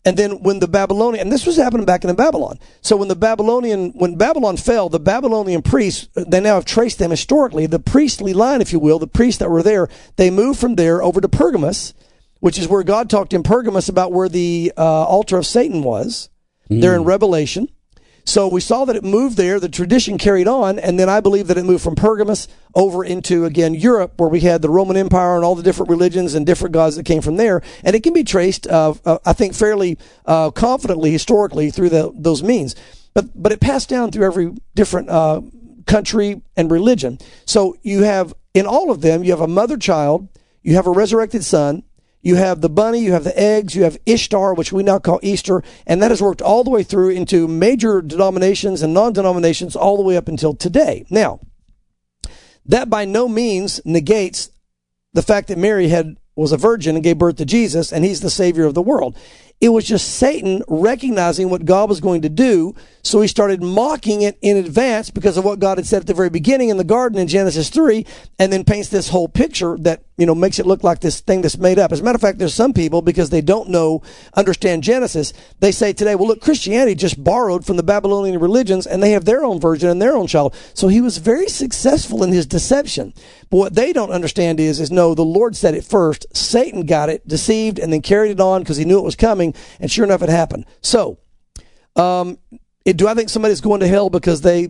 And 0.05 0.15
then 0.15 0.43
when 0.43 0.59
the 0.59 0.67
Babylonian, 0.67 1.23
and 1.23 1.31
this 1.31 1.47
was 1.47 1.57
happening 1.57 1.85
back 1.85 2.05
in 2.05 2.15
Babylon. 2.15 2.59
So 2.81 2.95
when 2.95 3.07
the 3.07 3.15
Babylonian, 3.15 3.91
when 3.93 4.15
Babylon 4.15 4.55
fell, 4.55 4.87
the 4.87 4.99
Babylonian 4.99 5.63
priests, 5.63 6.07
they 6.13 6.39
now 6.39 6.55
have 6.55 6.65
traced 6.65 6.99
them 6.99 7.09
historically, 7.09 7.65
the 7.65 7.79
priestly 7.79 8.31
line, 8.31 8.61
if 8.61 8.71
you 8.71 8.79
will, 8.79 8.99
the 8.99 9.07
priests 9.07 9.39
that 9.39 9.49
were 9.49 9.63
there, 9.63 9.89
they 10.17 10.29
moved 10.29 10.59
from 10.59 10.75
there 10.75 11.01
over 11.01 11.19
to 11.19 11.27
Pergamus, 11.27 11.95
which 12.39 12.59
is 12.59 12.67
where 12.67 12.83
God 12.83 13.09
talked 13.09 13.33
in 13.33 13.41
Pergamus 13.41 13.89
about 13.89 14.11
where 14.11 14.29
the 14.29 14.71
uh, 14.77 14.81
altar 14.83 15.37
of 15.37 15.47
Satan 15.47 15.81
was. 15.81 16.29
They're 16.69 16.95
in 16.95 17.03
Revelation. 17.03 17.69
So 18.27 18.47
we 18.47 18.59
saw 18.59 18.85
that 18.85 18.95
it 18.95 19.03
moved 19.03 19.37
there, 19.37 19.59
the 19.59 19.69
tradition 19.69 20.17
carried 20.17 20.47
on, 20.47 20.79
and 20.79 20.99
then 20.99 21.09
I 21.09 21.19
believe 21.19 21.45
that 21.47 21.59
it 21.59 21.63
moved 21.63 21.83
from 21.83 21.95
Pergamus 21.95 22.47
over 22.73 23.03
into, 23.03 23.45
again, 23.45 23.75
Europe, 23.75 24.13
where 24.17 24.29
we 24.29 24.39
had 24.39 24.63
the 24.63 24.69
Roman 24.69 24.97
Empire 24.97 25.35
and 25.35 25.45
all 25.45 25.53
the 25.53 25.61
different 25.61 25.91
religions 25.91 26.33
and 26.33 26.43
different 26.43 26.73
gods 26.73 26.95
that 26.95 27.05
came 27.05 27.21
from 27.21 27.37
there. 27.37 27.61
And 27.83 27.95
it 27.95 28.01
can 28.01 28.13
be 28.13 28.23
traced, 28.23 28.65
uh, 28.67 28.95
uh, 29.05 29.19
I 29.25 29.33
think, 29.33 29.53
fairly 29.53 29.99
uh, 30.25 30.49
confidently, 30.49 31.11
historically, 31.11 31.69
through 31.69 31.89
the, 31.89 32.11
those 32.15 32.41
means. 32.41 32.75
But, 33.13 33.27
but 33.41 33.51
it 33.51 33.59
passed 33.59 33.89
down 33.89 34.11
through 34.11 34.25
every 34.25 34.53
different 34.73 35.09
uh, 35.09 35.41
country 35.85 36.41
and 36.57 36.71
religion. 36.71 37.19
So 37.45 37.77
you 37.83 38.03
have, 38.03 38.33
in 38.55 38.65
all 38.65 38.89
of 38.89 39.01
them, 39.01 39.23
you 39.23 39.31
have 39.31 39.41
a 39.41 39.47
mother 39.47 39.77
child, 39.77 40.27
you 40.63 40.73
have 40.75 40.87
a 40.87 40.91
resurrected 40.91 41.45
son, 41.45 41.83
you 42.25 42.35
have 42.37 42.61
the 42.61 42.69
bunny, 42.69 43.01
you 43.01 43.11
have 43.11 43.23
the 43.23 43.39
eggs, 43.39 43.75
you 43.75 43.83
have 43.83 43.99
Ishtar, 44.07 44.55
which 44.55 44.73
we 44.73 44.81
now 44.81 44.97
call 44.97 45.19
Easter, 45.21 45.63
and 45.85 46.01
that 46.01 46.09
has 46.09 46.23
worked 46.23 46.41
all 46.41 46.63
the 46.63 46.71
way 46.71 46.81
through 46.81 47.11
into 47.11 47.47
major 47.47 48.01
denominations 48.01 48.81
and 48.81 48.95
non 48.95 49.13
denominations 49.13 49.75
all 49.75 49.95
the 49.95 50.01
way 50.01 50.17
up 50.17 50.27
until 50.27 50.55
today. 50.55 51.05
Now, 51.11 51.39
that 52.65 52.89
by 52.89 53.05
no 53.05 53.27
means 53.27 53.79
negates 53.85 54.49
the 55.13 55.21
fact 55.21 55.49
that 55.49 55.59
Mary 55.59 55.89
had 55.89 56.17
was 56.35 56.51
a 56.51 56.57
virgin 56.57 56.95
and 56.95 57.03
gave 57.03 57.19
birth 57.19 57.35
to 57.37 57.45
Jesus 57.45 57.93
and 57.93 58.03
he's 58.03 58.21
the 58.21 58.31
savior 58.31 58.65
of 58.65 58.73
the 58.73 58.81
world. 58.81 59.15
It 59.61 59.69
was 59.69 59.85
just 59.85 60.15
Satan 60.15 60.61
recognizing 60.67 61.49
what 61.49 61.65
God 61.65 61.89
was 61.89 62.01
going 62.01 62.21
to 62.23 62.29
do. 62.29 62.75
So 63.03 63.21
he 63.21 63.27
started 63.27 63.61
mocking 63.61 64.21
it 64.21 64.37
in 64.41 64.57
advance 64.57 65.11
because 65.11 65.37
of 65.37 65.45
what 65.45 65.59
God 65.59 65.77
had 65.77 65.85
said 65.85 66.01
at 66.01 66.07
the 66.07 66.13
very 66.13 66.29
beginning 66.29 66.69
in 66.69 66.77
the 66.77 66.83
garden 66.83 67.19
in 67.19 67.27
Genesis 67.27 67.69
3, 67.69 68.03
and 68.39 68.51
then 68.51 68.63
paints 68.63 68.89
this 68.89 69.09
whole 69.09 69.27
picture 69.27 69.77
that, 69.81 70.03
you 70.17 70.25
know, 70.25 70.33
makes 70.33 70.57
it 70.57 70.65
look 70.65 70.83
like 70.83 71.01
this 71.01 71.19
thing 71.19 71.41
that's 71.43 71.57
made 71.57 71.77
up. 71.77 71.91
As 71.91 71.99
a 71.99 72.03
matter 72.03 72.15
of 72.15 72.21
fact, 72.21 72.39
there's 72.39 72.55
some 72.55 72.73
people, 72.73 73.03
because 73.03 73.29
they 73.29 73.41
don't 73.41 73.69
know, 73.69 74.01
understand 74.33 74.81
Genesis, 74.81 75.33
they 75.59 75.71
say 75.71 75.93
today, 75.93 76.15
well, 76.15 76.27
look, 76.27 76.41
Christianity 76.41 76.95
just 76.95 77.23
borrowed 77.23 77.63
from 77.63 77.77
the 77.77 77.83
Babylonian 77.83 78.39
religions 78.39 78.87
and 78.87 79.03
they 79.03 79.11
have 79.11 79.25
their 79.25 79.45
own 79.45 79.59
version 79.59 79.87
and 79.87 80.01
their 80.01 80.15
own 80.15 80.25
child. 80.25 80.55
So 80.73 80.87
he 80.87 80.99
was 80.99 81.19
very 81.19 81.47
successful 81.47 82.23
in 82.23 82.31
his 82.31 82.47
deception. 82.47 83.13
But 83.51 83.57
what 83.57 83.75
they 83.75 83.93
don't 83.93 84.11
understand 84.11 84.59
is, 84.59 84.79
is 84.79 84.89
no, 84.89 85.13
the 85.13 85.21
Lord 85.21 85.55
said 85.55 85.75
it 85.75 85.85
first. 85.85 86.25
Satan 86.35 86.87
got 86.87 87.09
it, 87.09 87.27
deceived, 87.27 87.77
and 87.77 87.93
then 87.93 88.01
carried 88.01 88.31
it 88.31 88.39
on 88.39 88.63
because 88.63 88.77
he 88.77 88.85
knew 88.85 88.97
it 88.97 89.05
was 89.05 89.15
coming. 89.15 89.44
And 89.79 89.91
sure 89.91 90.05
enough, 90.05 90.21
it 90.21 90.29
happened. 90.29 90.65
So, 90.81 91.19
um, 91.95 92.37
it, 92.85 92.97
do 92.97 93.07
I 93.07 93.13
think 93.13 93.29
somebody's 93.29 93.61
going 93.61 93.79
to 93.81 93.87
hell 93.87 94.09
because 94.09 94.41
they, 94.41 94.69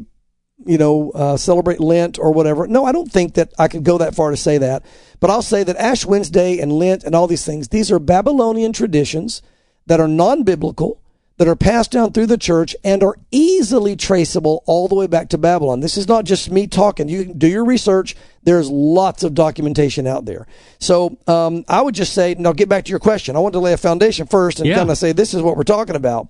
you 0.66 0.78
know, 0.78 1.12
uh, 1.12 1.38
celebrate 1.38 1.80
Lent 1.80 2.18
or 2.18 2.32
whatever? 2.32 2.68
No, 2.68 2.86
I 2.86 2.92
don't 2.92 3.12
think 3.12 3.36
that 3.36 3.54
I 3.60 3.68
could 3.68 3.84
go 3.84 3.98
that 3.98 4.16
far 4.16 4.32
to 4.32 4.38
say 4.38 4.58
that. 4.58 4.86
But 5.20 5.30
I'll 5.30 5.42
say 5.42 5.64
that 5.64 5.76
Ash 5.78 6.06
Wednesday 6.06 6.60
and 6.60 6.72
Lent 6.72 7.04
and 7.04 7.14
all 7.14 7.28
these 7.28 7.46
things, 7.46 7.68
these 7.68 7.92
are 7.92 8.00
Babylonian 8.00 8.74
traditions 8.74 9.42
that 9.86 10.00
are 10.00 10.08
non 10.08 10.44
biblical 10.44 11.02
that 11.38 11.48
are 11.48 11.56
passed 11.56 11.92
down 11.92 12.14
through 12.14 12.28
the 12.28 12.38
church 12.38 12.76
and 12.84 13.04
are 13.04 13.18
easily 13.30 13.96
traceable 13.96 14.64
all 14.66 14.88
the 14.88 14.96
way 14.96 15.08
back 15.08 15.30
to 15.30 15.38
Babylon. 15.38 15.82
This 15.82 15.98
is 15.98 16.08
not 16.08 16.24
just 16.24 16.50
me 16.50 16.66
talking. 16.68 17.10
You 17.10 17.26
can 17.26 17.38
do 17.38 17.48
your 17.48 17.66
research. 17.66 18.16
There's 18.46 18.70
lots 18.70 19.24
of 19.24 19.34
documentation 19.34 20.08
out 20.08 20.26
there. 20.26 20.48
So 20.80 21.18
um, 21.28 21.66
I 21.68 21.82
would 21.82 21.96
just 21.96 22.14
say, 22.14 22.36
now 22.38 22.54
get 22.54 22.70
back 22.70 22.86
to 22.86 22.90
your 22.92 23.00
question. 23.00 23.36
I 23.36 23.40
want 23.40 23.54
to 23.54 23.60
lay 23.60 23.74
a 23.74 23.78
foundation 23.78 24.28
first 24.28 24.60
and 24.60 24.70
Yeah. 24.70 24.76
kind 24.78 24.90
of 24.90 24.98
say 24.98 25.12
this 25.12 25.34
is 25.34 25.42
what 25.42 25.58
we're 25.58 25.64
talking 25.64 25.96
about. 25.96 26.30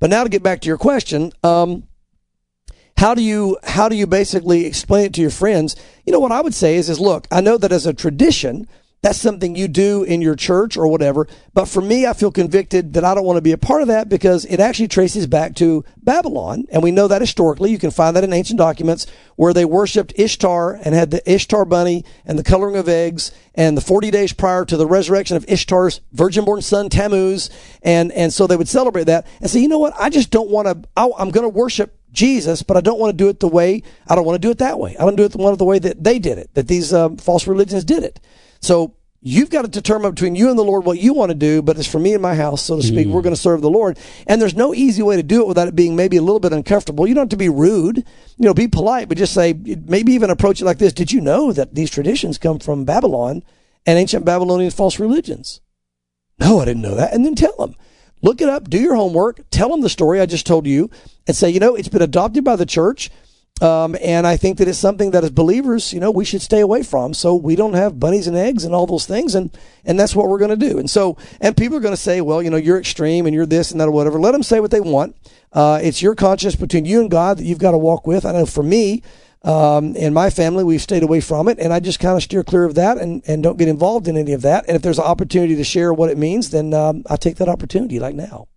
But 0.00 0.10
now 0.10 0.24
to 0.24 0.28
get 0.28 0.42
back 0.42 0.60
to 0.62 0.68
your 0.68 0.76
question, 0.76 1.32
um, 1.42 1.84
how 2.96 3.14
do 3.14 3.22
you 3.22 3.58
how 3.62 3.88
do 3.88 3.96
you 3.96 4.06
basically 4.06 4.66
explain 4.66 5.06
it 5.06 5.14
to 5.14 5.20
your 5.20 5.30
friends? 5.30 5.76
You 6.04 6.12
know 6.12 6.20
what 6.20 6.32
I 6.32 6.40
would 6.40 6.54
say 6.54 6.76
is 6.76 6.88
is 6.88 6.98
look, 6.98 7.26
I 7.30 7.40
know 7.40 7.58
that 7.58 7.72
as 7.72 7.86
a 7.86 7.94
tradition, 7.94 8.66
that's 9.02 9.20
something 9.20 9.54
you 9.54 9.68
do 9.68 10.02
in 10.02 10.20
your 10.20 10.34
church 10.34 10.76
or 10.76 10.88
whatever. 10.88 11.28
But 11.54 11.66
for 11.66 11.80
me, 11.80 12.06
I 12.06 12.12
feel 12.12 12.32
convicted 12.32 12.94
that 12.94 13.04
I 13.04 13.14
don't 13.14 13.24
want 13.24 13.36
to 13.36 13.42
be 13.42 13.52
a 13.52 13.58
part 13.58 13.82
of 13.82 13.88
that 13.88 14.08
because 14.08 14.44
it 14.46 14.58
actually 14.58 14.88
traces 14.88 15.26
back 15.26 15.54
to 15.56 15.84
Babylon. 15.98 16.64
And 16.70 16.82
we 16.82 16.90
know 16.90 17.06
that 17.06 17.20
historically. 17.20 17.70
You 17.70 17.78
can 17.78 17.90
find 17.90 18.16
that 18.16 18.24
in 18.24 18.32
ancient 18.32 18.58
documents 18.58 19.06
where 19.36 19.52
they 19.52 19.64
worshiped 19.64 20.14
Ishtar 20.16 20.74
and 20.82 20.94
had 20.94 21.10
the 21.10 21.30
Ishtar 21.30 21.64
bunny 21.64 22.04
and 22.24 22.38
the 22.38 22.42
coloring 22.42 22.76
of 22.76 22.88
eggs 22.88 23.30
and 23.54 23.76
the 23.76 23.82
40 23.82 24.10
days 24.10 24.32
prior 24.32 24.64
to 24.64 24.76
the 24.76 24.86
resurrection 24.86 25.36
of 25.36 25.44
Ishtar's 25.48 26.00
virgin 26.12 26.44
born 26.44 26.62
son 26.62 26.88
Tammuz. 26.88 27.48
And, 27.82 28.10
and 28.12 28.32
so 28.32 28.46
they 28.46 28.56
would 28.56 28.68
celebrate 28.68 29.04
that 29.04 29.26
and 29.40 29.48
say, 29.48 29.60
you 29.60 29.68
know 29.68 29.78
what? 29.78 29.94
I 29.98 30.10
just 30.10 30.30
don't 30.30 30.50
want 30.50 30.66
to, 30.66 30.88
I'm 30.96 31.30
going 31.30 31.44
to 31.44 31.48
worship 31.48 31.96
Jesus, 32.12 32.62
but 32.62 32.76
I 32.76 32.80
don't 32.80 32.98
want 32.98 33.10
to 33.10 33.16
do 33.16 33.28
it 33.28 33.38
the 33.38 33.48
way, 33.48 33.82
I 34.08 34.14
don't 34.14 34.24
want 34.24 34.40
to 34.40 34.46
do 34.46 34.50
it 34.50 34.58
that 34.58 34.78
way. 34.78 34.96
I 34.98 35.08
to 35.08 35.16
do 35.16 35.24
it 35.24 35.32
the 35.32 35.38
one 35.38 35.52
of 35.52 35.58
the 35.58 35.64
way 35.64 35.78
that 35.78 36.02
they 36.02 36.18
did 36.18 36.38
it, 36.38 36.52
that 36.54 36.66
these 36.66 36.92
um, 36.92 37.18
false 37.18 37.46
religions 37.46 37.84
did 37.84 38.02
it. 38.02 38.18
So 38.60 38.94
you've 39.20 39.50
got 39.50 39.62
to 39.62 39.68
determine 39.68 40.12
between 40.12 40.36
you 40.36 40.50
and 40.50 40.58
the 40.58 40.64
Lord 40.64 40.84
what 40.84 41.00
you 41.00 41.12
want 41.12 41.30
to 41.30 41.34
do, 41.34 41.62
but 41.62 41.76
it's 41.78 41.88
for 41.88 41.98
me 41.98 42.12
and 42.12 42.22
my 42.22 42.34
house, 42.34 42.62
so 42.62 42.76
to 42.76 42.82
speak, 42.82 43.08
we're 43.08 43.20
mm. 43.20 43.24
going 43.24 43.34
to 43.34 43.40
serve 43.40 43.60
the 43.60 43.70
Lord. 43.70 43.98
And 44.26 44.40
there's 44.40 44.54
no 44.54 44.72
easy 44.74 45.02
way 45.02 45.16
to 45.16 45.22
do 45.22 45.42
it 45.42 45.48
without 45.48 45.68
it 45.68 45.74
being 45.74 45.96
maybe 45.96 46.16
a 46.16 46.22
little 46.22 46.40
bit 46.40 46.52
uncomfortable. 46.52 47.06
You 47.06 47.14
don't 47.14 47.22
have 47.22 47.30
to 47.30 47.36
be 47.36 47.48
rude, 47.48 47.98
you 47.98 48.04
know, 48.38 48.54
be 48.54 48.68
polite, 48.68 49.08
but 49.08 49.18
just 49.18 49.34
say, 49.34 49.52
maybe 49.52 50.12
even 50.12 50.30
approach 50.30 50.60
it 50.60 50.64
like 50.64 50.78
this. 50.78 50.92
Did 50.92 51.12
you 51.12 51.20
know 51.20 51.52
that 51.52 51.74
these 51.74 51.90
traditions 51.90 52.38
come 52.38 52.58
from 52.58 52.84
Babylon 52.84 53.42
and 53.84 53.98
ancient 53.98 54.24
Babylonian 54.24 54.70
false 54.70 55.00
religions? 55.00 55.60
No, 56.38 56.60
I 56.60 56.66
didn't 56.66 56.82
know 56.82 56.94
that. 56.94 57.12
And 57.12 57.24
then 57.24 57.34
tell 57.34 57.56
them. 57.56 57.74
Look 58.22 58.40
it 58.40 58.48
up, 58.48 58.70
do 58.70 58.78
your 58.78 58.94
homework, 58.94 59.40
tell 59.50 59.68
them 59.68 59.82
the 59.82 59.88
story 59.88 60.20
I 60.20 60.26
just 60.26 60.46
told 60.46 60.66
you, 60.66 60.90
and 61.26 61.36
say, 61.36 61.50
you 61.50 61.60
know, 61.60 61.74
it's 61.74 61.88
been 61.88 62.02
adopted 62.02 62.44
by 62.44 62.56
the 62.56 62.66
church. 62.66 63.10
Um, 63.62 63.96
and 64.02 64.26
I 64.26 64.36
think 64.36 64.58
that 64.58 64.68
it's 64.68 64.78
something 64.78 65.12
that 65.12 65.24
as 65.24 65.30
believers, 65.30 65.92
you 65.92 66.00
know, 66.00 66.10
we 66.10 66.26
should 66.26 66.42
stay 66.42 66.60
away 66.60 66.82
from. 66.82 67.14
So 67.14 67.34
we 67.34 67.56
don't 67.56 67.72
have 67.72 67.98
bunnies 67.98 68.26
and 68.26 68.36
eggs 68.36 68.64
and 68.64 68.74
all 68.74 68.86
those 68.86 69.06
things. 69.06 69.34
And, 69.34 69.50
and 69.84 69.98
that's 69.98 70.14
what 70.14 70.28
we're 70.28 70.38
going 70.38 70.58
to 70.58 70.68
do. 70.68 70.78
And 70.78 70.90
so, 70.90 71.16
and 71.40 71.56
people 71.56 71.78
are 71.78 71.80
going 71.80 71.94
to 71.94 72.00
say, 72.00 72.20
well, 72.20 72.42
you 72.42 72.50
know, 72.50 72.58
you're 72.58 72.78
extreme 72.78 73.24
and 73.24 73.34
you're 73.34 73.46
this 73.46 73.70
and 73.70 73.80
that 73.80 73.88
or 73.88 73.92
whatever. 73.92 74.20
Let 74.20 74.32
them 74.32 74.42
say 74.42 74.60
what 74.60 74.70
they 74.70 74.80
want. 74.80 75.16
Uh, 75.52 75.80
it's 75.82 76.02
your 76.02 76.14
conscience 76.14 76.54
between 76.54 76.84
you 76.84 77.00
and 77.00 77.10
God 77.10 77.38
that 77.38 77.44
you've 77.44 77.58
got 77.58 77.70
to 77.70 77.78
walk 77.78 78.06
with. 78.06 78.26
I 78.26 78.32
know 78.32 78.44
for 78.44 78.62
me, 78.62 79.02
um, 79.42 79.94
and 79.96 80.12
my 80.12 80.28
family, 80.28 80.64
we've 80.64 80.82
stayed 80.82 81.04
away 81.04 81.20
from 81.20 81.46
it, 81.46 81.58
and 81.60 81.72
I 81.72 81.78
just 81.78 82.00
kind 82.00 82.16
of 82.16 82.22
steer 82.22 82.42
clear 82.42 82.64
of 82.64 82.74
that 82.74 82.98
and, 82.98 83.22
and 83.28 83.42
don't 83.42 83.56
get 83.56 83.68
involved 83.68 84.08
in 84.08 84.16
any 84.16 84.32
of 84.32 84.42
that. 84.42 84.66
And 84.66 84.74
if 84.74 84.82
there's 84.82 84.98
an 84.98 85.04
opportunity 85.04 85.54
to 85.54 85.64
share 85.64 85.94
what 85.94 86.10
it 86.10 86.18
means, 86.18 86.50
then 86.50 86.74
um, 86.74 87.04
I 87.08 87.16
take 87.16 87.36
that 87.36 87.48
opportunity, 87.48 88.00
like 88.00 88.16
now. 88.16 88.48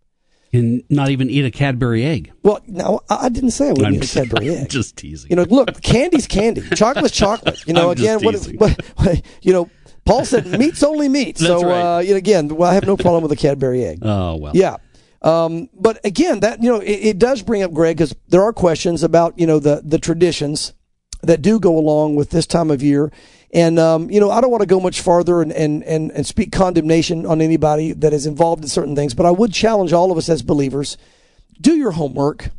And 0.51 0.83
not 0.89 1.09
even 1.09 1.29
eat 1.29 1.45
a 1.45 1.51
Cadbury 1.51 2.03
egg. 2.03 2.31
Well, 2.41 2.59
no, 2.67 3.01
I 3.09 3.29
didn't 3.29 3.51
say 3.51 3.67
I 3.67 3.69
wouldn't 3.69 3.87
I'm 3.87 3.93
eat 3.95 4.09
a 4.09 4.13
Cadbury 4.13 4.49
egg. 4.49 4.69
just 4.69 4.97
teasing. 4.97 5.29
You 5.29 5.35
know, 5.35 5.43
look, 5.43 5.81
candy's 5.81 6.25
candy, 6.25 6.61
chocolate's 6.75 7.15
chocolate. 7.15 7.65
You 7.67 7.73
know, 7.73 7.91
I'm 7.91 7.91
again, 7.91 8.19
what, 8.23 8.35
what, 8.57 8.81
what, 8.95 9.21
you 9.41 9.53
know, 9.53 9.69
Paul 10.05 10.25
said 10.25 10.47
meat's 10.47 10.81
only 10.81 11.07
meat. 11.07 11.37
That's 11.37 11.47
so, 11.47 11.63
right. 11.63 11.97
uh, 11.97 11.99
you 11.99 12.11
know, 12.11 12.17
again, 12.17 12.47
well, 12.47 12.69
I 12.69 12.73
have 12.73 12.87
no 12.87 12.97
problem 12.97 13.21
with 13.21 13.31
a 13.31 13.35
Cadbury 13.35 13.85
egg. 13.85 13.99
oh 14.01 14.37
well. 14.37 14.53
Yeah. 14.55 14.77
Um, 15.21 15.69
but 15.73 16.03
again, 16.05 16.39
that 16.39 16.63
you 16.63 16.71
know, 16.71 16.79
it, 16.79 16.91
it 16.91 17.19
does 17.19 17.43
bring 17.43 17.61
up 17.61 17.73
Greg 17.73 17.97
because 17.97 18.15
there 18.29 18.41
are 18.41 18.53
questions 18.53 19.03
about 19.03 19.37
you 19.37 19.45
know 19.45 19.59
the 19.59 19.81
the 19.83 19.99
traditions 19.99 20.73
that 21.21 21.41
do 21.41 21.59
go 21.59 21.77
along 21.77 22.15
with 22.15 22.29
this 22.29 22.47
time 22.47 22.71
of 22.71 22.81
year, 22.81 23.11
and 23.51 23.79
um, 23.79 24.09
you 24.09 24.19
know, 24.19 24.29
I 24.29 24.41
don't 24.41 24.51
want 24.51 24.61
to 24.61 24.67
go 24.67 24.79
much 24.79 25.01
farther 25.01 25.41
and, 25.41 25.51
and 25.51 25.83
and 25.83 26.11
and 26.11 26.25
speak 26.25 26.51
condemnation 26.51 27.25
on 27.25 27.41
anybody 27.41 27.93
that 27.93 28.13
is 28.13 28.25
involved 28.25 28.63
in 28.63 28.69
certain 28.69 28.95
things, 28.95 29.13
but 29.13 29.25
I 29.25 29.31
would 29.31 29.53
challenge 29.53 29.93
all 29.93 30.11
of 30.11 30.17
us 30.17 30.29
as 30.29 30.41
believers: 30.41 30.97
do 31.59 31.75
your 31.75 31.91
homework, 31.91 32.49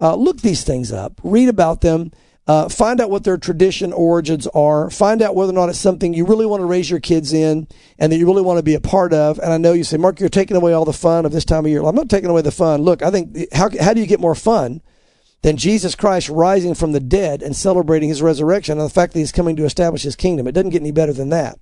uh, 0.00 0.14
look 0.14 0.40
these 0.40 0.64
things 0.64 0.92
up, 0.92 1.20
read 1.22 1.48
about 1.48 1.80
them. 1.80 2.12
Uh, 2.46 2.66
find 2.66 2.98
out 2.98 3.10
what 3.10 3.24
their 3.24 3.36
tradition 3.36 3.92
origins 3.92 4.46
are. 4.54 4.88
Find 4.88 5.20
out 5.20 5.34
whether 5.34 5.52
or 5.52 5.54
not 5.54 5.68
it's 5.68 5.78
something 5.78 6.14
you 6.14 6.24
really 6.24 6.46
want 6.46 6.62
to 6.62 6.64
raise 6.64 6.88
your 6.88 6.98
kids 6.98 7.34
in 7.34 7.68
and 7.98 8.10
that 8.10 8.16
you 8.16 8.24
really 8.24 8.40
want 8.40 8.56
to 8.56 8.62
be 8.62 8.74
a 8.74 8.80
part 8.80 9.12
of. 9.12 9.38
And 9.38 9.52
I 9.52 9.58
know 9.58 9.74
you 9.74 9.84
say, 9.84 9.98
Mark, 9.98 10.18
you're 10.18 10.30
taking 10.30 10.56
away 10.56 10.72
all 10.72 10.86
the 10.86 10.94
fun 10.94 11.26
of 11.26 11.32
this 11.32 11.44
time 11.44 11.66
of 11.66 11.70
year. 11.70 11.82
Well, 11.82 11.90
I'm 11.90 11.94
not 11.94 12.08
taking 12.08 12.30
away 12.30 12.40
the 12.40 12.50
fun. 12.50 12.80
Look, 12.80 13.02
I 13.02 13.10
think 13.10 13.52
how 13.52 13.68
how 13.78 13.92
do 13.92 14.00
you 14.00 14.06
get 14.06 14.18
more 14.18 14.34
fun 14.34 14.80
than 15.42 15.56
Jesus 15.56 15.94
Christ 15.94 16.28
rising 16.28 16.74
from 16.74 16.92
the 16.92 17.00
dead 17.00 17.42
and 17.42 17.54
celebrating 17.54 18.08
his 18.08 18.22
resurrection 18.22 18.78
and 18.78 18.88
the 18.88 18.92
fact 18.92 19.12
that 19.12 19.18
he's 19.20 19.32
coming 19.32 19.56
to 19.56 19.64
establish 19.64 20.02
his 20.02 20.16
kingdom? 20.16 20.46
It 20.46 20.52
doesn't 20.52 20.70
get 20.70 20.82
any 20.82 20.92
better 20.92 21.12
than 21.12 21.30
that. 21.30 21.58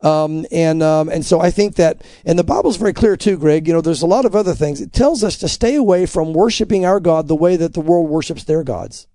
Um, 0.00 0.46
and 0.52 0.82
um, 0.82 1.08
and 1.08 1.24
so 1.24 1.40
I 1.40 1.50
think 1.50 1.74
that, 1.74 2.02
and 2.24 2.38
the 2.38 2.44
Bible's 2.44 2.76
very 2.76 2.92
clear 2.92 3.16
too, 3.16 3.36
Greg. 3.36 3.66
You 3.66 3.74
know, 3.74 3.80
there's 3.80 4.02
a 4.02 4.06
lot 4.06 4.24
of 4.24 4.36
other 4.36 4.54
things. 4.54 4.80
It 4.80 4.92
tells 4.92 5.24
us 5.24 5.36
to 5.38 5.48
stay 5.48 5.74
away 5.74 6.06
from 6.06 6.32
worshiping 6.32 6.86
our 6.86 7.00
God 7.00 7.26
the 7.26 7.34
way 7.34 7.56
that 7.56 7.74
the 7.74 7.80
world 7.80 8.08
worships 8.08 8.44
their 8.44 8.62
gods. 8.62 9.08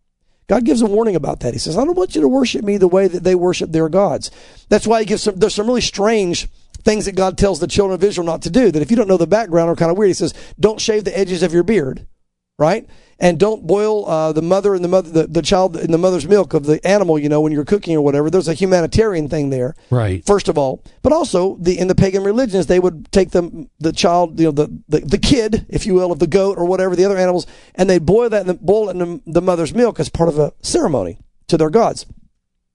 God 0.47 0.65
gives 0.65 0.81
a 0.81 0.85
warning 0.85 1.15
about 1.15 1.39
that. 1.39 1.53
He 1.53 1.59
says, 1.59 1.77
I 1.77 1.85
don't 1.85 1.95
want 1.95 2.15
you 2.15 2.21
to 2.21 2.27
worship 2.27 2.65
me 2.65 2.77
the 2.77 2.87
way 2.87 3.07
that 3.07 3.23
they 3.23 3.33
worship 3.33 3.71
their 3.71 3.87
gods. 3.87 4.29
That's 4.67 4.85
why 4.85 4.99
he 4.99 5.05
gives 5.05 5.23
some, 5.23 5.35
there's 5.35 5.55
some 5.55 5.67
really 5.67 5.81
strange 5.81 6.49
things 6.83 7.05
that 7.05 7.15
God 7.15 7.37
tells 7.37 7.61
the 7.61 7.67
children 7.67 7.95
of 7.95 8.03
Israel 8.03 8.27
not 8.27 8.41
to 8.41 8.49
do 8.49 8.69
that 8.69 8.81
if 8.81 8.91
you 8.91 8.97
don't 8.97 9.07
know 9.07 9.15
the 9.15 9.25
background 9.25 9.69
are 9.69 9.75
kind 9.75 9.89
of 9.89 9.97
weird. 9.97 10.09
He 10.09 10.13
says, 10.13 10.33
don't 10.59 10.81
shave 10.81 11.05
the 11.05 11.17
edges 11.17 11.43
of 11.43 11.53
your 11.53 11.63
beard, 11.63 12.05
right? 12.63 12.87
And 13.19 13.39
don't 13.39 13.61
boil 13.67 13.95
uh, 14.09 14.31
the 14.33 14.41
mother 14.41 14.73
and 14.75 14.83
the 14.83 14.87
mother, 14.95 15.09
the, 15.09 15.27
the 15.27 15.41
child 15.41 15.77
in 15.77 15.91
the 15.91 15.97
mother's 16.05 16.27
milk 16.27 16.53
of 16.53 16.65
the 16.65 16.77
animal, 16.85 17.15
you 17.19 17.29
know, 17.29 17.41
when 17.41 17.51
you're 17.53 17.63
cooking 17.73 17.95
or 17.95 18.01
whatever. 18.07 18.29
There's 18.29 18.47
a 18.47 18.53
humanitarian 18.63 19.29
thing 19.29 19.49
there 19.49 19.75
Right. 19.89 20.25
first 20.25 20.47
of 20.49 20.57
all, 20.57 20.73
but 21.03 21.13
also 21.13 21.39
the 21.67 21.77
in 21.81 21.87
the 21.87 21.95
pagan 21.95 22.23
religions 22.23 22.65
they 22.65 22.79
would 22.79 22.97
take 23.11 23.29
the 23.31 23.43
the 23.79 23.93
child, 23.93 24.39
you 24.39 24.47
know, 24.47 24.51
the, 24.51 24.67
the 24.93 24.99
the 25.15 25.17
kid, 25.31 25.65
if 25.69 25.85
you 25.85 25.93
will, 25.93 26.11
of 26.11 26.19
the 26.19 26.27
goat 26.39 26.57
or 26.57 26.65
whatever 26.65 26.95
the 26.95 27.05
other 27.05 27.17
animals, 27.25 27.45
and 27.75 27.89
they 27.89 27.99
boil 27.99 28.29
that 28.29 28.41
in 28.41 28.47
the, 28.47 28.55
boil 28.55 28.89
it 28.89 28.91
in 28.97 28.99
the, 28.99 29.21
the 29.37 29.41
mother's 29.41 29.73
milk 29.73 29.99
as 29.99 30.09
part 30.09 30.29
of 30.29 30.37
a 30.39 30.51
ceremony 30.61 31.17
to 31.47 31.55
their 31.57 31.69
gods. 31.69 32.05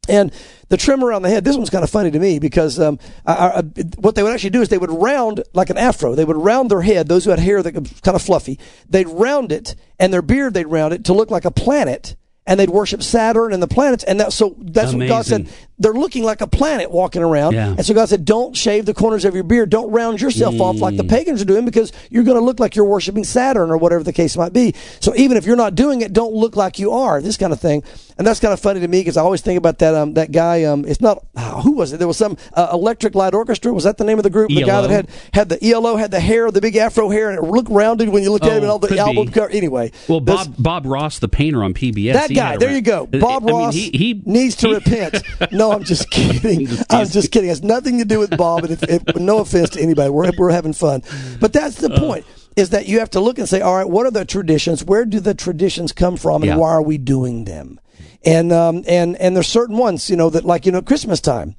And 0.08 0.32
the 0.68 0.76
trim 0.76 1.04
around 1.04 1.22
the 1.22 1.30
head, 1.30 1.44
this 1.44 1.56
one's 1.56 1.70
kind 1.70 1.84
of 1.84 1.90
funny 1.90 2.10
to 2.10 2.18
me 2.18 2.38
because 2.38 2.78
um, 2.78 2.98
I, 3.26 3.32
I, 3.32 3.62
what 3.98 4.14
they 4.14 4.22
would 4.22 4.32
actually 4.32 4.50
do 4.50 4.62
is 4.62 4.68
they 4.68 4.78
would 4.78 4.90
round 4.90 5.42
like 5.52 5.70
an 5.70 5.78
afro. 5.78 6.14
They 6.14 6.24
would 6.24 6.36
round 6.36 6.70
their 6.70 6.82
head. 6.82 7.08
Those 7.08 7.24
who 7.24 7.30
had 7.30 7.38
hair 7.38 7.62
that 7.62 7.74
was 7.74 8.00
kind 8.00 8.14
of 8.14 8.22
fluffy, 8.22 8.58
they'd 8.88 9.08
round 9.08 9.52
it, 9.52 9.74
and 9.98 10.12
their 10.12 10.22
beard 10.22 10.54
they'd 10.54 10.66
round 10.66 10.94
it 10.94 11.04
to 11.04 11.12
look 11.12 11.30
like 11.30 11.44
a 11.44 11.50
planet, 11.50 12.16
and 12.46 12.58
they'd 12.58 12.70
worship 12.70 13.02
Saturn 13.02 13.52
and 13.52 13.62
the 13.62 13.68
planets. 13.68 14.04
And 14.04 14.20
that 14.20 14.32
so 14.32 14.56
that's 14.58 14.92
what 14.92 15.08
God 15.08 15.26
said. 15.26 15.48
They're 15.78 15.92
looking 15.92 16.24
like 16.24 16.40
a 16.40 16.46
planet 16.46 16.90
walking 16.90 17.22
around. 17.22 17.54
Yeah. 17.54 17.68
And 17.68 17.84
so 17.86 17.94
God 17.94 18.08
said, 18.08 18.24
don't 18.24 18.56
shave 18.56 18.84
the 18.86 18.94
corners 18.94 19.24
of 19.24 19.34
your 19.34 19.44
beard. 19.44 19.70
Don't 19.70 19.90
round 19.90 20.20
yourself 20.20 20.60
off 20.60 20.80
like 20.80 20.96
the 20.96 21.04
Mm. 21.04 21.08
pagans 21.10 21.40
are 21.42 21.44
doing 21.44 21.64
because 21.64 21.92
you're 22.10 22.24
going 22.24 22.36
to 22.38 22.44
look 22.44 22.58
like 22.58 22.74
you're 22.76 22.84
worshiping 22.84 23.22
Saturn 23.24 23.70
or 23.70 23.76
whatever 23.76 24.02
the 24.02 24.12
case 24.12 24.36
might 24.36 24.52
be. 24.52 24.74
So 25.00 25.14
even 25.16 25.36
if 25.36 25.46
you're 25.46 25.56
not 25.56 25.74
doing 25.74 26.00
it, 26.00 26.12
don't 26.12 26.34
look 26.34 26.56
like 26.56 26.78
you 26.78 26.90
are. 26.92 27.20
This 27.22 27.36
kind 27.36 27.52
of 27.52 27.60
thing. 27.60 27.82
And 28.18 28.26
that's 28.26 28.40
kind 28.40 28.52
of 28.52 28.58
funny 28.58 28.80
to 28.80 28.88
me 28.88 28.98
because 29.00 29.16
I 29.16 29.22
always 29.22 29.40
think 29.42 29.56
about 29.58 29.78
that 29.78 29.94
um, 29.94 30.14
that 30.14 30.32
guy. 30.32 30.64
Um, 30.64 30.84
it's 30.84 31.00
not 31.00 31.24
ah, 31.36 31.60
who 31.62 31.70
was 31.74 31.92
it? 31.92 31.98
There 31.98 32.08
was 32.08 32.16
some 32.16 32.36
uh, 32.54 32.70
Electric 32.72 33.14
Light 33.14 33.32
Orchestra. 33.32 33.72
Was 33.72 33.84
that 33.84 33.96
the 33.96 34.02
name 34.02 34.18
of 34.18 34.24
the 34.24 34.30
group? 34.30 34.48
The 34.48 34.64
guy 34.64 34.80
that 34.80 34.90
had 34.90 35.08
had 35.32 35.48
the 35.48 35.64
ELO 35.70 35.94
had 35.94 36.10
the 36.10 36.18
hair, 36.18 36.50
the 36.50 36.60
big 36.60 36.74
afro 36.74 37.10
hair, 37.10 37.30
and 37.30 37.38
it 37.38 37.42
looked 37.48 37.68
rounded 37.70 38.08
when 38.08 38.24
you 38.24 38.32
looked 38.32 38.44
at 38.44 38.50
him 38.50 38.54
Oh, 38.54 38.62
and 38.62 38.70
all 38.72 38.78
the 38.80 38.98
album 38.98 39.28
cover. 39.30 39.48
Anyway, 39.50 39.92
Well, 40.08 40.18
Bob 40.18 40.52
Bob 40.58 40.84
Ross, 40.86 41.20
the 41.20 41.28
painter 41.28 41.62
on 41.62 41.74
PBS. 41.74 42.14
that 42.14 42.34
guy. 42.34 42.56
There 42.56 42.72
you 42.72 42.80
go. 42.80 43.08
I 43.12 43.18
Bob 43.20 43.44
mean, 43.44 43.54
Ross 43.54 43.74
he, 43.74 43.90
he 43.90 44.20
needs 44.24 44.56
to 44.56 44.66
he- 44.68 44.74
repent. 44.74 45.22
No, 45.52 45.67
no, 45.68 45.74
I'm 45.76 45.84
just 45.84 46.10
kidding. 46.12 46.68
I'm 46.90 47.06
just 47.08 47.30
kidding. 47.30 47.48
It 47.48 47.52
has 47.52 47.62
nothing 47.62 47.98
to 47.98 48.04
do 48.04 48.18
with 48.18 48.36
Bob. 48.36 48.64
And 48.64 48.72
if, 48.72 48.82
if, 48.84 49.16
no 49.16 49.38
offense 49.38 49.70
to 49.70 49.80
anybody, 49.80 50.10
we're 50.10 50.30
we're 50.36 50.50
having 50.50 50.72
fun. 50.72 51.02
But 51.40 51.52
that's 51.52 51.76
the 51.76 51.92
Uh. 51.92 51.98
point. 51.98 52.26
Is 52.56 52.70
that 52.70 52.88
you 52.88 52.98
have 52.98 53.10
to 53.10 53.20
look 53.20 53.38
and 53.38 53.48
say, 53.48 53.60
all 53.60 53.76
right, 53.76 53.88
what 53.88 54.04
are 54.04 54.10
the 54.10 54.24
traditions? 54.24 54.82
Where 54.84 55.04
do 55.04 55.20
the 55.20 55.32
traditions 55.32 55.92
come 55.92 56.16
from, 56.16 56.42
and 56.42 56.48
Yeah. 56.50 56.56
why 56.56 56.70
are 56.70 56.82
we 56.82 56.98
doing 56.98 57.44
them? 57.44 57.78
And 58.24 58.52
um, 58.52 58.82
and 58.88 59.16
and 59.18 59.36
there's 59.36 59.46
certain 59.46 59.76
ones, 59.76 60.10
you 60.10 60.16
know, 60.16 60.28
that 60.30 60.44
like 60.44 60.66
you 60.66 60.72
know, 60.72 60.82
Christmas 60.82 61.20
time. 61.20 61.54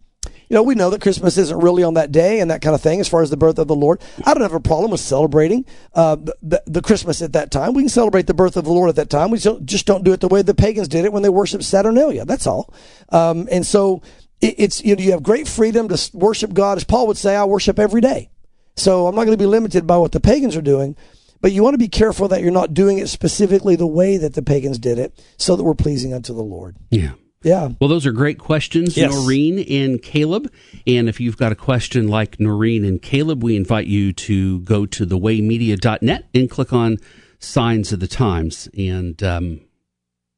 You 0.49 0.55
know, 0.55 0.63
we 0.63 0.73
know 0.73 0.89
that 0.89 1.01
Christmas 1.01 1.37
isn't 1.37 1.59
really 1.59 1.83
on 1.83 1.93
that 1.93 2.11
day 2.11 2.39
and 2.39 2.49
that 2.49 2.61
kind 2.63 2.73
of 2.73 2.81
thing 2.81 2.99
as 2.99 3.07
far 3.07 3.21
as 3.21 3.29
the 3.29 3.37
birth 3.37 3.59
of 3.59 3.67
the 3.67 3.75
Lord. 3.75 4.01
I 4.25 4.33
don't 4.33 4.41
have 4.41 4.53
a 4.53 4.59
problem 4.59 4.89
with 4.89 4.99
celebrating 4.99 5.63
uh, 5.93 6.15
the, 6.41 6.61
the 6.65 6.81
Christmas 6.81 7.21
at 7.21 7.33
that 7.33 7.51
time. 7.51 7.73
We 7.73 7.83
can 7.83 7.89
celebrate 7.89 8.25
the 8.25 8.33
birth 8.33 8.57
of 8.57 8.65
the 8.65 8.71
Lord 8.73 8.89
at 8.89 8.95
that 8.95 9.11
time. 9.11 9.29
We 9.29 9.37
just- 9.37 9.63
just 9.63 9.85
don't 9.85 10.03
do 10.03 10.11
it 10.11 10.21
the 10.21 10.27
way 10.27 10.41
the 10.41 10.55
pagans 10.55 10.87
did 10.87 11.05
it 11.05 11.13
when 11.13 11.21
they 11.21 11.29
worshiped 11.29 11.63
Saturnalia. 11.63 12.25
That's 12.25 12.47
all. 12.47 12.73
Um, 13.09 13.47
and 13.51 13.63
so 13.65 14.01
it, 14.41 14.55
it's, 14.57 14.83
you 14.83 14.95
know, 14.95 15.03
you 15.03 15.11
have 15.11 15.21
great 15.21 15.47
freedom 15.47 15.87
to 15.87 16.09
worship 16.17 16.53
God. 16.53 16.77
As 16.77 16.83
Paul 16.83 17.05
would 17.07 17.17
say, 17.17 17.35
I 17.35 17.43
worship 17.45 17.77
every 17.77 18.01
day. 18.01 18.31
So 18.75 19.05
I'm 19.05 19.13
not 19.15 19.25
going 19.25 19.37
to 19.37 19.41
be 19.41 19.45
limited 19.45 19.85
by 19.85 19.97
what 19.97 20.13
the 20.13 20.19
pagans 20.19 20.55
are 20.55 20.61
doing. 20.63 20.95
But 21.41 21.51
you 21.51 21.61
want 21.63 21.75
to 21.75 21.77
be 21.79 21.87
careful 21.87 22.27
that 22.29 22.41
you're 22.41 22.51
not 22.51 22.73
doing 22.73 22.97
it 22.97 23.07
specifically 23.07 23.75
the 23.75 23.87
way 23.87 24.17
that 24.17 24.33
the 24.33 24.41
pagans 24.41 24.79
did 24.79 24.97
it 24.97 25.13
so 25.37 25.55
that 25.55 25.63
we're 25.63 25.73
pleasing 25.75 26.13
unto 26.13 26.33
the 26.33 26.41
Lord. 26.43 26.75
Yeah. 26.89 27.11
Yeah. 27.43 27.69
Well, 27.79 27.87
those 27.87 28.05
are 28.05 28.11
great 28.11 28.37
questions, 28.37 28.97
Yes. 28.97 29.13
Noreen 29.13 29.59
and 29.59 30.01
Caleb. 30.01 30.51
And 30.85 31.07
if 31.07 31.19
you've 31.21 31.37
got 31.37 31.51
a 31.51 31.55
question 31.55 32.07
like 32.09 32.39
Noreen 32.39 32.83
and 32.83 33.01
Caleb, 33.01 33.43
we 33.43 33.55
invite 33.55 33.87
you 33.87 34.11
to 34.13 34.59
go 34.61 34.85
to 34.87 35.05
thewaymedia.net 35.05 36.25
and 36.33 36.49
click 36.49 36.73
on 36.73 36.97
Signs 37.39 37.93
of 37.93 38.01
the 38.01 38.07
Times. 38.07 38.67
And, 38.77 39.21
um, 39.23 39.61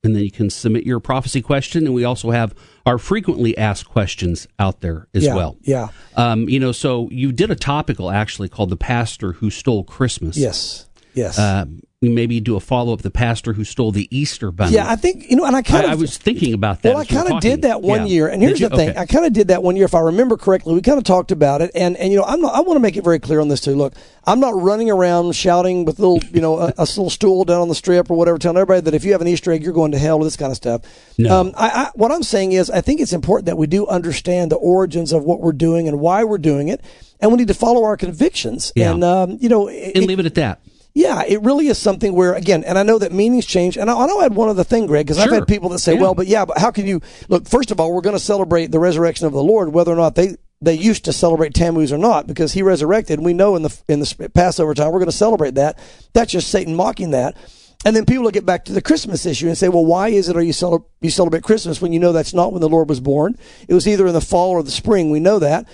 and 0.03 0.15
then 0.15 0.23
you 0.23 0.31
can 0.31 0.49
submit 0.51 0.85
your 0.85 0.99
prophecy 0.99 1.41
question. 1.41 1.85
And 1.85 1.95
we 1.95 2.03
also 2.03 2.29
have 2.31 2.53
our 2.85 2.97
frequently 2.99 3.57
asked 3.57 3.87
questions 3.89 4.47
out 4.59 4.81
there 4.81 5.07
as 5.15 5.23
Yeah, 5.25 5.35
well. 5.35 5.57
yeah. 5.61 5.87
Um, 6.15 6.47
you 6.49 6.59
know, 6.59 6.71
so 6.71 7.09
you 7.11 7.31
did 7.31 7.49
a 7.49 7.55
topical 7.55 8.11
actually 8.11 8.49
called 8.49 8.69
The 8.69 8.77
Pastor 8.77 9.33
Who 9.33 9.49
Stole 9.49 9.83
Christmas. 9.83 10.37
Yes. 10.37 10.87
Yes. 11.15 11.37
Uh, 11.39 11.65
we 12.01 12.09
maybe 12.09 12.39
do 12.39 12.55
a 12.55 12.59
follow 12.59 12.93
up, 12.93 13.03
The 13.03 13.11
Pastor 13.11 13.53
Who 13.53 13.63
Stole 13.63 13.91
the 13.91 14.07
Easter 14.09 14.51
Bunny. 14.51 14.73
yeah, 14.73 14.89
I 14.89 14.95
think 14.95 15.29
you 15.29 15.35
know, 15.35 15.45
and 15.45 15.55
I 15.55 15.61
kind 15.61 15.85
of 15.85 15.91
I 15.91 15.95
was 15.95 16.17
thinking 16.17 16.51
about 16.55 16.81
that. 16.81 16.89
Well, 16.89 16.97
I 16.97 17.01
as 17.01 17.11
we 17.11 17.15
were 17.15 17.21
kind 17.23 17.33
of 17.35 17.41
did 17.41 17.61
that 17.61 17.83
one 17.83 18.01
Yeah. 18.07 18.13
year, 18.13 18.27
and 18.27 18.41
here's 18.41 18.59
the 18.59 18.71
thing: 18.71 18.89
Okay. 18.89 18.97
I 18.99 19.05
kind 19.05 19.23
of 19.23 19.33
did 19.33 19.49
that 19.49 19.61
one 19.61 19.75
year, 19.75 19.85
if 19.85 19.93
I 19.93 19.99
remember 19.99 20.35
correctly. 20.35 20.73
We 20.73 20.81
kind 20.81 20.97
of 20.97 21.03
talked 21.03 21.31
about 21.31 21.61
it, 21.61 21.69
and 21.75 21.95
and 21.97 22.11
you 22.11 22.17
know, 22.17 22.23
I'm 22.25 22.41
not. 22.41 22.55
I 22.55 22.61
want 22.61 22.75
to 22.77 22.79
make 22.79 22.97
it 22.97 23.03
very 23.03 23.19
clear 23.19 23.39
on 23.39 23.49
this 23.49 23.61
too. 23.61 23.75
Look, 23.75 23.93
I'm 24.25 24.39
not 24.39 24.59
running 24.59 24.89
around 24.89 25.35
shouting 25.35 25.85
with 25.85 25.99
little, 25.99 26.19
you 26.33 26.41
know, 26.41 26.57
a, 26.57 26.73
a 26.75 26.81
little 26.85 27.11
stool 27.11 27.45
down 27.45 27.61
on 27.61 27.67
the 27.67 27.75
strip 27.75 28.09
or 28.09 28.17
whatever, 28.17 28.39
telling 28.39 28.57
everybody 28.57 28.81
that 28.81 28.95
if 28.95 29.03
you 29.05 29.11
have 29.11 29.21
an 29.21 29.27
Easter 29.27 29.51
egg, 29.51 29.63
you're 29.63 29.71
going 29.71 29.91
to 29.91 29.99
hell 29.99 30.17
or 30.17 30.23
this 30.23 30.35
kind 30.37 30.49
of 30.49 30.57
stuff. 30.57 30.81
No. 31.19 31.39
Um, 31.39 31.53
I, 31.55 31.67
I, 31.69 31.91
what 31.93 32.11
I'm 32.11 32.23
saying 32.23 32.53
is, 32.53 32.71
I 32.71 32.81
think 32.81 32.99
it's 32.99 33.13
important 33.13 33.45
that 33.45 33.57
we 33.59 33.67
do 33.67 33.85
understand 33.85 34.51
the 34.51 34.55
origins 34.55 35.11
of 35.13 35.23
what 35.23 35.39
we're 35.39 35.51
doing 35.51 35.87
and 35.87 35.99
why 35.99 36.23
we're 36.23 36.39
doing 36.39 36.67
it, 36.67 36.81
and 37.19 37.29
we 37.31 37.37
need 37.37 37.49
to 37.49 37.53
follow 37.53 37.83
our 37.83 37.95
convictions. 37.95 38.71
Yeah. 38.75 38.91
And 38.91 39.03
um, 39.03 39.37
you 39.39 39.49
know, 39.49 39.67
it, 39.67 39.95
and 39.95 40.07
leave 40.07 40.19
it 40.19 40.25
at 40.25 40.33
that. 40.33 40.61
Yeah, 40.93 41.23
it 41.25 41.41
really 41.41 41.67
is 41.67 41.77
something 41.77 42.13
where, 42.13 42.33
again, 42.33 42.63
and 42.65 42.77
I 42.77 42.83
know 42.83 42.99
that 42.99 43.11
meanings 43.13 43.45
change. 43.45 43.77
And 43.77 43.89
I, 43.89 43.93
I'll 43.95 44.21
add 44.21 44.35
one 44.35 44.49
other 44.49 44.63
thing, 44.63 44.87
Greg, 44.87 45.05
because 45.05 45.17
I've 45.19 45.31
had 45.31 45.47
people 45.47 45.69
that 45.69 45.79
say, 45.79 45.93
Yeah. 45.93 46.01
well, 46.01 46.13
but 46.15 46.27
yeah, 46.27 46.43
but 46.45 46.57
how 46.57 46.71
can 46.71 46.85
you 46.85 47.01
look? 47.29 47.47
First 47.47 47.71
of 47.71 47.79
all, 47.79 47.93
we're 47.93 48.01
going 48.01 48.15
to 48.15 48.19
celebrate 48.19 48.67
the 48.71 48.79
resurrection 48.79 49.25
of 49.25 49.33
the 49.33 49.43
Lord, 49.43 49.73
whether 49.73 49.91
or 49.91 49.95
not 49.95 50.15
they 50.15 50.35
they 50.63 50.75
used 50.75 51.05
to 51.05 51.13
celebrate 51.13 51.53
Tammuz 51.55 51.91
or 51.91 51.97
not, 51.97 52.27
because 52.27 52.53
he 52.53 52.61
resurrected. 52.61 53.17
And 53.19 53.25
we 53.25 53.33
know 53.33 53.55
in 53.55 53.63
the 53.63 53.81
in 53.87 53.99
the 53.99 54.29
Passover 54.33 54.73
time 54.73 54.87
we're 54.91 54.99
going 54.99 55.05
to 55.05 55.11
celebrate 55.11 55.55
that. 55.55 55.79
That's 56.13 56.31
just 56.31 56.49
Satan 56.49 56.75
mocking 56.75 57.11
that. 57.11 57.35
And 57.83 57.95
then 57.95 58.05
people 58.05 58.25
will 58.25 58.31
get 58.31 58.45
back 58.45 58.65
to 58.65 58.73
the 58.73 58.81
Christmas 58.81 59.25
issue 59.25 59.47
and 59.47 59.57
say, 59.57 59.67
well, 59.67 59.83
why 59.83 60.09
is 60.09 60.29
it 60.29 60.37
are 60.37 60.41
you, 60.43 60.53
cele- 60.53 60.87
you 61.01 61.09
celebrate 61.09 61.41
Christmas 61.41 61.81
when 61.81 61.91
you 61.91 61.99
know 61.99 62.11
that's 62.11 62.31
not 62.31 62.51
when 62.51 62.61
the 62.61 62.69
Lord 62.69 62.87
was 62.87 62.99
born? 62.99 63.35
It 63.67 63.73
was 63.73 63.87
either 63.87 64.05
in 64.05 64.13
the 64.13 64.21
fall 64.21 64.51
or 64.51 64.61
the 64.61 64.69
spring. 64.69 65.09
We 65.09 65.19
know 65.19 65.39
that 65.39 65.67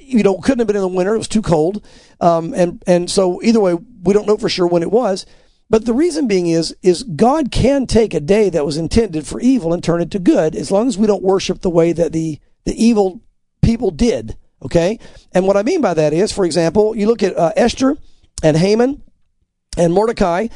you 0.00 0.22
know, 0.22 0.38
couldn't 0.38 0.60
have 0.60 0.66
been 0.66 0.76
in 0.76 0.82
the 0.82 0.88
winter. 0.88 1.14
It 1.14 1.18
was 1.18 1.28
too 1.28 1.42
cold. 1.42 1.84
Um, 2.20 2.54
and, 2.54 2.82
and 2.86 3.10
so 3.10 3.42
either 3.42 3.60
way, 3.60 3.74
we 3.74 4.14
don't 4.14 4.26
know 4.26 4.36
for 4.36 4.48
sure 4.48 4.66
when 4.66 4.82
it 4.82 4.90
was. 4.90 5.26
But 5.70 5.84
the 5.84 5.92
reason 5.92 6.26
being 6.26 6.46
is, 6.46 6.74
is 6.82 7.02
God 7.02 7.50
can 7.50 7.86
take 7.86 8.14
a 8.14 8.20
day 8.20 8.48
that 8.50 8.64
was 8.64 8.78
intended 8.78 9.26
for 9.26 9.40
evil 9.40 9.74
and 9.74 9.84
turn 9.84 10.00
it 10.00 10.10
to 10.12 10.18
good 10.18 10.56
as 10.56 10.70
long 10.70 10.88
as 10.88 10.96
we 10.96 11.06
don't 11.06 11.22
worship 11.22 11.60
the 11.60 11.70
way 11.70 11.92
that 11.92 12.12
the, 12.12 12.40
the 12.64 12.82
evil 12.82 13.20
people 13.60 13.90
did. 13.90 14.36
Okay. 14.62 14.98
And 15.32 15.46
what 15.46 15.56
I 15.56 15.62
mean 15.62 15.82
by 15.82 15.94
that 15.94 16.12
is, 16.12 16.32
for 16.32 16.44
example, 16.44 16.96
you 16.96 17.06
look 17.06 17.22
at 17.22 17.36
uh, 17.36 17.52
Esther 17.54 17.96
and 18.42 18.56
Haman 18.56 19.02
and 19.76 19.92
Mordecai. 19.92 20.48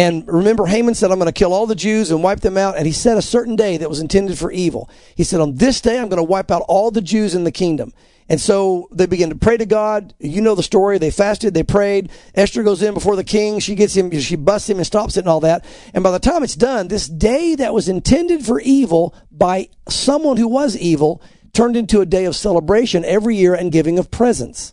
And 0.00 0.26
remember, 0.26 0.64
Haman 0.64 0.94
said, 0.94 1.10
I'm 1.10 1.18
going 1.18 1.26
to 1.26 1.38
kill 1.38 1.52
all 1.52 1.66
the 1.66 1.74
Jews 1.74 2.10
and 2.10 2.22
wipe 2.22 2.40
them 2.40 2.56
out. 2.56 2.78
And 2.78 2.86
he 2.86 2.92
set 2.92 3.18
a 3.18 3.22
certain 3.22 3.54
day 3.54 3.76
that 3.76 3.90
was 3.90 4.00
intended 4.00 4.38
for 4.38 4.50
evil. 4.50 4.88
He 5.14 5.24
said, 5.24 5.42
On 5.42 5.56
this 5.56 5.82
day, 5.82 5.98
I'm 5.98 6.08
going 6.08 6.16
to 6.16 6.22
wipe 6.22 6.50
out 6.50 6.62
all 6.68 6.90
the 6.90 7.02
Jews 7.02 7.34
in 7.34 7.44
the 7.44 7.52
kingdom. 7.52 7.92
And 8.26 8.40
so 8.40 8.88
they 8.92 9.04
begin 9.04 9.28
to 9.28 9.34
pray 9.34 9.58
to 9.58 9.66
God. 9.66 10.14
You 10.18 10.40
know 10.40 10.54
the 10.54 10.62
story. 10.62 10.96
They 10.96 11.10
fasted, 11.10 11.52
they 11.52 11.64
prayed. 11.64 12.10
Esther 12.34 12.62
goes 12.62 12.80
in 12.82 12.94
before 12.94 13.14
the 13.14 13.24
king. 13.24 13.58
She 13.58 13.74
gets 13.74 13.94
him, 13.94 14.10
she 14.20 14.36
busts 14.36 14.70
him 14.70 14.78
and 14.78 14.86
stops 14.86 15.18
it 15.18 15.20
and 15.20 15.28
all 15.28 15.40
that. 15.40 15.66
And 15.92 16.02
by 16.02 16.12
the 16.12 16.18
time 16.18 16.42
it's 16.44 16.56
done, 16.56 16.88
this 16.88 17.06
day 17.06 17.54
that 17.56 17.74
was 17.74 17.86
intended 17.86 18.42
for 18.42 18.58
evil 18.58 19.14
by 19.30 19.68
someone 19.86 20.38
who 20.38 20.48
was 20.48 20.78
evil 20.78 21.20
turned 21.52 21.76
into 21.76 22.00
a 22.00 22.06
day 22.06 22.24
of 22.24 22.34
celebration 22.34 23.04
every 23.04 23.36
year 23.36 23.52
and 23.52 23.70
giving 23.70 23.98
of 23.98 24.10
presents. 24.10 24.72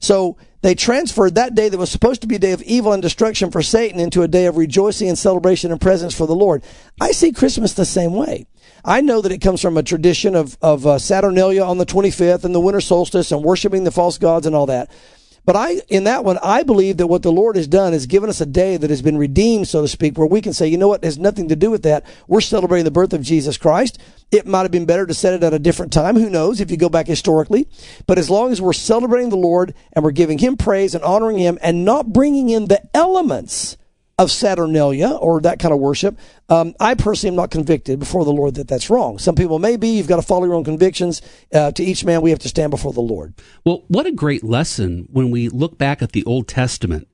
So 0.00 0.38
they 0.64 0.74
transferred 0.74 1.34
that 1.34 1.54
day 1.54 1.68
that 1.68 1.76
was 1.76 1.90
supposed 1.90 2.22
to 2.22 2.26
be 2.26 2.36
a 2.36 2.38
day 2.38 2.52
of 2.52 2.62
evil 2.62 2.94
and 2.94 3.02
destruction 3.02 3.50
for 3.50 3.60
Satan 3.60 4.00
into 4.00 4.22
a 4.22 4.28
day 4.28 4.46
of 4.46 4.56
rejoicing 4.56 5.10
and 5.10 5.18
celebration 5.18 5.70
and 5.70 5.78
presence 5.78 6.16
for 6.16 6.26
the 6.26 6.34
Lord. 6.34 6.64
I 6.98 7.12
see 7.12 7.32
Christmas 7.32 7.74
the 7.74 7.84
same 7.84 8.14
way. 8.14 8.46
I 8.82 9.02
know 9.02 9.20
that 9.20 9.30
it 9.30 9.42
comes 9.42 9.60
from 9.60 9.76
a 9.76 9.82
tradition 9.82 10.34
of, 10.34 10.56
of 10.62 10.86
uh, 10.86 10.98
Saturnalia 10.98 11.62
on 11.62 11.76
the 11.76 11.84
25th 11.84 12.44
and 12.44 12.54
the 12.54 12.60
winter 12.60 12.80
solstice 12.80 13.30
and 13.30 13.44
worshiping 13.44 13.84
the 13.84 13.90
false 13.90 14.16
gods 14.16 14.46
and 14.46 14.56
all 14.56 14.64
that. 14.64 14.90
But 15.46 15.56
I, 15.56 15.80
in 15.88 16.04
that 16.04 16.24
one, 16.24 16.38
I 16.42 16.62
believe 16.62 16.96
that 16.96 17.06
what 17.06 17.22
the 17.22 17.32
Lord 17.32 17.56
has 17.56 17.66
done 17.66 17.92
is 17.92 18.06
given 18.06 18.30
us 18.30 18.40
a 18.40 18.46
day 18.46 18.78
that 18.78 18.88
has 18.88 19.02
been 19.02 19.18
redeemed, 19.18 19.68
so 19.68 19.82
to 19.82 19.88
speak, 19.88 20.16
where 20.16 20.26
we 20.26 20.40
can 20.40 20.54
say, 20.54 20.66
you 20.66 20.78
know 20.78 20.88
what, 20.88 21.02
it 21.02 21.06
has 21.06 21.18
nothing 21.18 21.48
to 21.48 21.56
do 21.56 21.70
with 21.70 21.82
that. 21.82 22.06
We're 22.26 22.40
celebrating 22.40 22.84
the 22.84 22.90
birth 22.90 23.12
of 23.12 23.20
Jesus 23.20 23.58
Christ. 23.58 23.98
It 24.30 24.46
might 24.46 24.62
have 24.62 24.70
been 24.70 24.86
better 24.86 25.06
to 25.06 25.12
set 25.12 25.34
it 25.34 25.42
at 25.42 25.52
a 25.52 25.58
different 25.58 25.92
time. 25.92 26.16
Who 26.16 26.30
knows 26.30 26.60
if 26.60 26.70
you 26.70 26.78
go 26.78 26.88
back 26.88 27.06
historically? 27.06 27.68
But 28.06 28.18
as 28.18 28.30
long 28.30 28.52
as 28.52 28.62
we're 28.62 28.72
celebrating 28.72 29.28
the 29.28 29.36
Lord 29.36 29.74
and 29.92 30.02
we're 30.02 30.12
giving 30.12 30.38
Him 30.38 30.56
praise 30.56 30.94
and 30.94 31.04
honoring 31.04 31.38
Him 31.38 31.58
and 31.60 31.84
not 31.84 32.12
bringing 32.12 32.48
in 32.48 32.66
the 32.66 32.82
elements 32.94 33.76
of 34.18 34.30
Saturnalia 34.30 35.08
or 35.10 35.40
that 35.40 35.58
kind 35.58 35.74
of 35.74 35.80
worship, 35.80 36.16
um, 36.48 36.74
I 36.78 36.94
personally 36.94 37.32
am 37.32 37.36
not 37.36 37.50
convicted 37.50 37.98
before 37.98 38.24
the 38.24 38.32
Lord 38.32 38.54
that 38.54 38.68
that's 38.68 38.88
wrong. 38.88 39.18
Some 39.18 39.34
people 39.34 39.58
may 39.58 39.76
be. 39.76 39.88
You've 39.96 40.06
got 40.06 40.16
to 40.16 40.22
follow 40.22 40.44
your 40.44 40.54
own 40.54 40.64
convictions. 40.64 41.20
Uh, 41.52 41.72
to 41.72 41.82
each 41.82 42.04
man, 42.04 42.22
we 42.22 42.30
have 42.30 42.38
to 42.40 42.48
stand 42.48 42.70
before 42.70 42.92
the 42.92 43.00
Lord. 43.00 43.34
Well, 43.64 43.84
what 43.88 44.06
a 44.06 44.12
great 44.12 44.44
lesson 44.44 45.08
when 45.10 45.30
we 45.30 45.48
look 45.48 45.78
back 45.78 46.00
at 46.02 46.12
the 46.12 46.24
Old 46.24 46.46
Testament 46.46 47.08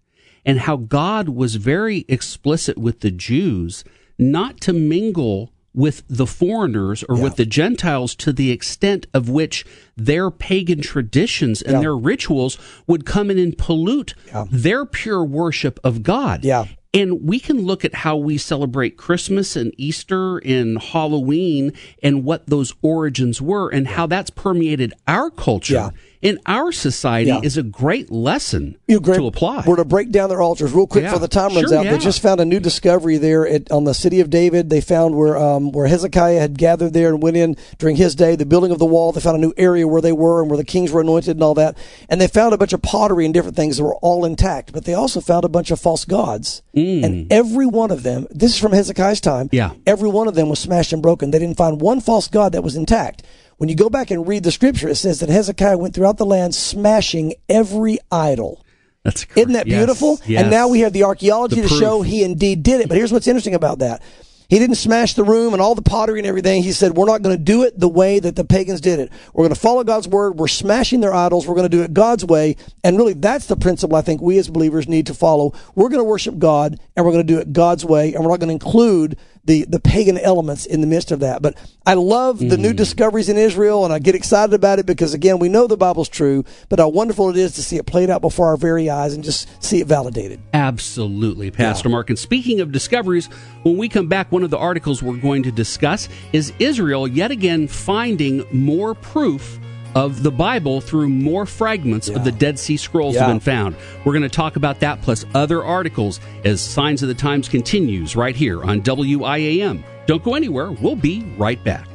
and 0.44 0.60
how 0.60 0.76
God 0.76 1.30
was 1.30 1.54
very 1.56 2.04
explicit 2.08 2.76
with 2.76 3.00
the 3.00 3.10
Jews 3.10 3.82
not 4.18 4.60
to 4.62 4.72
mingle 4.74 5.52
with 5.72 6.02
the 6.08 6.26
foreigners 6.26 7.04
or 7.08 7.16
Yeah. 7.16 7.22
with 7.22 7.36
the 7.36 7.46
Gentiles 7.46 8.14
to 8.16 8.32
the 8.32 8.50
extent 8.50 9.06
of 9.14 9.28
which 9.28 9.64
their 9.96 10.28
pagan 10.30 10.80
traditions 10.80 11.62
and 11.62 11.74
Yeah. 11.74 11.80
their 11.80 11.96
rituals 11.96 12.58
would 12.88 13.06
come 13.06 13.30
in 13.30 13.38
and 13.38 13.56
pollute 13.56 14.14
Yeah. 14.26 14.46
their 14.50 14.84
pure 14.84 15.24
worship 15.24 15.78
of 15.84 16.02
God. 16.02 16.44
Yeah. 16.44 16.64
And 16.92 17.22
we 17.22 17.38
can 17.38 17.64
look 17.64 17.84
at 17.84 17.94
how 17.94 18.16
we 18.16 18.36
celebrate 18.36 18.96
Christmas 18.96 19.54
and 19.54 19.72
Easter 19.76 20.38
and 20.38 20.80
Halloween 20.82 21.72
and 22.02 22.24
what 22.24 22.48
those 22.48 22.74
origins 22.82 23.40
were 23.40 23.68
and 23.68 23.86
how 23.86 24.06
that's 24.06 24.30
permeated 24.30 24.92
our 25.06 25.30
culture 25.30 25.74
Yeah. 25.74 25.90
In 26.22 26.38
our 26.44 26.70
society 26.70 27.28
Yeah. 27.28 27.40
is 27.42 27.56
a 27.56 27.62
great 27.62 28.10
lesson 28.12 28.76
Greg, 28.86 29.18
to 29.18 29.26
apply. 29.26 29.64
We're 29.66 29.76
to 29.76 29.84
break 29.86 30.10
down 30.10 30.28
their 30.28 30.42
altars 30.42 30.72
real 30.72 30.86
quick 30.86 31.04
Yeah. 31.04 31.12
for 31.14 31.18
the 31.18 31.28
time 31.28 31.54
runs 31.54 31.68
Sure, 31.70 31.78
out. 31.78 31.84
yeah. 31.86 31.92
They 31.92 31.98
just 31.98 32.20
found 32.20 32.40
a 32.40 32.44
new 32.44 32.60
discovery 32.60 33.16
there 33.16 33.46
at, 33.48 33.70
on 33.72 33.84
the 33.84 33.94
city 33.94 34.20
of 34.20 34.28
David. 34.28 34.68
They 34.68 34.80
found 34.82 35.16
where 35.16 35.38
um, 35.38 35.72
where 35.72 35.86
Hezekiah 35.86 36.38
had 36.38 36.58
gathered 36.58 36.92
there 36.92 37.08
and 37.08 37.22
went 37.22 37.36
in 37.38 37.56
during 37.78 37.96
his 37.96 38.14
day, 38.14 38.36
the 38.36 38.44
building 38.44 38.70
of 38.70 38.78
the 38.78 38.84
wall. 38.86 39.12
They 39.12 39.20
found 39.20 39.36
a 39.36 39.40
new 39.40 39.54
area 39.56 39.88
where 39.88 40.02
they 40.02 40.12
were 40.12 40.42
and 40.42 40.50
where 40.50 40.58
the 40.58 40.64
kings 40.64 40.92
were 40.92 41.00
anointed 41.00 41.36
and 41.36 41.42
all 41.42 41.54
that. 41.54 41.76
And 42.08 42.20
they 42.20 42.26
found 42.28 42.52
a 42.52 42.58
bunch 42.58 42.72
of 42.74 42.82
pottery 42.82 43.24
and 43.24 43.32
different 43.32 43.56
things 43.56 43.78
that 43.78 43.84
were 43.84 43.96
all 43.96 44.24
intact. 44.26 44.72
But 44.72 44.84
they 44.84 44.94
also 44.94 45.20
found 45.20 45.44
a 45.44 45.48
bunch 45.48 45.70
of 45.70 45.80
false 45.80 46.04
gods. 46.04 46.60
And 46.74 47.32
every 47.32 47.66
one 47.66 47.90
of 47.90 48.02
them, 48.02 48.26
this 48.30 48.52
is 48.52 48.58
from 48.58 48.72
Hezekiah's 48.72 49.20
time. 49.20 49.46
Mm. 49.48 49.52
Yeah. 49.54 49.70
Every 49.86 50.08
one 50.10 50.28
of 50.28 50.34
them 50.34 50.48
was 50.50 50.58
smashed 50.58 50.92
and 50.92 51.00
broken. 51.00 51.30
They 51.30 51.38
didn't 51.38 51.56
find 51.56 51.80
one 51.80 52.00
false 52.00 52.28
god 52.28 52.52
that 52.52 52.62
was 52.62 52.76
intact. 52.76 53.22
When 53.60 53.68
you 53.68 53.74
go 53.74 53.90
back 53.90 54.10
and 54.10 54.26
read 54.26 54.42
the 54.42 54.50
scripture, 54.50 54.88
it 54.88 54.94
says 54.94 55.20
that 55.20 55.28
Hezekiah 55.28 55.76
went 55.76 55.94
throughout 55.94 56.16
the 56.16 56.24
land 56.24 56.54
smashing 56.54 57.34
every 57.46 57.98
idol. 58.10 58.64
That's 59.04 59.26
Isn't 59.36 59.52
that 59.52 59.66
yes, 59.66 59.76
beautiful? 59.78 60.18
yes. 60.24 60.40
And 60.40 60.50
now 60.50 60.68
we 60.68 60.80
have 60.80 60.94
the 60.94 61.02
archaeology 61.04 61.56
The 61.56 61.62
to 61.64 61.68
proof. 61.68 61.78
show 61.80 62.00
he 62.00 62.24
indeed 62.24 62.62
did 62.62 62.80
it. 62.80 62.88
But 62.88 62.96
here's 62.96 63.12
what's 63.12 63.26
interesting 63.26 63.54
about 63.54 63.80
that. 63.80 64.00
He 64.48 64.58
didn't 64.58 64.76
smash 64.76 65.12
the 65.12 65.24
room 65.24 65.52
and 65.52 65.60
all 65.60 65.74
the 65.74 65.82
pottery 65.82 66.20
and 66.20 66.26
everything. 66.26 66.62
He 66.62 66.72
said, 66.72 66.92
we're 66.92 67.04
not 67.04 67.20
going 67.20 67.36
to 67.36 67.42
do 67.42 67.62
it 67.64 67.78
the 67.78 67.86
way 67.86 68.18
that 68.18 68.34
the 68.34 68.44
pagans 68.44 68.80
did 68.80 68.98
it. 68.98 69.12
We're 69.34 69.44
going 69.44 69.54
to 69.54 69.60
follow 69.60 69.84
God's 69.84 70.08
word. 70.08 70.38
We're 70.38 70.48
smashing 70.48 71.02
their 71.02 71.12
idols. 71.14 71.46
We're 71.46 71.54
going 71.54 71.70
to 71.70 71.76
do 71.76 71.82
it 71.82 71.92
God's 71.92 72.24
way. 72.24 72.56
And 72.82 72.96
really, 72.96 73.12
that's 73.12 73.44
the 73.44 73.56
principle 73.56 73.94
I 73.94 74.00
think 74.00 74.22
we 74.22 74.38
as 74.38 74.48
believers 74.48 74.88
need 74.88 75.06
to 75.08 75.14
follow. 75.14 75.52
We're 75.74 75.90
going 75.90 76.00
to 76.00 76.04
worship 76.04 76.38
God 76.38 76.80
and 76.96 77.04
we're 77.04 77.12
going 77.12 77.26
to 77.26 77.32
do 77.32 77.38
it 77.38 77.52
God's 77.52 77.84
way. 77.84 78.14
And 78.14 78.24
we're 78.24 78.30
not 78.30 78.40
going 78.40 78.48
to 78.48 78.54
include 78.66 79.18
the 79.50 79.64
the 79.64 79.80
pagan 79.80 80.16
elements 80.16 80.64
in 80.64 80.80
the 80.80 80.86
midst 80.86 81.10
of 81.10 81.20
that. 81.20 81.42
But 81.42 81.56
I 81.84 81.94
love 81.94 82.38
the 82.38 82.56
new 82.56 82.72
mm. 82.72 82.76
discoveries 82.76 83.28
in 83.28 83.36
Israel, 83.36 83.84
and 83.84 83.92
I 83.92 83.98
get 83.98 84.14
excited 84.14 84.54
about 84.54 84.78
it 84.78 84.86
because 84.86 85.12
again, 85.12 85.40
we 85.40 85.48
know 85.48 85.66
the 85.66 85.76
Bible's 85.76 86.08
true, 86.08 86.44
but 86.68 86.78
how 86.78 86.88
wonderful 86.88 87.30
it 87.30 87.36
is 87.36 87.54
to 87.54 87.62
see 87.62 87.76
it 87.76 87.84
played 87.84 88.10
out 88.10 88.20
before 88.20 88.46
our 88.46 88.56
very 88.56 88.88
eyes 88.88 89.12
and 89.12 89.24
just 89.24 89.48
see 89.62 89.80
it 89.80 89.88
validated. 89.88 90.40
Absolutely, 90.54 91.50
Pastor 91.50 91.88
Mark. 91.88 92.10
And 92.10 92.18
speaking 92.18 92.60
of 92.60 92.70
discoveries, 92.70 93.26
when 93.64 93.76
we 93.76 93.88
come 93.88 94.06
back, 94.06 94.30
one 94.30 94.44
of 94.44 94.50
the 94.50 94.58
articles 94.58 95.02
we're 95.02 95.16
going 95.16 95.42
to 95.42 95.50
discuss 95.50 96.08
is 96.32 96.52
Israel 96.60 97.08
yet 97.08 97.32
again 97.32 97.66
finding 97.66 98.44
more 98.52 98.94
proof 98.94 99.58
of 99.94 100.22
the 100.22 100.30
Bible 100.30 100.80
through 100.80 101.08
more 101.08 101.46
fragments 101.46 102.08
of 102.08 102.24
the 102.24 102.32
Dead 102.32 102.58
Sea 102.58 102.76
Scrolls 102.76 103.16
have 103.16 103.28
been 103.28 103.40
found. 103.40 103.76
We're 104.04 104.12
going 104.12 104.22
to 104.22 104.28
talk 104.28 104.56
about 104.56 104.80
that 104.80 105.02
plus 105.02 105.24
other 105.34 105.64
articles 105.64 106.20
as 106.44 106.60
Signs 106.60 107.02
of 107.02 107.08
the 107.08 107.14
Times 107.14 107.48
continues 107.48 108.16
right 108.16 108.36
here 108.36 108.62
on 108.62 108.82
WIAM. 108.82 109.82
Don't 110.06 110.22
go 110.22 110.34
anywhere. 110.34 110.70
We'll 110.70 110.96
be 110.96 111.22
right 111.36 111.62
back. 111.62 111.86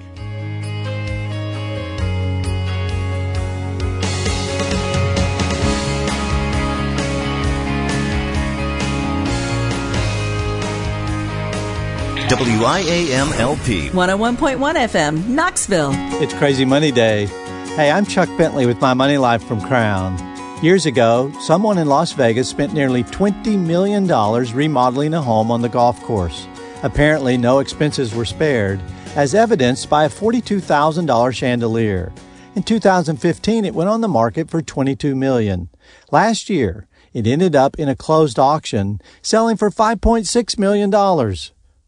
WIAM 12.28 13.40
LP. 13.40 13.90
101.1 13.90 14.58
FM, 14.58 15.28
Knoxville. 15.28 15.92
It's 16.22 16.34
Crazy 16.34 16.66
Money 16.66 16.92
Day. 16.92 17.30
Hey, 17.76 17.92
I'm 17.92 18.06
Chuck 18.06 18.30
Bentley 18.38 18.66
with 18.66 18.80
My 18.80 18.94
Money 18.94 19.18
Life 19.18 19.44
from 19.44 19.60
Crown. 19.60 20.18
Years 20.64 20.86
ago, 20.86 21.30
someone 21.42 21.78
in 21.78 21.90
Las 21.90 22.14
Vegas 22.14 22.48
spent 22.48 22.72
nearly 22.72 23.04
$20 23.04 23.60
million 23.60 24.08
remodeling 24.08 25.14
a 25.14 25.22
home 25.22 25.52
on 25.52 25.62
the 25.62 25.68
golf 25.68 26.02
course. 26.04 26.48
Apparently, 26.84 27.36
no 27.36 27.60
expenses 27.60 28.16
were 28.16 28.24
spared, 28.24 28.80
as 29.18 29.36
evidenced 29.36 29.90
by 29.90 30.06
a 30.06 30.10
$42,000 30.10 31.36
chandelier. 31.36 32.14
In 32.56 32.64
2015, 32.64 33.66
it 33.66 33.76
went 33.76 33.90
on 33.90 34.00
the 34.00 34.08
market 34.08 34.50
for 34.50 34.62
22 34.62 35.14
million. 35.14 35.68
Last 36.14 36.50
year, 36.50 36.88
it 37.12 37.28
ended 37.28 37.58
up 37.58 37.78
in 37.78 37.90
a 37.90 37.96
closed 37.96 38.40
auction, 38.40 39.02
selling 39.22 39.58
for 39.58 39.70
$5.6 39.70 40.58
million. 40.58 40.90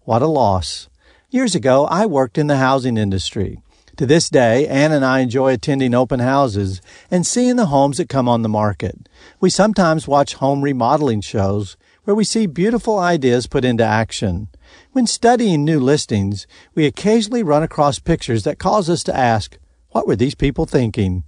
What 0.04 0.22
a 0.22 0.28
loss. 0.28 0.90
Years 1.30 1.56
ago, 1.56 1.86
I 1.86 2.06
worked 2.06 2.38
in 2.38 2.48
the 2.48 2.58
housing 2.58 2.98
industry. 2.98 3.62
To 3.98 4.06
this 4.06 4.30
day, 4.30 4.68
Ann 4.68 4.92
and 4.92 5.04
I 5.04 5.22
enjoy 5.22 5.54
attending 5.54 5.96
open 5.96 6.20
houses 6.20 6.84
and 7.10 7.26
seeing 7.26 7.56
the 7.56 7.66
homes 7.66 7.98
that 7.98 8.08
come 8.08 8.30
on 8.30 8.44
the 8.44 8.48
market. 8.48 9.10
We 9.40 9.50
sometimes 9.50 10.08
watch 10.08 10.36
home 10.36 10.62
remodeling 10.62 11.22
shows 11.22 11.78
where 12.04 12.16
we 12.16 12.24
see 12.24 12.46
beautiful 12.46 13.00
ideas 13.00 13.48
put 13.48 13.66
into 13.66 13.84
action. 13.84 14.50
When 14.92 15.08
studying 15.08 15.66
new 15.66 15.80
listings, 15.80 16.46
we 16.76 16.86
occasionally 16.86 17.42
run 17.42 17.64
across 17.64 17.98
pictures 17.98 18.44
that 18.44 18.60
cause 18.60 18.88
us 18.88 19.02
to 19.06 19.18
ask, 19.18 19.58
what 19.90 20.06
were 20.06 20.16
these 20.16 20.36
people 20.36 20.68
thinking? 20.68 21.24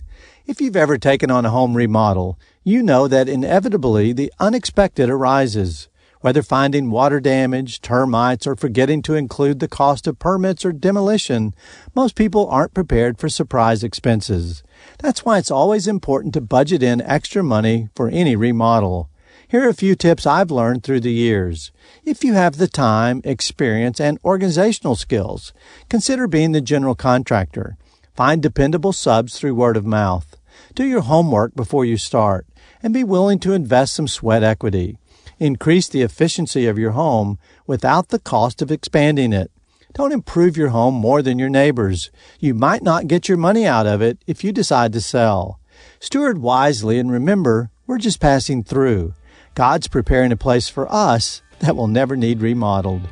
If 0.46 0.62
you've 0.62 0.76
ever 0.76 1.00
taken 1.00 1.32
on 1.32 1.48
a 1.48 1.50
home 1.50 1.76
remodel, 1.76 2.38
you 2.64 2.84
know 2.84 3.08
that 3.08 3.28
inevitably 3.28 4.14
the 4.14 4.32
unexpected 4.40 5.10
arises. 5.10 5.90
Whether 6.22 6.44
finding 6.44 6.92
water 6.92 7.22
damage, 7.22 7.80
termites, 7.80 8.46
or 8.46 8.58
forgetting 8.58 9.02
to 9.04 9.16
include 9.16 9.60
the 9.60 9.70
cost 9.70 10.06
of 10.06 10.20
permits 10.20 10.66
or 10.66 10.74
demolition, 10.74 11.56
most 11.96 12.16
people 12.16 12.48
aren't 12.50 12.74
prepared 12.74 13.18
for 13.18 13.30
surprise 13.30 13.84
expenses. 13.84 14.62
That's 14.98 15.24
why 15.24 15.38
it's 15.38 15.52
always 15.52 15.88
important 15.88 16.34
to 16.34 16.42
budget 16.42 16.84
in 16.84 17.02
extra 17.02 17.42
money 17.42 17.88
for 17.96 18.10
any 18.10 18.36
remodel. 18.36 19.10
Here 19.48 19.66
are 19.66 19.70
a 19.70 19.74
few 19.74 19.96
tips 19.96 20.28
I've 20.28 20.52
learned 20.52 20.84
through 20.84 21.00
the 21.00 21.14
years. 21.14 21.72
If 22.04 22.24
you 22.24 22.34
have 22.34 22.58
the 22.58 22.68
time, 22.68 23.22
experience, 23.24 24.02
and 24.02 24.20
organizational 24.24 24.96
skills, 24.96 25.54
consider 25.90 26.28
being 26.28 26.52
the 26.52 26.62
general 26.62 26.96
contractor. 26.96 27.78
Find 28.14 28.44
dependable 28.44 28.92
subs 28.92 29.40
through 29.40 29.56
word 29.56 29.78
of 29.78 29.86
mouth. 29.86 30.36
Do 30.76 30.84
your 30.84 31.02
homework 31.02 31.56
before 31.56 31.86
you 31.86 31.96
start, 31.96 32.46
and 32.84 32.94
be 32.94 33.04
willing 33.06 33.40
to 33.40 33.54
invest 33.54 33.94
some 33.94 34.08
sweat 34.08 34.44
equity. 34.44 34.98
Increase 35.40 35.88
the 35.88 36.02
efficiency 36.02 36.68
of 36.68 36.78
your 36.78 36.92
home 36.92 37.40
without 37.66 38.10
the 38.10 38.20
cost 38.20 38.62
of 38.62 38.72
expanding 38.72 39.32
it. 39.32 39.50
Don't 39.94 40.12
improve 40.12 40.58
your 40.58 40.70
home 40.70 40.96
more 40.96 41.22
than 41.22 41.40
your 41.40 41.50
neighbors. 41.50 42.12
You 42.40 42.54
might 42.54 42.84
not 42.84 43.08
get 43.08 43.30
your 43.30 43.38
money 43.38 43.66
out 43.66 43.88
of 43.88 44.02
it 44.02 44.20
if 44.28 44.44
you 44.44 44.52
decide 44.52 44.92
to 44.94 45.02
sell. 45.02 45.60
Steward 46.02 46.40
wisely 46.40 47.00
and 47.00 47.10
remember, 47.10 47.72
we're 47.88 48.00
just 48.00 48.20
passing 48.20 48.64
through. 48.64 49.14
God's 49.56 49.88
preparing 49.88 50.34
a 50.34 50.38
place 50.38 50.68
for 50.68 50.92
us 50.94 51.42
that 51.60 51.78
will 51.78 51.88
never 51.88 52.18
need 52.18 52.42
remodeled. 52.42 53.08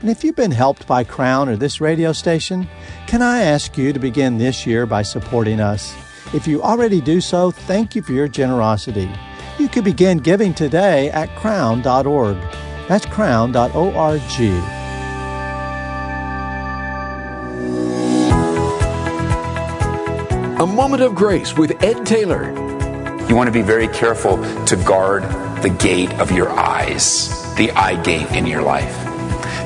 And 0.00 0.10
if 0.10 0.24
you've 0.24 0.36
been 0.36 0.50
helped 0.50 0.86
by 0.86 1.04
Crown 1.04 1.48
or 1.48 1.56
this 1.56 1.80
radio 1.80 2.12
station, 2.12 2.68
can 3.06 3.22
I 3.22 3.42
ask 3.42 3.78
you 3.78 3.92
to 3.92 4.00
begin 4.00 4.38
this 4.38 4.66
year 4.66 4.84
by 4.84 5.02
supporting 5.02 5.60
us? 5.60 5.94
If 6.34 6.46
you 6.48 6.60
already 6.60 7.00
do 7.00 7.20
so, 7.20 7.52
thank 7.52 7.94
you 7.94 8.02
for 8.02 8.12
your 8.12 8.28
generosity. 8.28 9.08
You 9.58 9.68
could 9.68 9.84
begin 9.84 10.18
giving 10.18 10.54
today 10.54 11.10
at 11.10 11.34
crown.org. 11.34 12.36
That's 12.86 13.04
crown.org. 13.06 14.22
A 20.60 20.66
Moment 20.66 21.02
of 21.02 21.14
Grace 21.14 21.56
with 21.56 21.82
Ed 21.82 22.06
Taylor. 22.06 22.50
You 23.28 23.36
want 23.36 23.48
to 23.48 23.52
be 23.52 23.62
very 23.62 23.88
careful 23.88 24.38
to 24.66 24.76
guard 24.76 25.22
the 25.62 25.70
gate 25.70 26.12
of 26.20 26.32
your 26.32 26.48
eyes, 26.48 27.54
the 27.56 27.70
eye 27.72 28.00
gate 28.02 28.30
in 28.30 28.46
your 28.46 28.62
life. 28.62 29.07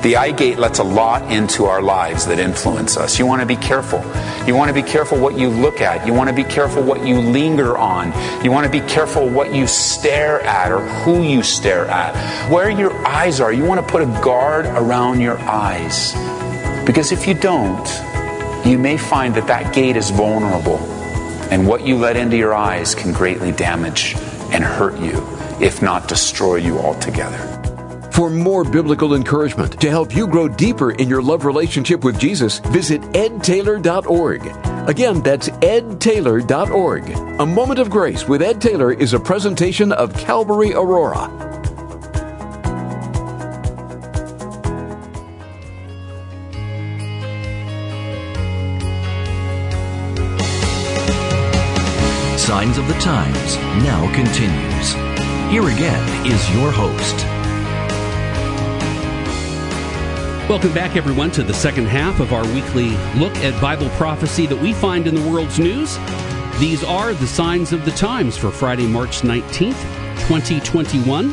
The 0.02 0.16
eye 0.16 0.32
gate 0.32 0.58
lets 0.58 0.80
a 0.80 0.82
lot 0.82 1.30
into 1.30 1.66
our 1.66 1.80
lives 1.80 2.26
that 2.26 2.40
influence 2.40 2.96
us. 2.96 3.20
You 3.20 3.26
want 3.26 3.40
to 3.40 3.46
be 3.46 3.54
careful. 3.54 4.00
You 4.48 4.56
want 4.56 4.68
to 4.68 4.74
be 4.74 4.82
careful 4.82 5.16
what 5.16 5.38
you 5.38 5.48
look 5.48 5.80
at. 5.80 6.04
You 6.04 6.12
want 6.12 6.28
to 6.28 6.34
be 6.34 6.42
careful 6.42 6.82
what 6.82 7.06
you 7.06 7.20
linger 7.20 7.78
on. 7.78 8.12
You 8.44 8.50
want 8.50 8.66
to 8.66 8.70
be 8.70 8.84
careful 8.88 9.28
what 9.28 9.54
you 9.54 9.68
stare 9.68 10.40
at 10.40 10.72
or 10.72 10.80
who 10.80 11.22
you 11.22 11.44
stare 11.44 11.86
at. 11.86 12.50
Where 12.50 12.68
your 12.68 12.92
eyes 13.06 13.40
are, 13.40 13.52
you 13.52 13.64
want 13.64 13.80
to 13.80 13.86
put 13.86 14.02
a 14.02 14.06
guard 14.24 14.66
around 14.66 15.20
your 15.20 15.38
eyes. 15.38 16.12
Because 16.84 17.12
if 17.12 17.28
you 17.28 17.34
don't, 17.34 17.88
you 18.66 18.78
may 18.78 18.96
find 18.96 19.36
that 19.36 19.46
that 19.46 19.72
gate 19.72 19.96
is 19.96 20.10
vulnerable. 20.10 20.78
And 21.52 21.64
what 21.64 21.86
you 21.86 21.96
let 21.96 22.16
into 22.16 22.36
your 22.36 22.54
eyes 22.54 22.96
can 22.96 23.12
greatly 23.12 23.52
damage 23.52 24.16
and 24.50 24.64
hurt 24.64 24.98
you, 24.98 25.24
if 25.60 25.80
not 25.80 26.08
destroy 26.08 26.56
you 26.56 26.80
altogether. 26.80 27.62
For 28.12 28.29
more 28.29 28.62
biblical 28.62 29.14
encouragement 29.14 29.81
to 29.81 29.88
help 29.88 30.14
you 30.14 30.27
grow 30.27 30.46
deeper 30.46 30.90
in 30.92 31.09
your 31.09 31.22
love 31.22 31.46
relationship 31.46 32.05
with 32.05 32.20
Jesus, 32.20 32.59
visit 32.59 33.01
edtaylor.org. 33.12 34.46
Again, 34.87 35.22
that's 35.22 35.48
edtaylor.org. 35.48 37.11
A 37.40 37.46
Moment 37.46 37.81
of 37.81 37.88
Grace 37.88 38.29
with 38.29 38.42
Ed 38.42 38.61
Taylor 38.61 38.92
is 38.92 39.14
a 39.14 39.18
presentation 39.18 39.92
of 39.92 40.14
Calvary 40.14 40.75
Aurora. 40.75 41.31
Signs 52.37 52.77
of 52.77 52.87
the 52.88 52.98
Times 53.01 53.57
now 53.83 54.12
continues. 54.14 54.92
Here 55.51 55.66
again 55.66 56.27
is 56.27 56.55
your 56.55 56.70
host. 56.70 57.31
Welcome 60.48 60.74
back, 60.74 60.96
everyone, 60.96 61.31
to 61.33 61.44
the 61.44 61.55
second 61.55 61.87
half 61.87 62.18
of 62.18 62.33
our 62.33 62.44
weekly 62.52 62.90
look 63.16 63.35
at 63.37 63.59
Bible 63.62 63.88
prophecy 63.90 64.44
that 64.46 64.61
we 64.61 64.72
find 64.72 65.07
in 65.07 65.14
the 65.14 65.31
world's 65.31 65.61
news. 65.61 65.96
These 66.59 66.83
are 66.83 67.14
the 67.14 67.28
signs 67.28 67.72
of 67.72 67.85
the 67.85 67.92
times 67.92 68.37
for 68.37 68.50
Friday, 68.50 68.88
March 68.88 69.20
19th, 69.20 69.81
2021. 70.26 71.33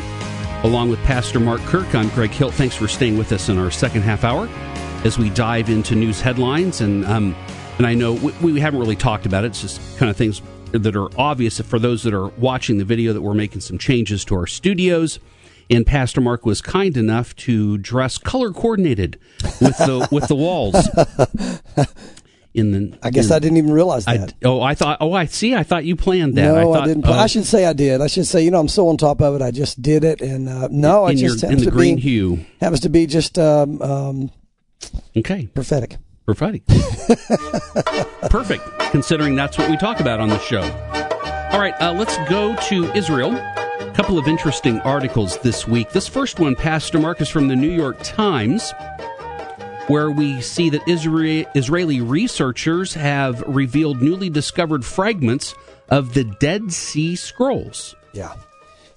Along 0.62 0.88
with 0.88 1.00
Pastor 1.00 1.40
Mark 1.40 1.60
Kirk, 1.62 1.92
I'm 1.92 2.08
Greg 2.10 2.30
Hilt. 2.30 2.54
Thanks 2.54 2.76
for 2.76 2.86
staying 2.86 3.18
with 3.18 3.32
us 3.32 3.48
in 3.48 3.58
our 3.58 3.72
second 3.72 4.02
half 4.02 4.22
hour 4.22 4.48
as 5.04 5.18
we 5.18 5.28
dive 5.30 5.68
into 5.70 5.96
news 5.96 6.20
headlines. 6.20 6.80
And 6.80 7.04
um, 7.04 7.34
and 7.78 7.88
I 7.88 7.94
know 7.94 8.12
we, 8.14 8.32
we 8.52 8.60
haven't 8.60 8.78
really 8.78 8.96
talked 8.96 9.26
about 9.26 9.42
it. 9.42 9.48
It's 9.48 9.60
just 9.60 9.98
kind 9.98 10.08
of 10.08 10.16
things 10.16 10.40
that 10.70 10.94
are 10.94 11.08
obvious 11.18 11.60
for 11.60 11.80
those 11.80 12.04
that 12.04 12.14
are 12.14 12.28
watching 12.28 12.78
the 12.78 12.84
video 12.84 13.12
that 13.12 13.22
we're 13.22 13.34
making 13.34 13.60
some 13.60 13.76
changes 13.76 14.24
to 14.26 14.36
our 14.36 14.46
studios 14.46 15.18
and 15.70 15.86
Pastor 15.86 16.20
Mark 16.20 16.44
was 16.44 16.60
kind 16.60 16.96
enough 16.96 17.34
to 17.36 17.78
dress 17.78 18.18
color 18.18 18.52
coordinated 18.52 19.18
with 19.60 19.78
the 19.78 20.08
with 20.12 20.28
the 20.28 20.34
walls. 20.34 20.74
In 22.52 22.72
the, 22.72 22.98
I 23.00 23.10
guess 23.10 23.26
in, 23.26 23.32
I 23.32 23.38
didn't 23.38 23.58
even 23.58 23.70
realize 23.70 24.06
that. 24.06 24.32
I, 24.32 24.46
oh, 24.46 24.60
I 24.60 24.74
thought. 24.74 24.98
Oh, 25.00 25.12
I 25.12 25.26
see. 25.26 25.54
I 25.54 25.62
thought 25.62 25.84
you 25.84 25.94
planned 25.94 26.34
that. 26.34 26.52
No, 26.52 26.72
I, 26.72 26.80
I, 26.80 26.86
didn't. 26.86 27.04
Plan. 27.04 27.16
oh, 27.16 27.22
I 27.22 27.28
should 27.28 27.44
say 27.44 27.64
I 27.64 27.72
did. 27.72 28.00
I 28.00 28.08
should 28.08 28.26
say, 28.26 28.42
you 28.42 28.50
know, 28.50 28.58
I'm 28.58 28.66
so 28.66 28.88
on 28.88 28.96
top 28.96 29.20
of 29.20 29.36
it. 29.36 29.42
I 29.42 29.52
just 29.52 29.80
did 29.80 30.02
it, 30.02 30.20
and 30.20 30.48
uh, 30.48 30.66
no, 30.68 31.06
in 31.06 31.16
it 31.16 31.20
just 31.20 31.42
your, 31.44 31.52
in 31.52 31.58
the 31.58 31.70
green 31.70 31.94
be 31.94 32.02
hue. 32.02 32.44
happens 32.60 32.80
to 32.80 32.88
be 32.88 33.06
just 33.06 33.38
um, 33.38 33.80
um, 33.80 34.30
okay 35.16 35.46
prophetic. 35.54 35.98
Prophetic. 36.26 36.66
Perfect. 38.30 38.62
Considering 38.90 39.36
that's 39.36 39.56
what 39.56 39.70
we 39.70 39.76
talk 39.76 40.00
about 40.00 40.18
on 40.20 40.28
the 40.28 40.38
show. 40.40 40.62
All 41.52 41.60
right, 41.60 41.74
uh, 41.80 41.92
let's 41.92 42.16
go 42.28 42.56
to 42.68 42.92
Israel. 42.94 43.32
Couple 44.00 44.18
of 44.18 44.28
interesting 44.28 44.80
articles 44.80 45.36
this 45.40 45.68
week. 45.68 45.90
This 45.90 46.08
first 46.08 46.40
one, 46.40 46.56
Pastor 46.56 46.98
Mark, 46.98 47.20
is 47.20 47.28
from 47.28 47.48
the 47.48 47.54
New 47.54 47.68
York 47.68 47.98
Times. 48.02 48.72
where 49.88 50.10
we 50.10 50.40
see 50.40 50.70
that 50.70 50.80
Israeli 50.88 52.00
researchers 52.00 52.94
have 52.94 53.42
revealed 53.46 54.00
newly 54.00 54.30
discovered 54.30 54.86
fragments 54.86 55.54
of 55.90 56.14
the 56.14 56.24
Dead 56.24 56.72
Sea 56.72 57.14
Scrolls. 57.14 57.94
Yeah. 58.12 58.32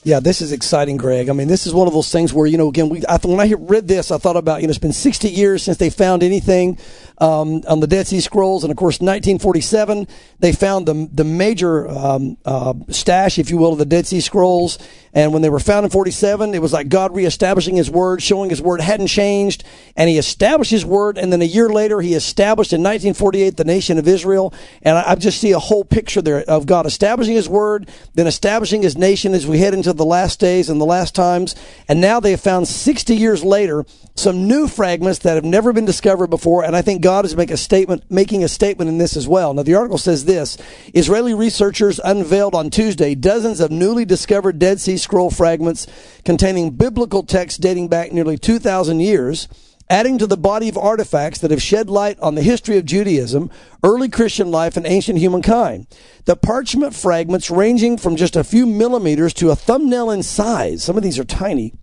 Yeah, 0.05 0.19
this 0.19 0.41
is 0.41 0.51
exciting, 0.51 0.97
Greg. 0.97 1.29
I 1.29 1.33
mean, 1.33 1.47
this 1.47 1.65
is 1.65 1.73
one 1.73 1.87
of 1.87 1.93
those 1.93 2.11
things 2.11 2.33
where 2.33 2.45
you 2.45 2.57
know, 2.57 2.67
again, 2.67 2.89
we 2.89 3.05
I, 3.05 3.17
when 3.23 3.39
I 3.39 3.53
read 3.53 3.87
this, 3.87 4.11
I 4.11 4.17
thought 4.17 4.35
about 4.35 4.61
you 4.61 4.67
know, 4.67 4.71
it's 4.71 4.77
been 4.79 4.91
60 4.91 5.29
years 5.29 5.63
since 5.63 5.77
they 5.77 5.89
found 5.89 6.23
anything 6.23 6.77
um, 7.19 7.63
on 7.69 7.79
the 7.79 7.87
Dead 7.87 8.05
Sea 8.07 8.19
Scrolls, 8.19 8.65
and 8.65 8.71
of 8.71 8.75
course, 8.75 8.95
1947 8.95 10.07
they 10.39 10.51
found 10.51 10.85
the 10.87 11.09
the 11.13 11.23
major 11.23 11.87
um, 11.87 12.35
uh, 12.43 12.73
stash, 12.89 13.39
if 13.39 13.49
you 13.49 13.57
will, 13.57 13.71
of 13.71 13.77
the 13.77 13.85
Dead 13.85 14.05
Sea 14.05 14.19
Scrolls. 14.19 14.77
And 15.15 15.31
when 15.31 15.43
they 15.43 15.49
were 15.49 15.59
found 15.59 15.85
in 15.85 15.91
47, 15.91 16.55
it 16.55 16.61
was 16.61 16.73
like 16.73 16.89
God 16.89 17.15
reestablishing 17.15 17.75
His 17.75 17.89
word, 17.89 18.21
showing 18.21 18.49
His 18.49 18.61
word 18.61 18.81
hadn't 18.81 19.07
changed, 19.07 19.63
and 19.95 20.09
He 20.09 20.17
established 20.17 20.71
His 20.71 20.83
word. 20.83 21.19
And 21.19 21.31
then 21.31 21.41
a 21.41 21.45
year 21.45 21.69
later, 21.69 22.01
He 22.01 22.15
established 22.15 22.73
in 22.73 22.81
1948 22.81 23.55
the 23.55 23.63
nation 23.63 23.99
of 23.99 24.07
Israel. 24.07 24.53
And 24.81 24.97
I, 24.97 25.11
I 25.11 25.15
just 25.15 25.39
see 25.39 25.51
a 25.51 25.59
whole 25.59 25.85
picture 25.85 26.21
there 26.21 26.41
of 26.49 26.65
God 26.65 26.87
establishing 26.87 27.35
His 27.35 27.47
word, 27.47 27.89
then 28.15 28.25
establishing 28.25 28.81
His 28.81 28.97
nation 28.97 29.35
as 29.35 29.45
we 29.45 29.59
head 29.59 29.75
into 29.75 29.92
the 29.97 30.05
last 30.05 30.39
days 30.39 30.69
and 30.69 30.79
the 30.79 30.85
last 30.85 31.15
times. 31.15 31.55
And 31.87 32.01
now 32.01 32.19
they 32.19 32.31
have 32.31 32.41
found 32.41 32.67
60 32.67 33.15
years 33.15 33.43
later 33.43 33.85
some 34.15 34.47
new 34.47 34.67
fragments 34.67 35.19
that 35.19 35.35
have 35.35 35.43
never 35.43 35.73
been 35.73 35.85
discovered 35.85 36.27
before. 36.27 36.63
And 36.63 36.75
I 36.75 36.81
think 36.81 37.01
God 37.01 37.25
is 37.25 37.35
making 37.35 37.53
a 37.53 37.57
statement, 37.57 38.03
making 38.09 38.43
a 38.43 38.47
statement 38.47 38.89
in 38.89 38.97
this 38.97 39.17
as 39.17 39.27
well. 39.27 39.53
Now, 39.53 39.63
the 39.63 39.75
article 39.75 39.97
says 39.97 40.25
this 40.25 40.57
Israeli 40.93 41.33
researchers 41.33 41.99
unveiled 42.03 42.55
on 42.55 42.69
Tuesday 42.69 43.15
dozens 43.15 43.59
of 43.59 43.71
newly 43.71 44.05
discovered 44.05 44.59
Dead 44.59 44.79
Sea 44.79 44.97
Scroll 44.97 45.31
fragments 45.31 45.87
containing 46.25 46.71
biblical 46.71 47.23
texts 47.23 47.57
dating 47.59 47.87
back 47.87 48.11
nearly 48.11 48.37
2,000 48.37 48.99
years 48.99 49.47
adding 49.93 50.17
to 50.17 50.25
the 50.25 50.35
body 50.35 50.67
of 50.67 50.75
artifacts 50.75 51.37
that 51.37 51.51
have 51.51 51.61
shed 51.61 51.87
light 51.87 52.19
on 52.19 52.33
the 52.33 52.41
history 52.41 52.79
of 52.79 52.85
Judaism, 52.85 53.51
early 53.83 54.09
Christian 54.09 54.49
life, 54.49 54.75
and 54.75 54.87
ancient 54.87 55.19
humankind. 55.19 55.85
The 56.25 56.35
parchment 56.35 56.95
fragments, 56.95 57.51
ranging 57.51 57.99
from 57.99 58.15
just 58.15 58.35
a 58.35 58.43
few 58.43 58.65
millimeters 58.65 59.35
to 59.35 59.51
a 59.51 59.55
thumbnail 59.55 60.09
in 60.09 60.23
size, 60.23 60.83
some 60.83 60.97
of 60.97 61.03
these 61.03 61.19
are 61.19 61.23
tiny, 61.23 61.75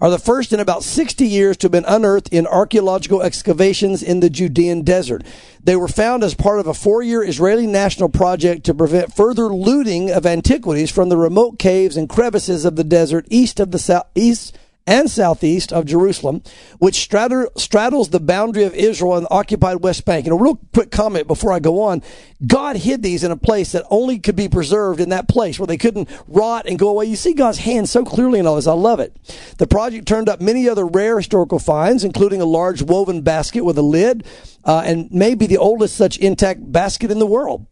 are 0.00 0.10
the 0.10 0.18
first 0.18 0.52
in 0.52 0.58
about 0.58 0.82
60 0.82 1.24
years 1.24 1.56
to 1.58 1.66
have 1.66 1.72
been 1.72 1.84
unearthed 1.86 2.30
in 2.32 2.48
archaeological 2.48 3.22
excavations 3.22 4.02
in 4.02 4.18
the 4.18 4.28
Judean 4.28 4.82
desert. 4.82 5.22
They 5.62 5.76
were 5.76 5.86
found 5.86 6.24
as 6.24 6.34
part 6.34 6.58
of 6.58 6.66
a 6.66 6.74
four 6.74 7.04
year 7.04 7.22
Israeli 7.22 7.68
national 7.68 8.08
project 8.08 8.64
to 8.66 8.74
prevent 8.74 9.14
further 9.14 9.46
looting 9.46 10.10
of 10.10 10.26
antiquities 10.26 10.90
from 10.90 11.10
the 11.10 11.16
remote 11.16 11.60
caves 11.60 11.96
and 11.96 12.08
crevices 12.08 12.64
of 12.64 12.74
the 12.74 12.82
desert 12.82 13.24
east 13.30 13.60
of 13.60 13.70
the 13.70 13.78
south, 13.78 14.06
east 14.16 14.58
and 14.88 15.10
southeast 15.10 15.72
of 15.72 15.84
Jerusalem, 15.84 16.42
which 16.78 17.02
straddles 17.02 18.08
the 18.08 18.20
boundary 18.20 18.64
of 18.64 18.74
Israel 18.74 19.16
and 19.16 19.26
the 19.26 19.30
occupied 19.30 19.82
West 19.82 20.04
Bank. 20.06 20.26
And 20.26 20.32
a 20.32 20.42
real 20.42 20.58
quick 20.72 20.90
comment 20.90 21.28
before 21.28 21.52
I 21.52 21.58
go 21.58 21.82
on. 21.82 22.02
God 22.46 22.76
hid 22.76 23.02
these 23.02 23.22
in 23.22 23.30
a 23.30 23.36
place 23.36 23.72
that 23.72 23.84
only 23.90 24.18
could 24.18 24.36
be 24.36 24.48
preserved 24.48 25.00
in 25.00 25.10
that 25.10 25.28
place 25.28 25.58
where 25.58 25.66
they 25.66 25.76
couldn't 25.76 26.08
rot 26.26 26.66
and 26.66 26.78
go 26.78 26.88
away. 26.88 27.04
You 27.04 27.16
see 27.16 27.34
God's 27.34 27.58
hand 27.58 27.88
so 27.88 28.04
clearly 28.04 28.38
in 28.38 28.46
all 28.46 28.56
this. 28.56 28.66
I 28.66 28.72
love 28.72 29.00
it. 29.00 29.14
The 29.58 29.66
project 29.66 30.08
turned 30.08 30.28
up 30.28 30.40
many 30.40 30.68
other 30.68 30.86
rare 30.86 31.18
historical 31.18 31.58
finds, 31.58 32.02
including 32.02 32.40
a 32.40 32.46
large 32.46 32.80
woven 32.80 33.22
basket 33.22 33.64
with 33.64 33.76
a 33.76 33.82
lid, 33.82 34.24
uh, 34.64 34.82
and 34.86 35.10
maybe 35.10 35.46
the 35.46 35.58
oldest 35.58 35.96
such 35.96 36.16
intact 36.18 36.72
basket 36.72 37.10
in 37.10 37.18
the 37.18 37.26
world. 37.26 37.66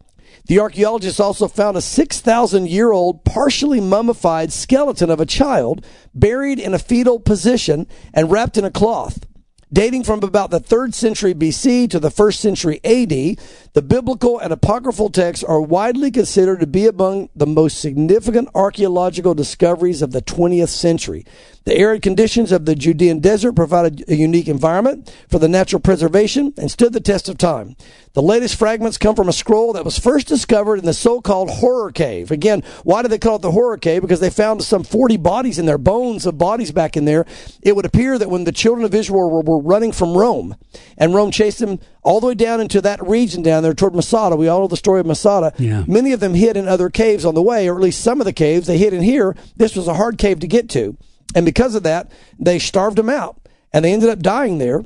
The 0.47 0.59
archaeologists 0.59 1.19
also 1.19 1.49
found 1.49 1.75
a 1.75 1.81
6,000 1.81 2.69
year 2.69 2.91
old 2.91 3.25
partially 3.25 3.81
mummified 3.81 4.53
skeleton 4.53 5.09
of 5.09 5.19
a 5.19 5.25
child 5.25 5.85
buried 6.13 6.57
in 6.57 6.73
a 6.73 6.79
fetal 6.79 7.19
position 7.19 7.85
and 8.13 8.31
wrapped 8.31 8.57
in 8.57 8.63
a 8.63 8.71
cloth. 8.71 9.25
Dating 9.71 10.05
from 10.05 10.23
about 10.23 10.49
the 10.49 10.61
3rd 10.61 10.93
century 10.93 11.33
BC 11.33 11.89
to 11.89 11.99
the 11.99 12.09
1st 12.09 12.37
century 12.37 12.79
AD, 12.85 13.37
the 13.77 13.83
biblical 13.83 14.39
and 14.39 14.51
apocryphal 14.51 15.11
texts 15.11 15.43
are 15.43 15.61
widely 15.61 16.09
considered 16.09 16.59
to 16.61 16.65
be 16.65 16.87
among 16.87 17.29
the 17.35 17.45
most 17.45 17.79
significant 17.79 18.49
archaeological 18.55 19.35
discoveries 19.35 20.01
of 20.01 20.13
the 20.13 20.21
20th 20.23 20.69
century. 20.69 21.23
The 21.65 21.77
arid 21.77 22.01
conditions 22.01 22.51
of 22.51 22.65
the 22.65 22.73
Judean 22.73 23.19
desert 23.19 23.53
provided 23.53 24.03
a 24.07 24.15
unique 24.15 24.47
environment 24.47 25.13
for 25.29 25.37
the 25.37 25.47
natural 25.47 25.79
preservation 25.79 26.55
and 26.57 26.71
stood 26.71 26.91
the 26.91 26.99
test 26.99 27.29
of 27.29 27.37
time. 27.37 27.75
The 28.13 28.21
latest 28.23 28.55
fragments 28.55 28.97
come 28.97 29.15
from 29.15 29.29
a 29.29 29.33
scroll 29.33 29.73
that 29.73 29.85
was 29.85 29.99
first 29.99 30.27
discovered 30.27 30.79
in 30.79 30.85
the 30.85 30.93
so-called 30.93 31.51
horror 31.51 31.91
cave. 31.91 32.31
Again, 32.31 32.63
why 32.83 33.03
do 33.03 33.09
they 33.09 33.19
call 33.19 33.35
it 33.35 33.43
the 33.43 33.51
horror 33.51 33.77
cave? 33.77 34.01
Because 34.01 34.21
they 34.21 34.31
found 34.31 34.63
some 34.63 34.83
40 34.83 35.17
bodies 35.17 35.59
in 35.59 35.67
there, 35.67 35.77
bones 35.77 36.25
of 36.25 36.39
bodies 36.39 36.71
back 36.71 36.97
in 36.97 37.05
there. 37.05 37.27
It 37.61 37.75
would 37.75 37.85
appear 37.85 38.17
that 38.17 38.31
when 38.31 38.45
the 38.45 38.51
children 38.51 38.85
of 38.85 38.95
Israel 38.95 39.29
were, 39.29 39.41
were 39.41 39.61
running 39.61 39.91
from 39.91 40.17
Rome, 40.17 40.55
and 40.97 41.13
Rome 41.13 41.29
chased 41.29 41.59
them 41.59 41.79
all 42.07 42.21
the 42.21 42.27
way 42.27 42.35
down 42.35 42.61
into 42.61 42.79
that 42.79 43.05
region 43.05 43.41
down 43.41 43.61
there 43.63 43.73
toward 43.73 43.93
Masada. 43.93 44.37
We 44.37 44.47
all 44.47 44.61
know 44.61 44.67
the 44.67 44.77
story 44.77 45.01
of 45.01 45.05
Masada. 45.05 45.51
Yeah. 45.57 45.83
Many 45.87 46.13
of 46.13 46.21
them 46.21 46.35
hid 46.35 46.55
in 46.55 46.65
other 46.65 46.89
caves 46.89 47.25
on 47.25 47.35
the 47.35 47.41
way, 47.41 47.67
or 47.67 47.75
at 47.75 47.81
least 47.81 48.01
some 48.01 48.21
of 48.21 48.25
the 48.25 48.31
caves 48.31 48.65
they 48.65 48.77
hid 48.77 48.93
in 48.93 49.01
here. 49.01 49.35
This 49.57 49.75
was 49.75 49.89
a 49.89 49.93
hard 49.93 50.17
cave 50.17 50.39
to 50.39 50.47
get 50.47 50.69
to. 50.69 50.95
And 51.35 51.45
because 51.45 51.75
of 51.75 51.83
that, 51.83 52.09
they 52.39 52.59
starved 52.59 52.97
them 52.97 53.09
out 53.09 53.41
and 53.73 53.83
they 53.83 53.91
ended 53.91 54.07
up 54.07 54.19
dying 54.19 54.57
there 54.57 54.85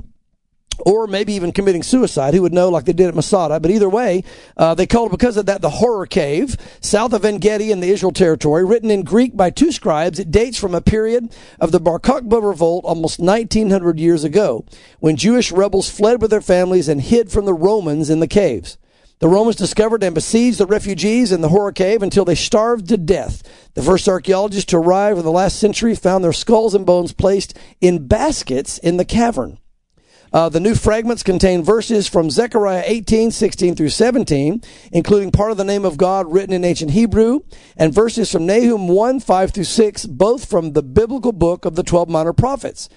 or 0.84 1.06
maybe 1.06 1.32
even 1.32 1.52
committing 1.52 1.82
suicide. 1.82 2.34
Who 2.34 2.42
would 2.42 2.52
know, 2.52 2.68
like 2.68 2.84
they 2.84 2.92
did 2.92 3.08
at 3.08 3.14
Masada? 3.14 3.60
But 3.60 3.70
either 3.70 3.88
way, 3.88 4.24
uh, 4.56 4.74
they 4.74 4.86
called 4.86 5.10
because 5.10 5.36
of 5.36 5.46
that 5.46 5.62
the 5.62 5.70
Horror 5.70 6.06
Cave, 6.06 6.56
south 6.80 7.12
of 7.12 7.24
En 7.24 7.38
Gedi 7.38 7.72
in 7.72 7.80
the 7.80 7.90
Israel 7.90 8.12
territory, 8.12 8.64
written 8.64 8.90
in 8.90 9.02
Greek 9.02 9.36
by 9.36 9.50
two 9.50 9.72
scribes. 9.72 10.18
It 10.18 10.30
dates 10.30 10.58
from 10.58 10.74
a 10.74 10.80
period 10.80 11.34
of 11.60 11.72
the 11.72 11.80
Bar 11.80 11.98
Kokhba 11.98 12.42
revolt 12.42 12.84
almost 12.84 13.20
1900 13.20 13.98
years 13.98 14.24
ago, 14.24 14.64
when 15.00 15.16
Jewish 15.16 15.52
rebels 15.52 15.90
fled 15.90 16.20
with 16.20 16.30
their 16.30 16.40
families 16.40 16.88
and 16.88 17.00
hid 17.00 17.30
from 17.30 17.44
the 17.44 17.54
Romans 17.54 18.10
in 18.10 18.20
the 18.20 18.26
caves. 18.26 18.78
The 19.22 19.28
Romans 19.28 19.54
discovered 19.54 20.02
and 20.02 20.16
besieged 20.16 20.58
the 20.58 20.66
refugees 20.66 21.30
in 21.30 21.42
the 21.42 21.48
Horror 21.48 21.70
Cave 21.70 22.02
until 22.02 22.24
they 22.24 22.34
starved 22.34 22.88
to 22.88 22.96
death. 22.96 23.44
The 23.74 23.82
first 23.82 24.08
archaeologists 24.08 24.70
to 24.72 24.78
arrive 24.78 25.16
in 25.16 25.22
the 25.22 25.30
last 25.30 25.60
century 25.60 25.94
found 25.94 26.24
their 26.24 26.32
skulls 26.32 26.74
and 26.74 26.84
bones 26.84 27.12
placed 27.12 27.56
in 27.80 28.08
baskets 28.08 28.78
in 28.78 28.96
the 28.96 29.04
cavern. 29.04 29.58
Uh, 30.32 30.48
the 30.48 30.60
new 30.60 30.74
fragments 30.74 31.22
contain 31.22 31.62
verses 31.62 32.08
from 32.08 32.30
Zechariah 32.30 32.82
18, 32.86 33.30
16 33.30 33.74
through 33.74 33.90
17, 33.90 34.62
including 34.90 35.30
part 35.30 35.50
of 35.50 35.58
the 35.58 35.64
name 35.64 35.84
of 35.84 35.98
God 35.98 36.32
written 36.32 36.54
in 36.54 36.64
ancient 36.64 36.92
Hebrew, 36.92 37.40
and 37.76 37.92
verses 37.92 38.32
from 38.32 38.46
Nahum 38.46 38.88
1, 38.88 39.20
5 39.20 39.50
through 39.50 39.64
6, 39.64 40.06
both 40.06 40.48
from 40.48 40.72
the 40.72 40.82
biblical 40.82 41.32
book 41.32 41.64
of 41.66 41.74
the 41.74 41.82
12 41.82 42.08
minor 42.08 42.32
prophets. 42.32 42.88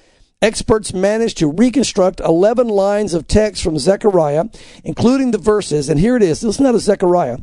Experts 0.42 0.94
managed 0.94 1.38
to 1.40 1.52
reconstruct 1.52 2.20
11 2.20 2.68
lines 2.68 3.14
of 3.14 3.28
text 3.28 3.64
from 3.64 3.80
Zechariah, 3.80 4.46
including 4.84 5.32
the 5.32 5.38
verses. 5.38 5.90
And 5.90 6.00
here 6.00 6.16
it 6.16 6.24
is. 6.24 6.44
Listen 6.44 6.72
to 6.72 6.80
Zechariah. 6.80 7.40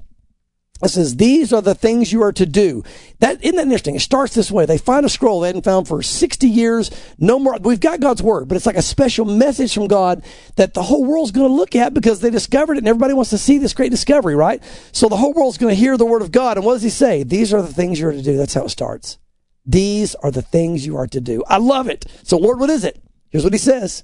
It 0.83 0.89
says, 0.89 1.16
These 1.16 1.53
are 1.53 1.62
the 1.62 1.74
things 1.74 2.12
you 2.12 2.22
are 2.22 2.33
to 2.33 2.45
do. 2.45 2.83
That 3.20 3.43
isn't 3.43 3.57
that 3.57 3.62
interesting? 3.62 3.95
It 3.95 4.01
starts 4.01 4.35
this 4.35 4.51
way. 4.51 4.66
They 4.66 4.78
find 4.78 5.07
a 5.07 5.09
scroll 5.09 5.41
they 5.41 5.49
hadn't 5.49 5.62
found 5.62 5.87
for 5.87 6.03
60 6.03 6.49
years. 6.49 6.91
No 7.18 7.39
more. 7.39 7.57
We've 7.61 7.78
got 7.78 8.01
God's 8.01 8.22
word, 8.22 8.49
but 8.49 8.57
it's 8.57 8.66
like 8.66 8.76
a 8.76 8.83
special 8.83 9.24
message 9.24 9.74
from 9.74 9.87
God 9.87 10.24
that 10.57 10.74
the 10.74 10.83
whole 10.83 11.05
world's 11.05 11.30
going 11.30 11.49
to 11.49 11.55
look 11.55 11.76
at 11.76 11.95
because 11.95 12.20
they 12.20 12.30
discovered 12.30 12.74
it 12.74 12.78
and 12.78 12.89
everybody 12.89 13.14
wants 13.14 13.30
to 13.30 13.39
see 13.39 13.59
this 13.59 13.74
great 13.74 13.91
discovery, 13.91 14.35
right? 14.35 14.62
So 14.91 15.09
the 15.09 15.16
whole 15.16 15.33
world's 15.33 15.59
going 15.59 15.74
to 15.74 15.80
hear 15.80 15.97
the 15.97 16.07
word 16.07 16.22
of 16.22 16.33
God. 16.33 16.57
And 16.57 16.66
what 16.66 16.74
does 16.74 16.83
he 16.83 16.91
say? 16.91 17.22
These 17.22 17.55
are 17.55 17.62
the 17.62 17.72
things 17.72 18.01
you're 18.01 18.12
to 18.12 18.22
do. 18.22 18.37
That's 18.37 18.55
how 18.55 18.64
it 18.64 18.70
starts. 18.70 19.18
These 19.64 20.14
are 20.16 20.30
the 20.30 20.43
things 20.43 20.85
you 20.85 20.97
are 20.97 21.07
to 21.07 21.20
do. 21.20 21.45
I 21.47 21.59
love 21.59 21.89
it. 21.89 22.07
So, 22.24 22.37
Lord, 22.37 22.59
what 22.59 22.70
is 22.70 22.85
it? 22.85 23.01
Here's 23.30 23.45
what 23.45 23.53
he 23.53 23.59
says 23.59 24.03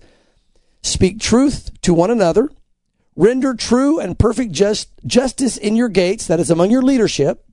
Speak 0.83 1.18
truth 1.18 1.70
to 1.83 1.93
one 1.93 2.11
another, 2.11 2.49
render 3.18 3.52
true 3.52 3.98
and 3.98 4.18
perfect 4.18 4.52
just, 4.52 4.88
justice 5.04 5.58
in 5.58 5.76
your 5.76 5.88
gates, 5.88 6.26
that 6.28 6.40
is 6.40 6.50
among 6.50 6.70
your 6.70 6.82
leadership, 6.82 7.44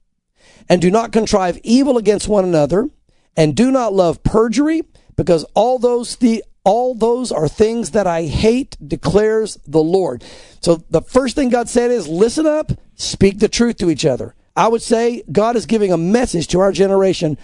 and 0.69 0.81
do 0.81 0.89
not 0.89 1.11
contrive 1.11 1.59
evil 1.63 1.97
against 1.97 2.27
one 2.27 2.45
another, 2.45 2.89
and 3.35 3.55
do 3.55 3.71
not 3.71 3.91
love 3.91 4.23
perjury, 4.23 4.83
because 5.17 5.43
all 5.55 5.79
those 5.79 6.15
the 6.17 6.43
all 6.63 6.95
those 6.95 7.31
are 7.31 7.47
things 7.47 7.91
that 7.91 8.07
I 8.07 8.23
hate, 8.23 8.75
declares 8.85 9.59
the 9.67 9.83
Lord. 9.83 10.23
So 10.61 10.83
the 10.89 11.01
first 11.01 11.35
thing 11.35 11.49
God 11.49 11.69
said 11.69 11.91
is 11.91 12.07
listen 12.07 12.47
up, 12.47 12.71
speak 12.95 13.37
the 13.37 13.47
truth 13.47 13.77
to 13.77 13.91
each 13.91 14.03
other. 14.03 14.33
I 14.55 14.67
would 14.67 14.81
say 14.81 15.21
God 15.31 15.55
is 15.55 15.67
giving 15.67 15.91
a 15.91 15.97
message 15.97 16.47
to 16.47 16.59
our 16.59 16.71
generation. 16.71 17.37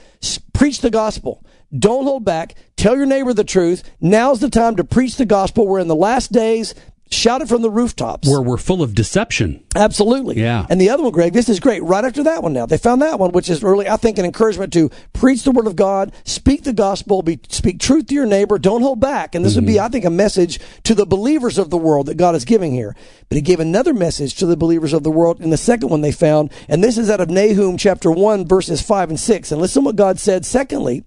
Preach 0.53 0.81
the 0.81 0.89
gospel. 0.89 1.45
Don't 1.77 2.05
hold 2.05 2.25
back. 2.25 2.55
Tell 2.77 2.95
your 2.95 3.05
neighbor 3.05 3.33
the 3.33 3.43
truth. 3.43 3.83
Now's 3.99 4.39
the 4.39 4.49
time 4.49 4.75
to 4.77 4.83
preach 4.83 5.17
the 5.17 5.25
gospel. 5.25 5.67
We're 5.67 5.79
in 5.79 5.87
the 5.87 5.95
last 5.95 6.31
days. 6.31 6.73
Shout 7.11 7.41
it 7.41 7.49
from 7.49 7.61
the 7.61 7.69
rooftops. 7.69 8.25
Where 8.27 8.41
we're 8.41 8.55
full 8.55 8.81
of 8.81 8.95
deception. 8.95 9.65
Absolutely. 9.75 10.39
Yeah. 10.39 10.65
And 10.69 10.79
the 10.79 10.89
other 10.89 11.03
one, 11.03 11.11
Greg, 11.11 11.33
this 11.33 11.49
is 11.49 11.59
great. 11.59 11.83
Right 11.83 12.05
after 12.05 12.23
that 12.23 12.41
one 12.41 12.53
now, 12.53 12.65
they 12.65 12.77
found 12.77 13.01
that 13.01 13.19
one, 13.19 13.33
which 13.33 13.49
is 13.49 13.61
really, 13.61 13.89
I 13.89 13.97
think, 13.97 14.17
an 14.17 14.23
encouragement 14.23 14.71
to 14.73 14.89
preach 15.11 15.43
the 15.43 15.51
word 15.51 15.67
of 15.67 15.75
God, 15.75 16.13
speak 16.23 16.63
the 16.63 16.71
gospel, 16.71 17.21
be, 17.21 17.41
speak 17.49 17.81
truth 17.81 18.07
to 18.07 18.15
your 18.15 18.25
neighbor, 18.25 18.57
don't 18.57 18.81
hold 18.81 19.01
back. 19.01 19.35
And 19.35 19.43
this 19.43 19.53
mm-hmm. 19.53 19.65
would 19.65 19.67
be, 19.67 19.73
mm-hmm. 19.73 19.85
I 19.85 19.89
think, 19.89 20.05
a 20.05 20.09
message 20.09 20.61
to 20.83 20.95
the 20.95 21.05
believers 21.05 21.57
of 21.57 21.69
the 21.69 21.77
world 21.77 22.05
that 22.05 22.15
God 22.15 22.33
is 22.33 22.45
giving 22.45 22.71
here. 22.71 22.95
But 23.27 23.35
he 23.35 23.41
gave 23.41 23.59
another 23.59 23.93
message 23.93 24.35
to 24.35 24.45
the 24.45 24.55
believers 24.55 24.93
of 24.93 25.03
the 25.03 25.11
world 25.11 25.41
in 25.41 25.49
the 25.49 25.57
second 25.57 25.89
one 25.89 25.99
they 25.99 26.13
found. 26.13 26.49
And 26.69 26.81
this 26.81 26.97
is 26.97 27.09
out 27.09 27.19
of 27.19 27.29
Nahum 27.29 27.75
chapter 27.75 28.09
1, 28.09 28.47
verses 28.47 28.81
5 28.81 29.09
and 29.09 29.19
6. 29.19 29.51
And 29.51 29.59
listen 29.59 29.83
what 29.83 29.97
God 29.97 30.17
said. 30.17 30.45
Secondly, 30.45 31.03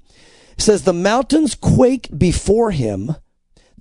it 0.58 0.60
says, 0.60 0.82
The 0.82 0.92
mountains 0.92 1.54
quake 1.54 2.10
before 2.16 2.72
him 2.72 3.16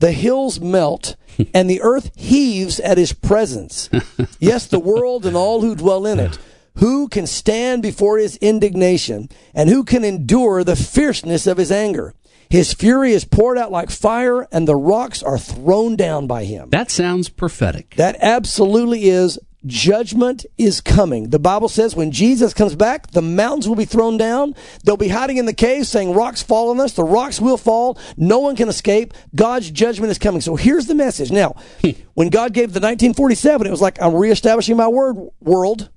the 0.04 0.12
hills 0.12 0.60
melt, 0.60 1.16
and 1.54 1.70
the 1.70 1.82
earth 1.82 2.12
heaves 2.16 2.80
at 2.82 2.97
his 2.97 3.14
presence. 3.14 3.89
yes, 4.39 4.68
the 4.68 4.78
world 4.78 5.26
and 5.26 5.38
all 5.38 5.62
who 5.62 5.76
dwell 5.76 6.06
in 6.06 6.20
it. 6.20 6.38
Who 6.80 7.08
can 7.08 7.26
stand 7.26 7.82
before 7.82 8.18
his 8.18 8.36
indignation, 8.38 9.30
and 9.54 9.70
who 9.70 9.86
can 9.86 10.04
endure 10.04 10.64
the 10.64 10.76
fierceness 10.76 11.47
of 11.47 11.58
his 11.58 11.72
anger? 11.72 12.14
His 12.49 12.74
fury 12.74 13.14
is 13.14 13.24
poured 13.24 13.58
out 13.58 13.72
like 13.72 13.89
fire, 13.89 14.45
and 14.51 14.68
the 14.68 14.76
rocks 14.76 15.24
are 15.24 15.38
thrown 15.38 15.95
down 15.95 16.28
by 16.28 16.43
him. 16.43 16.70
That 16.72 16.91
sounds 16.91 17.30
prophetic. 17.30 17.95
That 17.95 18.18
absolutely 18.20 19.06
is. 19.06 19.39
Judgment 19.66 20.45
is 20.57 20.82
coming. 20.82 21.30
The 21.30 21.39
Bible 21.39 21.70
says 21.70 21.95
when 21.95 22.11
Jesus 22.11 22.53
comes 22.53 22.76
back, 22.76 23.11
the 23.11 23.22
mountains 23.22 23.68
will 23.68 23.76
be 23.76 23.86
thrown 23.86 24.18
down. 24.18 24.55
They'll 24.84 24.97
be 24.97 25.07
hiding 25.07 25.38
in 25.38 25.45
the 25.45 25.53
caves 25.53 25.88
saying, 25.88 26.14
Rocks 26.14 26.41
fall 26.41 26.70
on 26.70 26.80
us. 26.82 26.93
The 26.93 27.03
rocks 27.03 27.39
will 27.39 27.57
fall. 27.57 27.97
No 28.18 28.39
one 28.39 28.55
can 28.55 28.68
escape. 28.68 29.14
God's 29.34 29.72
judgment 29.72 30.11
is 30.11 30.20
coming. 30.20 30.41
So 30.41 30.55
here's 30.55 30.88
the 30.88 30.95
message. 30.95 31.32
Now, 31.32 31.55
hmm. 31.82 31.91
when 32.14 32.30
God 32.30 32.53
gave 32.53 32.74
the 32.74 32.80
1947, 32.80 33.66
it 33.66 33.72
was 33.72 33.82
like, 33.82 34.01
I'm 34.01 34.16
reestablishing 34.16 34.76
my 34.76 34.88
word 34.88 35.16
world 35.39 35.89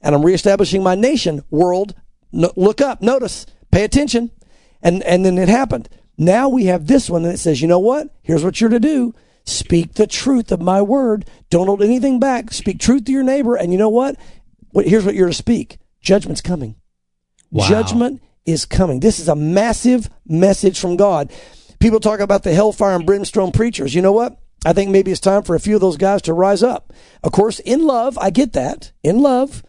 and 0.00 0.14
I'm 0.14 0.24
reestablishing 0.24 0.82
my 0.82 0.94
nation 0.94 1.42
world. 1.50 1.94
No, 2.30 2.52
look 2.56 2.80
up, 2.80 3.02
notice, 3.02 3.46
pay 3.72 3.84
attention. 3.84 4.30
And, 4.80 5.02
and 5.02 5.24
then 5.24 5.38
it 5.38 5.48
happened. 5.48 5.88
Now 6.16 6.48
we 6.48 6.66
have 6.66 6.86
this 6.86 7.10
one 7.10 7.24
and 7.24 7.34
it 7.34 7.38
says, 7.38 7.60
you 7.60 7.66
know 7.66 7.78
what? 7.80 8.08
Here's 8.22 8.44
what 8.44 8.60
you're 8.60 8.70
to 8.70 8.78
do. 8.78 9.14
Speak 9.48 9.94
the 9.94 10.06
truth 10.06 10.52
of 10.52 10.60
my 10.60 10.82
word. 10.82 11.24
Don't 11.48 11.68
hold 11.68 11.82
anything 11.82 12.20
back. 12.20 12.52
Speak 12.52 12.78
truth 12.78 13.06
to 13.06 13.12
your 13.12 13.22
neighbor. 13.22 13.56
And 13.56 13.72
you 13.72 13.78
know 13.78 13.88
what? 13.88 14.16
Here's 14.74 15.06
what 15.06 15.14
you're 15.14 15.28
to 15.28 15.32
speak. 15.32 15.78
Judgment's 16.02 16.42
coming. 16.42 16.76
Wow. 17.50 17.66
Judgment 17.66 18.22
is 18.44 18.66
coming. 18.66 19.00
This 19.00 19.18
is 19.18 19.26
a 19.26 19.34
massive 19.34 20.10
message 20.26 20.78
from 20.78 20.96
God. 20.96 21.32
People 21.80 21.98
talk 21.98 22.20
about 22.20 22.42
the 22.42 22.52
hellfire 22.52 22.94
and 22.94 23.06
brimstone 23.06 23.50
preachers. 23.50 23.94
You 23.94 24.02
know 24.02 24.12
what? 24.12 24.38
I 24.66 24.74
think 24.74 24.90
maybe 24.90 25.12
it's 25.12 25.20
time 25.20 25.44
for 25.44 25.54
a 25.54 25.60
few 25.60 25.76
of 25.76 25.80
those 25.80 25.96
guys 25.96 26.20
to 26.22 26.34
rise 26.34 26.62
up. 26.62 26.92
Of 27.22 27.32
course, 27.32 27.58
in 27.60 27.86
love, 27.86 28.18
I 28.18 28.28
get 28.28 28.52
that. 28.52 28.92
In 29.02 29.22
love. 29.22 29.62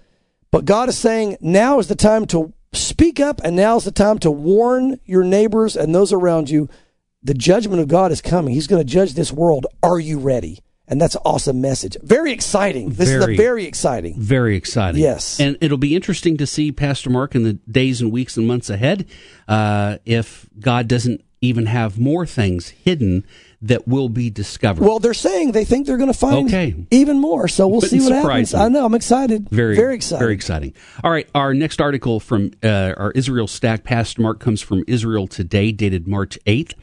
But 0.52 0.66
God 0.66 0.90
is 0.90 0.98
saying 0.98 1.38
now 1.40 1.80
is 1.80 1.88
the 1.88 1.96
time 1.96 2.26
to 2.28 2.54
speak 2.74 3.22
up 3.22 3.40
and 3.46 3.56
now 3.56 3.78
is 3.78 3.86
the 3.86 3.92
time 3.92 4.20
to 4.20 4.30
warn 4.30 5.00
your 5.06 5.24
neighbors 5.24 5.78
and 5.78 5.96
those 5.96 6.12
around 6.12 6.50
you 6.50 6.68
the 7.22 7.34
judgment 7.34 7.82
of 7.82 7.88
God 7.88 8.12
is 8.12 8.22
coming. 8.22 8.54
He's 8.54 8.68
going 8.68 8.82
to 8.82 8.88
judge 8.88 9.14
this 9.14 9.32
world. 9.32 9.66
Are 9.84 10.00
you 10.00 10.20
ready? 10.20 10.60
And 10.88 11.00
that's 11.00 11.14
an 11.14 11.22
awesome 11.24 11.62
message. 11.62 11.96
Very 12.02 12.32
exciting. 12.32 12.90
This 12.90 13.10
very, 13.10 13.34
is 13.34 13.40
a 13.40 13.44
very 13.44 13.66
exciting. 13.66 14.20
Very 14.20 14.56
exciting. 14.56 15.00
Yes. 15.00 15.40
And 15.40 15.56
it'll 15.62 15.78
be 15.78 15.96
interesting 15.96 16.36
to 16.38 16.48
see 16.48 16.72
Pastor 16.72 17.12
Mark 17.12 17.36
in 17.36 17.44
the 17.44 17.54
days 17.54 18.02
and 18.02 18.12
weeks 18.12 18.38
and 18.38 18.48
months 18.48 18.72
ahead 18.72 19.06
uh, 19.48 20.00
if 20.06 20.50
God 20.60 20.88
doesn't 20.88 21.24
even 21.42 21.68
have 21.68 22.00
more 22.00 22.26
things 22.26 22.70
hidden 22.70 23.24
that 23.62 23.88
will 23.88 24.10
be 24.10 24.32
discovered. 24.32 24.84
Well, 24.84 25.00
they're 25.00 25.14
saying 25.14 25.52
they 25.52 25.64
think 25.64 25.86
they're 25.86 25.98
going 25.98 26.12
to 26.12 26.18
find 26.18 26.48
okay. 26.48 26.76
even 26.90 27.20
more. 27.20 27.48
So 27.48 27.68
we'll 27.68 27.82
Wouldn't 27.82 28.02
see 28.02 28.10
what 28.10 28.24
happens. 28.24 28.54
Me. 28.54 28.60
I 28.60 28.68
know. 28.70 28.86
I'm 28.86 28.96
excited. 28.96 29.48
Very, 29.50 29.76
very 29.76 29.94
excited. 29.94 30.24
Very 30.24 30.34
exciting. 30.34 30.74
All 31.04 31.12
right. 31.12 31.30
Our 31.36 31.54
next 31.54 31.80
article 31.80 32.20
from 32.20 32.52
uh, 32.64 32.94
our 32.98 33.12
Israel 33.12 33.48
Stack, 33.48 33.84
Pastor 33.84 34.22
Mark, 34.22 34.40
comes 34.40 34.62
from 34.62 34.84
Israel 34.88 35.28
Today, 35.28 35.72
dated 35.72 36.08
March 36.08 36.40
8th 36.48 36.74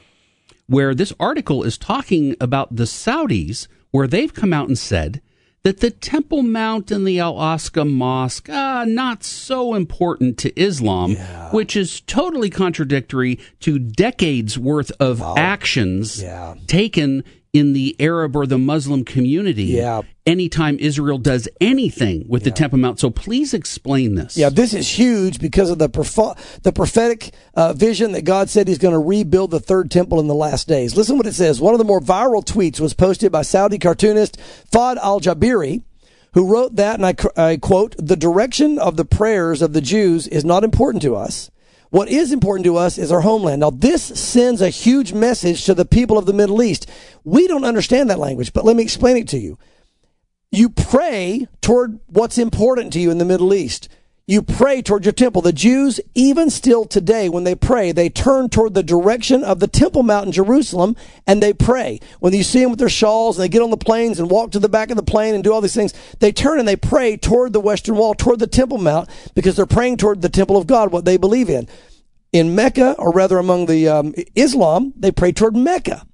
where 0.67 0.95
this 0.95 1.13
article 1.19 1.63
is 1.63 1.79
talking 1.79 2.37
about 2.41 2.75
the 2.75 2.85
Saudis, 2.85 3.69
where 3.91 4.07
they've 4.07 4.33
come 4.33 4.53
out 4.53 4.69
and 4.69 4.79
said 4.79 5.21
that 5.67 5.81
the 5.81 5.91
Temple 5.91 6.43
Mount 6.43 6.93
and 6.93 7.05
the 7.05 7.19
Al 7.19 7.35
Aqsa 7.35 7.91
Mosque 7.91 8.49
are 8.49 8.87
not 8.87 9.25
so 9.25 9.75
important 9.75 10.39
to 10.39 10.61
Islam, 10.61 11.13
yeah. 11.13 11.51
which 11.51 11.75
is 11.75 12.03
totally 12.03 12.51
contradictory 12.51 13.41
to 13.59 13.79
decades 13.79 14.57
worth 14.57 14.93
of 15.01 15.19
wow. 15.19 15.35
actions 15.37 16.23
yeah. 16.23 16.55
taken 16.69 17.25
in 17.57 17.73
the 17.73 17.97
Arab 17.99 18.37
or 18.37 18.47
the 18.47 18.59
Muslim 18.59 19.03
community 19.03 19.65
yeah. 19.65 20.03
anytime 20.27 20.79
Israel 20.79 21.17
does 21.17 21.49
anything 21.59 22.27
with 22.29 22.43
yeah. 22.43 22.51
the 22.51 22.51
Temple 22.51 22.79
Mount. 22.79 23.01
So 23.01 23.09
please 23.09 23.55
explain 23.55 24.15
this. 24.15 24.37
Yeah, 24.37 24.51
this 24.51 24.75
is 24.75 24.87
huge 24.89 25.39
because 25.39 25.71
of 25.71 25.79
the 25.79 25.89
proph- 25.89 26.61
the 26.63 26.73
prophetic 26.73 27.33
uh, 27.55 27.73
vision 27.73 28.13
that 28.13 28.27
God 28.27 28.51
said 28.51 28.69
He's 28.69 28.79
going 28.79 28.93
to 28.93 28.99
rebuild 28.99 29.51
the 29.51 29.61
third 29.61 29.91
temple 29.91 30.21
in 30.21 30.27
the 30.27 30.35
last 30.35 30.69
days. 30.69 30.97
Listen 30.97 31.17
what 31.17 31.27
it 31.27 31.35
says. 31.35 31.61
One 31.61 31.73
of 31.73 31.79
the 31.79 31.85
more 31.85 32.01
viral 32.01 32.45
tweets 32.45 32.79
was 32.79 32.93
posted 32.93 33.33
by 33.33 33.43
Saudi 33.43 33.79
cartoonist 33.79 34.39
Fad 34.71 34.99
Al 34.99 35.21
Jabiri. 35.21 35.83
Who 36.35 36.53
wrote 36.53 36.77
that, 36.77 37.01
and 37.01 37.07
I, 37.07 37.15
I 37.51 37.57
quote, 37.57 37.95
the 37.97 38.15
direction 38.15 38.79
of 38.79 38.99
the 38.99 39.07
prayers 39.07 39.63
of 39.63 39.73
the 39.73 39.81
Jews 39.81 40.29
is 40.29 40.45
not 40.45 40.65
important 40.65 41.01
to 41.05 41.17
us. 41.17 41.51
What 41.97 42.11
is 42.11 42.31
important 42.31 42.67
to 42.67 42.77
us 42.77 42.99
is 42.99 43.11
our 43.11 43.23
homeland. 43.23 43.61
Now, 43.61 43.71
this 43.71 44.03
sends 44.03 44.61
a 44.61 44.69
huge 44.69 45.15
message 45.15 45.65
to 45.65 45.73
the 45.73 45.87
people 45.87 46.19
of 46.19 46.27
the 46.27 46.35
Middle 46.35 46.63
East. 46.63 46.91
We 47.25 47.49
don't 47.49 47.65
understand 47.65 48.11
that 48.11 48.19
language, 48.19 48.53
but 48.53 48.67
let 48.67 48.77
me 48.77 48.83
explain 48.83 49.17
it 49.17 49.27
to 49.29 49.39
you. 49.39 49.59
You 50.53 50.69
pray 50.69 51.49
toward 51.63 51.99
what's 52.09 52.37
important 52.37 52.93
to 52.93 53.01
you 53.01 53.11
in 53.11 53.17
the 53.17 53.25
Middle 53.25 53.55
East. 53.55 53.89
You 54.29 54.43
pray 54.43 54.83
toward 54.83 55.05
your 55.05 55.13
temple. 55.13 55.41
The 55.41 55.53
Jews, 55.53 56.01
even 56.17 56.51
still 56.51 56.85
today, 56.85 57.29
when 57.29 57.45
they 57.45 57.55
pray, 57.55 57.93
they 57.93 58.09
turn 58.09 58.49
toward 58.49 58.75
the 58.75 58.83
direction 58.83 59.45
of 59.45 59.61
the 59.61 59.69
Temple 59.69 60.03
Mount 60.03 60.27
in 60.27 60.33
Jerusalem 60.33 60.97
and 61.29 61.41
they 61.41 61.53
pray. 61.53 62.01
When 62.19 62.33
you 62.33 62.43
see 62.43 62.61
them 62.61 62.71
with 62.71 62.81
their 62.81 62.89
shawls 62.89 63.39
and 63.39 63.45
they 63.45 63.49
get 63.49 63.63
on 63.63 63.71
the 63.71 63.77
planes 63.77 64.19
and 64.19 64.29
walk 64.29 64.51
to 64.51 64.59
the 64.59 64.69
back 64.69 64.91
of 64.91 64.97
the 64.97 65.05
plane 65.05 65.37
and 65.37 65.45
do 65.45 65.53
all 65.53 65.61
these 65.61 65.77
things, 65.77 65.95
they 66.19 66.33
turn 66.33 66.59
and 66.59 66.67
they 66.67 66.75
pray 66.75 67.17
toward 67.17 67.53
the 67.53 67.61
Western 67.61 67.95
Wall, 67.95 68.15
toward 68.15 68.41
the 68.41 68.49
Temple 68.49 68.79
Mount, 68.79 69.09
because 69.37 69.55
they're 69.55 69.65
praying 69.65 69.99
toward 69.99 70.23
the 70.23 70.29
temple 70.29 70.57
of 70.57 70.67
God, 70.67 70.91
what 70.91 71.05
they 71.05 71.17
believe 71.17 71.49
in. 71.49 71.69
In 72.33 72.57
Mecca, 72.57 72.97
or 72.99 73.13
rather 73.13 73.39
among 73.39 73.67
the 73.67 73.89
um, 73.89 74.13
Islam, 74.35 74.93
they 74.97 75.13
pray 75.13 75.31
toward 75.31 75.55
Mecca. 75.55 76.05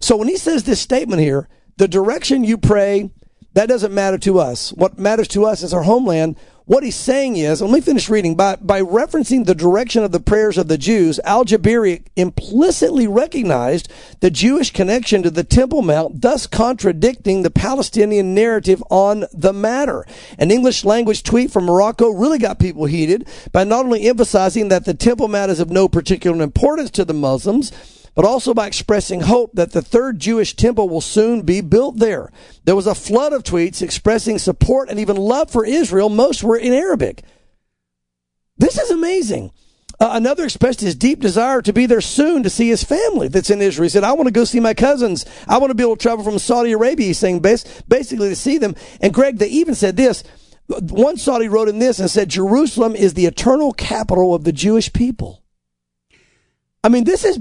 So 0.00 0.16
when 0.16 0.28
he 0.28 0.38
says 0.38 0.64
this 0.64 0.80
statement 0.80 1.20
here, 1.20 1.50
the 1.76 1.86
direction 1.86 2.44
you 2.44 2.56
pray, 2.56 3.10
that 3.52 3.68
doesn't 3.68 3.92
matter 3.92 4.18
to 4.18 4.38
us. 4.38 4.72
What 4.72 4.98
matters 4.98 5.28
to 5.28 5.44
us 5.44 5.62
is 5.62 5.74
our 5.74 5.82
homeland. 5.82 6.36
What 6.68 6.84
he's 6.84 6.96
saying 6.96 7.36
is, 7.36 7.62
let 7.62 7.70
me 7.70 7.80
finish 7.80 8.10
reading. 8.10 8.34
By, 8.34 8.56
by 8.56 8.82
referencing 8.82 9.46
the 9.46 9.54
direction 9.54 10.04
of 10.04 10.12
the 10.12 10.20
prayers 10.20 10.58
of 10.58 10.68
the 10.68 10.76
Jews, 10.76 11.18
Al 11.24 11.46
Jabiri 11.46 12.02
implicitly 12.14 13.06
recognized 13.06 13.90
the 14.20 14.30
Jewish 14.30 14.70
connection 14.70 15.22
to 15.22 15.30
the 15.30 15.44
Temple 15.44 15.80
Mount, 15.80 16.20
thus 16.20 16.46
contradicting 16.46 17.42
the 17.42 17.50
Palestinian 17.50 18.34
narrative 18.34 18.84
on 18.90 19.24
the 19.32 19.54
matter. 19.54 20.04
An 20.38 20.50
English 20.50 20.84
language 20.84 21.22
tweet 21.22 21.50
from 21.50 21.64
Morocco 21.64 22.10
really 22.10 22.38
got 22.38 22.58
people 22.58 22.84
heated 22.84 23.26
by 23.50 23.64
not 23.64 23.86
only 23.86 24.06
emphasizing 24.06 24.68
that 24.68 24.84
the 24.84 24.92
Temple 24.92 25.28
Mount 25.28 25.50
is 25.50 25.60
of 25.60 25.70
no 25.70 25.88
particular 25.88 26.42
importance 26.42 26.90
to 26.90 27.06
the 27.06 27.14
Muslims, 27.14 27.72
but 28.18 28.24
also 28.24 28.52
by 28.52 28.66
expressing 28.66 29.20
hope 29.20 29.52
that 29.52 29.70
the 29.70 29.80
third 29.80 30.18
Jewish 30.18 30.56
temple 30.56 30.88
will 30.88 31.00
soon 31.00 31.42
be 31.42 31.60
built 31.60 31.98
there. 31.98 32.32
There 32.64 32.74
was 32.74 32.88
a 32.88 32.94
flood 32.96 33.32
of 33.32 33.44
tweets 33.44 33.80
expressing 33.80 34.38
support 34.38 34.88
and 34.88 34.98
even 34.98 35.14
love 35.16 35.52
for 35.52 35.64
Israel. 35.64 36.08
Most 36.08 36.42
were 36.42 36.56
in 36.56 36.72
Arabic. 36.72 37.22
This 38.56 38.76
is 38.76 38.90
amazing. 38.90 39.52
Uh, 40.00 40.10
another 40.14 40.42
expressed 40.42 40.80
his 40.80 40.96
deep 40.96 41.20
desire 41.20 41.62
to 41.62 41.72
be 41.72 41.86
there 41.86 42.00
soon 42.00 42.42
to 42.42 42.50
see 42.50 42.68
his 42.68 42.82
family 42.82 43.28
that's 43.28 43.50
in 43.50 43.62
Israel. 43.62 43.84
He 43.84 43.90
said, 43.90 44.02
I 44.02 44.14
want 44.14 44.26
to 44.26 44.32
go 44.32 44.42
see 44.42 44.58
my 44.58 44.74
cousins. 44.74 45.24
I 45.46 45.58
want 45.58 45.70
to 45.70 45.76
be 45.76 45.84
able 45.84 45.94
to 45.94 46.02
travel 46.02 46.24
from 46.24 46.40
Saudi 46.40 46.72
Arabia, 46.72 47.06
he's 47.06 47.18
saying, 47.20 47.38
basically 47.38 48.30
to 48.30 48.34
see 48.34 48.58
them. 48.58 48.74
And 49.00 49.14
Greg, 49.14 49.38
they 49.38 49.46
even 49.46 49.76
said 49.76 49.96
this. 49.96 50.24
One 50.66 51.18
Saudi 51.18 51.46
wrote 51.46 51.68
in 51.68 51.78
this 51.78 52.00
and 52.00 52.10
said, 52.10 52.30
Jerusalem 52.30 52.96
is 52.96 53.14
the 53.14 53.26
eternal 53.26 53.72
capital 53.72 54.34
of 54.34 54.42
the 54.42 54.52
Jewish 54.52 54.92
people. 54.92 55.44
I 56.82 56.88
mean, 56.88 57.04
this 57.04 57.24
is, 57.24 57.38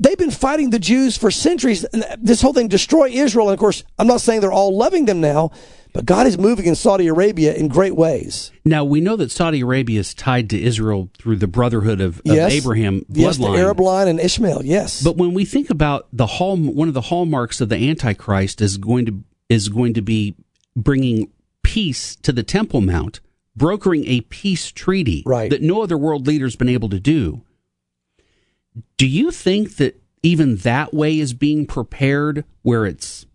they've 0.00 0.18
been 0.18 0.30
fighting 0.30 0.70
the 0.70 0.78
Jews 0.78 1.16
for 1.16 1.30
centuries. 1.30 1.84
This 2.18 2.42
whole 2.42 2.52
thing, 2.52 2.68
destroy 2.68 3.08
Israel. 3.10 3.48
And 3.48 3.54
of 3.54 3.60
course, 3.60 3.84
I'm 3.98 4.06
not 4.06 4.20
saying 4.20 4.40
they're 4.40 4.50
all 4.50 4.76
loving 4.76 5.04
them 5.04 5.20
now, 5.20 5.52
but 5.92 6.06
God 6.06 6.26
is 6.26 6.38
moving 6.38 6.66
in 6.66 6.74
Saudi 6.74 7.06
Arabia 7.06 7.54
in 7.54 7.68
great 7.68 7.94
ways. 7.94 8.50
Now, 8.64 8.84
we 8.84 9.00
know 9.00 9.16
that 9.16 9.30
Saudi 9.30 9.60
Arabia 9.60 10.00
is 10.00 10.14
tied 10.14 10.50
to 10.50 10.60
Israel 10.60 11.10
through 11.18 11.36
the 11.36 11.46
brotherhood 11.46 12.00
of, 12.00 12.18
of 12.20 12.26
yes. 12.26 12.52
Abraham 12.52 13.00
bloodline. 13.02 13.16
Yes, 13.16 13.36
the 13.36 13.46
Arab 13.48 13.80
line 13.80 14.08
and 14.08 14.18
Ishmael, 14.18 14.64
yes. 14.64 15.02
But 15.02 15.16
when 15.16 15.34
we 15.34 15.44
think 15.44 15.70
about 15.70 16.08
the 16.12 16.26
hall, 16.26 16.56
one 16.56 16.88
of 16.88 16.94
the 16.94 17.00
hallmarks 17.02 17.60
of 17.60 17.68
the 17.68 17.90
Antichrist 17.90 18.60
is 18.60 18.78
going 18.78 19.06
to, 19.06 19.22
is 19.48 19.68
going 19.68 19.94
to 19.94 20.02
be 20.02 20.34
bringing 20.74 21.30
peace 21.62 22.16
to 22.16 22.32
the 22.32 22.42
Temple 22.42 22.80
Mount, 22.80 23.20
brokering 23.56 24.06
a 24.06 24.22
peace 24.22 24.70
treaty 24.70 25.22
right. 25.26 25.50
that 25.50 25.60
no 25.60 25.82
other 25.82 25.98
world 25.98 26.26
leader's 26.26 26.56
been 26.56 26.68
able 26.68 26.88
to 26.88 27.00
do. 27.00 27.42
Do 28.96 29.06
you 29.06 29.30
think 29.30 29.76
that 29.76 30.00
even 30.22 30.56
that 30.56 30.92
way 30.92 31.18
is 31.18 31.32
being 31.32 31.66
prepared 31.66 32.44
where 32.62 32.86
it's 32.86 33.26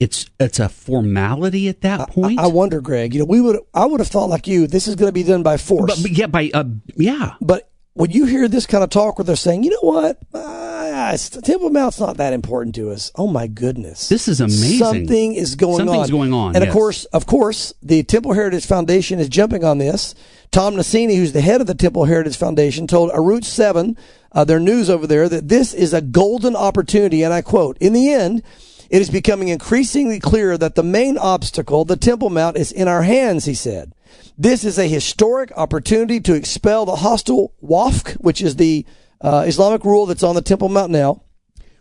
it's 0.00 0.26
it's 0.40 0.58
a 0.58 0.68
formality 0.68 1.68
at 1.68 1.80
that 1.82 2.10
point? 2.10 2.38
I, 2.38 2.44
I 2.44 2.46
wonder, 2.48 2.80
Greg. 2.80 3.14
You 3.14 3.20
know, 3.20 3.26
we 3.26 3.40
would 3.40 3.58
I 3.72 3.86
would 3.86 4.00
have 4.00 4.08
thought 4.08 4.28
like 4.28 4.46
you, 4.46 4.66
this 4.66 4.88
is 4.88 4.96
going 4.96 5.08
to 5.08 5.12
be 5.12 5.22
done 5.22 5.42
by 5.42 5.56
force. 5.56 5.94
But, 5.94 6.02
but 6.02 6.10
yeah, 6.10 6.26
by 6.26 6.50
uh, 6.52 6.64
yeah. 6.96 7.34
But 7.40 7.70
when 7.94 8.10
you 8.10 8.26
hear 8.26 8.48
this 8.48 8.66
kind 8.66 8.82
of 8.82 8.90
talk 8.90 9.18
where 9.18 9.24
they're 9.24 9.36
saying, 9.36 9.62
you 9.62 9.70
know 9.70 9.88
what, 9.88 10.18
uh, 10.34 11.16
Temple 11.16 11.70
Mount's 11.70 12.00
not 12.00 12.16
that 12.16 12.32
important 12.32 12.74
to 12.74 12.90
us. 12.90 13.12
Oh 13.14 13.28
my 13.28 13.46
goodness, 13.46 14.08
this 14.08 14.26
is 14.26 14.40
amazing. 14.40 14.78
Something 14.78 15.34
is 15.34 15.54
going 15.54 15.78
Something's 15.78 15.88
on. 15.88 15.94
Something's 15.94 16.10
going 16.10 16.32
on. 16.32 16.56
And 16.56 16.64
yes. 16.64 16.68
of 16.68 16.72
course, 16.74 17.04
of 17.06 17.26
course, 17.26 17.72
the 17.82 18.02
Temple 18.02 18.32
Heritage 18.32 18.66
Foundation 18.66 19.20
is 19.20 19.28
jumping 19.28 19.64
on 19.64 19.78
this. 19.78 20.14
Tom 20.50 20.74
Nisani, 20.74 21.16
who's 21.16 21.32
the 21.32 21.40
head 21.40 21.60
of 21.60 21.66
the 21.66 21.74
Temple 21.74 22.04
Heritage 22.04 22.36
Foundation, 22.36 22.86
told 22.86 23.10
a 23.10 23.14
Arutz 23.14 23.44
Seven 23.44 23.96
uh, 24.34 24.44
their 24.44 24.60
news 24.60 24.90
over 24.90 25.06
there 25.06 25.28
that 25.28 25.48
this 25.48 25.72
is 25.72 25.94
a 25.94 26.02
golden 26.02 26.56
opportunity. 26.56 27.22
And 27.22 27.32
I 27.32 27.40
quote, 27.40 27.78
in 27.78 27.92
the 27.92 28.10
end, 28.10 28.42
it 28.90 29.00
is 29.00 29.10
becoming 29.10 29.48
increasingly 29.48 30.20
clear 30.20 30.58
that 30.58 30.74
the 30.74 30.82
main 30.82 31.16
obstacle, 31.16 31.84
the 31.84 31.96
Temple 31.96 32.30
Mount, 32.30 32.56
is 32.56 32.72
in 32.72 32.88
our 32.88 33.02
hands, 33.02 33.44
he 33.44 33.54
said. 33.54 33.94
This 34.36 34.64
is 34.64 34.78
a 34.78 34.88
historic 34.88 35.52
opportunity 35.56 36.20
to 36.20 36.34
expel 36.34 36.84
the 36.84 36.96
hostile 36.96 37.54
Waqf, 37.62 38.14
which 38.14 38.42
is 38.42 38.56
the 38.56 38.84
uh, 39.20 39.44
Islamic 39.46 39.84
rule 39.84 40.06
that's 40.06 40.22
on 40.22 40.34
the 40.34 40.42
Temple 40.42 40.68
Mount 40.68 40.90
now, 40.90 41.22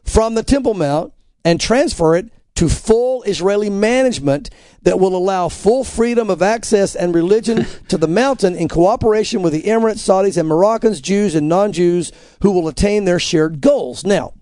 from 0.03 0.35
the 0.35 0.43
Temple 0.43 0.75
Mount 0.75 1.13
and 1.43 1.59
transfer 1.59 2.15
it 2.15 2.31
to 2.55 2.69
full 2.69 3.23
Israeli 3.23 3.69
management 3.69 4.49
that 4.83 4.99
will 4.99 5.15
allow 5.15 5.49
full 5.49 5.83
freedom 5.83 6.29
of 6.29 6.41
access 6.41 6.95
and 6.95 7.15
religion 7.15 7.65
to 7.87 7.97
the 7.97 8.07
mountain 8.07 8.55
in 8.55 8.67
cooperation 8.67 9.41
with 9.41 9.53
the 9.53 9.63
Emirates, 9.63 9.97
Saudis, 9.97 10.37
and 10.37 10.47
Moroccans, 10.47 11.01
Jews, 11.01 11.35
and 11.35 11.49
non 11.49 11.71
Jews 11.71 12.11
who 12.41 12.51
will 12.51 12.67
attain 12.67 13.05
their 13.05 13.19
shared 13.19 13.61
goals. 13.61 14.05
Now, 14.05 14.33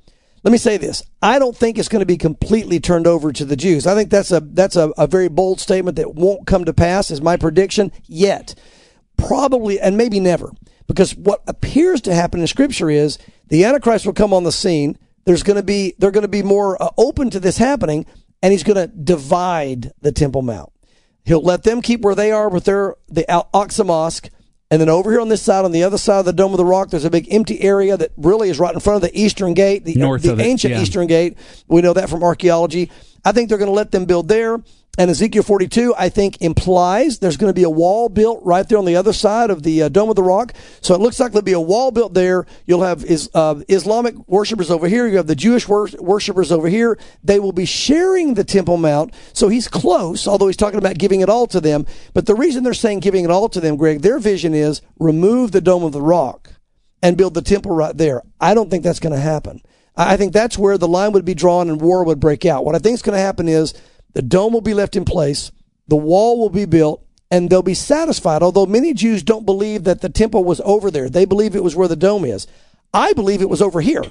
let 0.43 0.51
me 0.51 0.57
say 0.57 0.77
this. 0.77 1.03
I 1.21 1.37
don't 1.37 1.55
think 1.55 1.77
it's 1.77 1.87
going 1.87 1.99
to 2.01 2.05
be 2.05 2.17
completely 2.17 2.79
turned 2.79 3.05
over 3.05 3.31
to 3.31 3.45
the 3.45 3.55
Jews. 3.55 3.85
I 3.85 3.93
think 3.93 4.09
that's 4.09 4.31
a 4.31 4.39
that's 4.39 4.75
a, 4.75 4.89
a 4.97 5.05
very 5.05 5.29
bold 5.29 5.59
statement 5.59 5.97
that 5.97 6.15
won't 6.15 6.47
come 6.47 6.65
to 6.65 6.73
pass 6.73 7.11
is 7.11 7.21
my 7.21 7.37
prediction 7.37 7.91
yet. 8.05 8.55
Probably 9.17 9.79
and 9.79 9.97
maybe 9.97 10.19
never. 10.19 10.51
Because 10.87 11.15
what 11.15 11.43
appears 11.47 12.01
to 12.01 12.15
happen 12.15 12.41
in 12.41 12.47
scripture 12.47 12.89
is 12.89 13.19
the 13.47 13.63
Antichrist 13.63 14.05
will 14.05 14.13
come 14.13 14.33
on 14.33 14.43
the 14.43 14.51
scene. 14.51 14.97
There's 15.25 15.43
going 15.43 15.57
to 15.57 15.63
be 15.63 15.95
they're 15.97 16.11
going 16.11 16.23
to 16.23 16.27
be 16.27 16.43
more 16.43 16.81
uh, 16.81 16.89
open 16.97 17.29
to 17.31 17.39
this 17.39 17.57
happening 17.57 18.05
and 18.41 18.51
he's 18.51 18.63
going 18.63 18.77
to 18.77 18.87
divide 18.87 19.91
the 20.01 20.11
Temple 20.11 20.41
Mount. 20.41 20.71
He'll 21.23 21.43
let 21.43 21.63
them 21.63 21.81
keep 21.81 22.01
where 22.01 22.15
they 22.15 22.31
are 22.31 22.49
with 22.49 22.65
their 22.65 22.95
the 23.07 23.29
Al-Aqsa 23.29 23.85
Mosque 23.85 24.29
and 24.71 24.79
then 24.79 24.87
over 24.87 25.11
here 25.11 25.19
on 25.19 25.27
this 25.27 25.41
side, 25.41 25.65
on 25.65 25.73
the 25.73 25.83
other 25.83 25.97
side 25.97 26.19
of 26.19 26.25
the 26.25 26.31
Dome 26.31 26.53
of 26.53 26.57
the 26.57 26.65
Rock, 26.65 26.91
there's 26.91 27.03
a 27.03 27.09
big 27.09 27.27
empty 27.29 27.61
area 27.61 27.97
that 27.97 28.11
really 28.15 28.49
is 28.49 28.57
right 28.57 28.73
in 28.73 28.79
front 28.79 28.95
of 28.95 29.01
the 29.01 29.19
Eastern 29.19 29.53
Gate, 29.53 29.83
the, 29.83 29.95
North 29.95 30.23
the 30.23 30.31
of 30.31 30.39
it, 30.39 30.43
ancient 30.43 30.73
yeah. 30.73 30.81
Eastern 30.81 31.07
Gate. 31.07 31.37
We 31.67 31.81
know 31.81 31.91
that 31.91 32.09
from 32.09 32.23
archaeology. 32.23 32.89
I 33.23 33.31
think 33.31 33.49
they're 33.49 33.57
going 33.57 33.69
to 33.69 33.75
let 33.75 33.91
them 33.91 34.05
build 34.05 34.27
there. 34.27 34.61
And 34.97 35.09
Ezekiel 35.09 35.43
42, 35.43 35.95
I 35.97 36.09
think, 36.09 36.41
implies 36.41 37.19
there's 37.19 37.37
going 37.37 37.49
to 37.49 37.57
be 37.57 37.63
a 37.63 37.69
wall 37.69 38.09
built 38.09 38.41
right 38.43 38.67
there 38.67 38.77
on 38.77 38.83
the 38.83 38.97
other 38.97 39.13
side 39.13 39.49
of 39.49 39.63
the 39.63 39.83
uh, 39.83 39.89
Dome 39.89 40.09
of 40.09 40.17
the 40.17 40.23
Rock. 40.23 40.53
So 40.81 40.93
it 40.93 40.99
looks 40.99 41.17
like 41.17 41.31
there'll 41.31 41.45
be 41.45 41.53
a 41.53 41.61
wall 41.61 41.91
built 41.91 42.13
there. 42.13 42.45
You'll 42.65 42.83
have 42.83 43.05
is, 43.05 43.29
uh, 43.33 43.61
Islamic 43.69 44.15
worshippers 44.27 44.69
over 44.69 44.89
here. 44.89 45.07
You 45.07 45.15
have 45.15 45.27
the 45.27 45.35
Jewish 45.35 45.65
wor- 45.65 45.87
worshippers 45.97 46.51
over 46.51 46.67
here. 46.67 46.99
They 47.23 47.39
will 47.39 47.53
be 47.53 47.63
sharing 47.63 48.33
the 48.33 48.43
Temple 48.43 48.75
Mount. 48.75 49.13
So 49.31 49.47
he's 49.47 49.69
close, 49.69 50.27
although 50.27 50.47
he's 50.47 50.57
talking 50.57 50.79
about 50.79 50.97
giving 50.97 51.21
it 51.21 51.29
all 51.29 51.47
to 51.47 51.61
them. 51.61 51.85
But 52.13 52.25
the 52.25 52.35
reason 52.35 52.63
they're 52.63 52.73
saying 52.73 52.99
giving 52.99 53.23
it 53.23 53.31
all 53.31 53.47
to 53.47 53.61
them, 53.61 53.77
Greg, 53.77 54.01
their 54.01 54.19
vision 54.19 54.53
is 54.53 54.81
remove 54.99 55.53
the 55.53 55.61
Dome 55.61 55.85
of 55.85 55.93
the 55.93 56.01
Rock 56.01 56.49
and 57.01 57.17
build 57.17 57.33
the 57.33 57.41
temple 57.41 57.71
right 57.71 57.95
there. 57.95 58.23
I 58.41 58.53
don't 58.53 58.69
think 58.69 58.83
that's 58.83 58.99
going 58.99 59.15
to 59.15 59.21
happen. 59.21 59.61
I 59.95 60.17
think 60.17 60.33
that's 60.33 60.57
where 60.57 60.77
the 60.77 60.87
line 60.87 61.11
would 61.11 61.25
be 61.25 61.33
drawn 61.33 61.69
and 61.69 61.81
war 61.81 62.03
would 62.03 62.19
break 62.19 62.45
out. 62.45 62.63
What 62.63 62.75
I 62.75 62.79
think 62.79 62.95
is 62.95 63.01
going 63.01 63.15
to 63.15 63.21
happen 63.21 63.47
is 63.47 63.73
the 64.13 64.21
dome 64.21 64.53
will 64.53 64.61
be 64.61 64.73
left 64.73 64.95
in 64.95 65.05
place, 65.05 65.51
the 65.87 65.97
wall 65.97 66.39
will 66.39 66.49
be 66.49 66.65
built, 66.65 67.05
and 67.29 67.49
they'll 67.49 67.61
be 67.61 67.73
satisfied. 67.73 68.41
Although 68.43 68.65
many 68.65 68.93
Jews 68.93 69.23
don't 69.23 69.45
believe 69.45 69.83
that 69.83 70.01
the 70.01 70.09
temple 70.09 70.43
was 70.43 70.61
over 70.63 70.91
there, 70.91 71.09
they 71.09 71.25
believe 71.25 71.55
it 71.55 71.63
was 71.63 71.75
where 71.75 71.87
the 71.87 71.95
dome 71.95 72.25
is. 72.25 72.47
I 72.93 73.13
believe 73.13 73.41
it 73.41 73.49
was 73.49 73.61
over 73.61 73.81
here. 73.81 74.03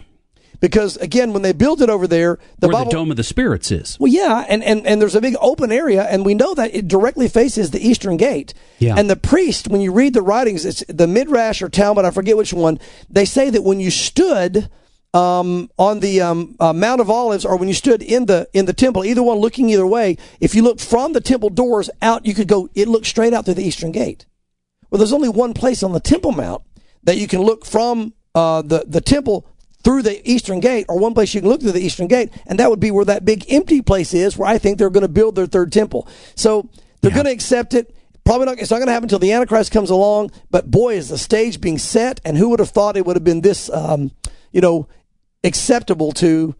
Because 0.61 0.99
again, 0.99 1.33
when 1.33 1.41
they 1.41 1.53
built 1.53 1.81
it 1.81 1.89
over 1.89 2.07
there, 2.07 2.39
the 2.59 2.69
Where 2.69 2.75
Bible, 2.75 2.91
the 2.91 2.97
Dome 2.97 3.11
of 3.11 3.17
the 3.17 3.25
Spirits 3.25 3.71
is. 3.71 3.99
well, 3.99 4.13
yeah, 4.13 4.45
and, 4.47 4.63
and, 4.63 4.87
and 4.87 5.01
there's 5.01 5.15
a 5.15 5.21
big 5.21 5.37
open 5.41 5.73
area, 5.73 6.03
and 6.03 6.25
we 6.25 6.35
know 6.35 6.55
that 6.55 6.75
it 6.75 6.87
directly 6.87 7.29
faces 7.29 7.71
the 7.71 7.81
eastern 7.81 8.19
gate. 8.19 8.53
Yeah. 8.79 8.95
And 8.99 9.09
the 9.09 9.17
priest, 9.17 9.69
when 9.69 9.81
you 9.81 9.91
read 9.91 10.13
the 10.13 10.21
writings, 10.21 10.67
it's 10.67 10.85
the 10.87 11.07
Midrash 11.07 11.63
or 11.63 11.71
Talmud, 11.71 12.05
I 12.05 12.11
forget 12.11 12.37
which 12.37 12.53
one, 12.53 12.79
they 13.09 13.25
say 13.25 13.49
that 13.49 13.65
when 13.65 13.81
you 13.81 13.91
stood 13.91 14.69
um, 15.13 15.71
on 15.79 16.01
the 16.01 16.21
um, 16.21 16.57
uh, 16.61 16.73
Mount 16.73 17.01
of 17.01 17.11
Olives, 17.11 17.45
or 17.45 17.57
when 17.57 17.69
you 17.69 17.75
stood 17.75 18.03
in 18.03 18.27
the 18.27 18.49
in 18.53 18.67
the 18.67 18.73
temple, 18.73 19.05
either 19.05 19.23
one 19.23 19.39
looking 19.39 19.69
either 19.71 19.87
way, 19.87 20.17
if 20.41 20.55
you 20.55 20.63
looked 20.63 20.85
from 20.85 21.13
the 21.13 21.21
temple 21.21 21.51
doors 21.51 21.91
out, 22.01 22.27
you 22.27 22.35
could 22.35 22.49
go. 22.49 22.69
It 22.75 22.89
looked 22.89 23.07
straight 23.07 23.33
out 23.33 23.45
through 23.45 23.55
the 23.55 23.65
eastern 23.65 23.93
gate. 23.93 24.27
Well, 24.91 24.99
there's 24.99 25.13
only 25.13 25.29
one 25.29 25.55
place 25.55 25.83
on 25.83 25.93
the 25.93 26.01
Temple 26.01 26.33
Mount 26.33 26.63
that 27.05 27.17
you 27.17 27.29
can 27.29 27.41
look 27.41 27.65
from 27.65 28.13
uh, 28.35 28.63
the 28.63 28.85
the 28.87 29.01
temple 29.01 29.47
through 29.83 30.03
the 30.03 30.31
eastern 30.31 30.61
gate, 30.61 30.87
or 30.89 30.99
one 30.99 31.15
place 31.15 31.35
you 31.35 31.41
can 31.41 31.49
look 31.49 31.61
through 31.61 31.73
the 31.73 31.81
eastern 31.81 32.07
gate, 32.07 32.31
and 32.47 32.59
that 32.59 32.69
would 32.71 32.81
be 32.81 32.91
where 32.91 33.05
that 33.05 33.25
big 33.25 33.47
empty 33.49 33.81
place 33.81 34.13
is, 34.13 34.37
where 34.37 34.49
I 34.49 34.59
think 34.59 34.79
they're 34.79 34.91
going 34.91 35.03
to 35.03 35.09
build 35.09 35.37
their 35.37 35.47
third 35.47 35.73
temple. 35.73 36.07
So 36.35 36.69
they're 37.01 37.11
going 37.11 37.25
to 37.27 37.33
accept 37.33 37.75
it. 37.75 37.95
Probably 38.25 38.47
not. 38.47 38.59
It's 38.59 38.71
not 38.71 38.77
going 38.77 38.89
to 38.89 38.93
happen 38.93 39.07
until 39.07 39.19
the 39.19 39.33
Antichrist 39.33 39.73
comes 39.73 39.91
along. 39.91 40.33
But 40.51 40.71
boy, 40.71 40.95
is 40.95 41.09
the 41.09 41.19
stage 41.19 41.61
being 41.61 41.79
set, 41.79 42.21
and 42.25 42.37
who 42.37 42.51
would 42.51 42.61
have 42.61 42.71
thought 42.71 42.97
it 42.97 43.07
would 43.07 43.17
have 43.17 43.25
been 43.25 43.41
this, 43.41 43.71
um, 43.71 44.13
you 44.53 44.61
know, 44.61 44.87
acceptable 45.45 46.13
to 46.13 46.55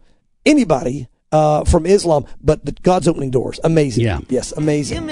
anybody 0.45 1.07
uh, 1.31 1.63
from 1.65 1.85
Islam? 1.85 2.25
But 2.41 2.65
the, 2.65 2.71
God's 2.71 3.07
opening 3.07 3.31
doors. 3.31 3.59
Amazing. 3.63 4.05
Yeah. 4.05 4.19
Yes, 4.29 4.51
amazing. 4.53 5.09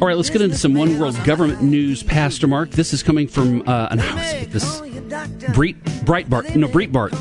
All 0.00 0.06
right, 0.06 0.16
let's 0.16 0.28
get 0.28 0.42
into 0.42 0.56
some 0.58 0.74
one 0.74 0.98
world 0.98 1.16
government 1.24 1.62
news, 1.62 2.02
Pastor 2.02 2.46
Mark. 2.46 2.70
This 2.70 2.92
is 2.92 3.02
coming 3.02 3.26
from 3.28 3.66
uh, 3.66 3.88
an 3.90 3.98
house 3.98 4.44
this 4.48 4.80
Breit, 4.80 5.80
Breitbart, 6.04 6.54
no 6.54 6.68
Breitbart, 6.68 7.12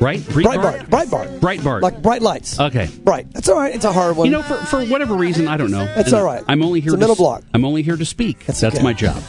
right? 0.00 0.18
Breitbart. 0.18 0.88
Breitbart. 0.88 1.38
Breitbart. 1.38 1.82
Like 1.82 2.02
bright 2.02 2.22
lights. 2.22 2.58
Okay. 2.58 2.88
Right. 3.04 3.30
That's 3.32 3.48
all 3.48 3.56
right. 3.56 3.72
It's 3.72 3.84
a 3.84 3.92
hard 3.92 4.16
one. 4.16 4.26
You 4.26 4.32
know, 4.32 4.42
for, 4.42 4.56
for 4.66 4.84
whatever 4.86 5.14
reason, 5.14 5.46
I 5.46 5.56
don't 5.56 5.70
know. 5.70 5.84
That's 5.84 6.08
And 6.08 6.16
all 6.16 6.24
right. 6.24 6.42
I'm 6.48 6.62
only 6.64 6.80
here. 6.80 6.88
It's 6.90 6.94
to 6.94 6.98
middle 6.98 7.12
s- 7.12 7.18
block. 7.18 7.44
I'm 7.54 7.64
only 7.64 7.82
here 7.82 7.96
to 7.96 8.04
speak. 8.04 8.44
That's, 8.46 8.64
okay. 8.64 8.82
my 8.82 8.92
job. 8.92 9.22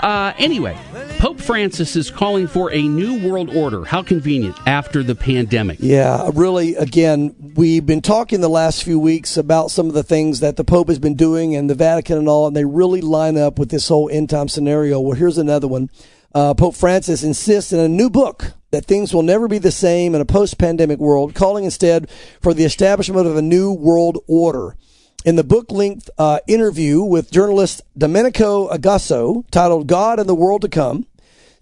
Uh, 0.00 0.32
anyway, 0.38 0.78
Pope 1.18 1.38
Francis 1.38 1.94
is 1.94 2.10
calling 2.10 2.46
for 2.46 2.72
a 2.72 2.82
new 2.82 3.28
world 3.28 3.54
order. 3.54 3.84
How 3.84 4.02
convenient 4.02 4.56
after 4.66 5.02
the 5.02 5.14
pandemic. 5.14 5.78
Yeah, 5.80 6.30
really, 6.32 6.74
again, 6.76 7.34
we've 7.54 7.84
been 7.84 8.00
talking 8.00 8.40
the 8.40 8.48
last 8.48 8.82
few 8.82 8.98
weeks 8.98 9.36
about 9.36 9.70
some 9.70 9.88
of 9.88 9.94
the 9.94 10.02
things 10.02 10.40
that 10.40 10.56
the 10.56 10.64
Pope 10.64 10.88
has 10.88 10.98
been 10.98 11.16
doing 11.16 11.54
and 11.54 11.68
the 11.68 11.74
Vatican 11.74 12.16
and 12.16 12.28
all, 12.28 12.46
and 12.46 12.56
they 12.56 12.64
really 12.64 13.02
line 13.02 13.36
up 13.36 13.58
with 13.58 13.70
this 13.70 13.88
whole 13.88 14.08
end 14.08 14.30
time 14.30 14.48
scenario. 14.48 14.98
Well, 15.00 15.16
here's 15.16 15.38
another 15.38 15.68
one. 15.68 15.90
Uh, 16.34 16.54
Pope 16.54 16.76
Francis 16.76 17.22
insists 17.22 17.72
in 17.72 17.80
a 17.80 17.88
new 17.88 18.08
book 18.08 18.52
that 18.70 18.86
things 18.86 19.12
will 19.12 19.22
never 19.22 19.48
be 19.48 19.58
the 19.58 19.70
same 19.70 20.14
in 20.14 20.20
a 20.20 20.24
post 20.24 20.56
pandemic 20.56 20.98
world, 20.98 21.34
calling 21.34 21.64
instead 21.64 22.08
for 22.40 22.54
the 22.54 22.64
establishment 22.64 23.26
of 23.26 23.36
a 23.36 23.42
new 23.42 23.72
world 23.72 24.18
order. 24.26 24.76
In 25.22 25.36
the 25.36 25.44
book 25.44 25.70
length 25.70 26.08
uh, 26.16 26.38
interview 26.46 27.02
with 27.02 27.30
journalist 27.30 27.82
Domenico 27.96 28.70
Agasso 28.70 29.44
titled 29.50 29.86
God 29.86 30.18
and 30.18 30.26
the 30.26 30.34
World 30.34 30.62
to 30.62 30.68
Come, 30.70 31.06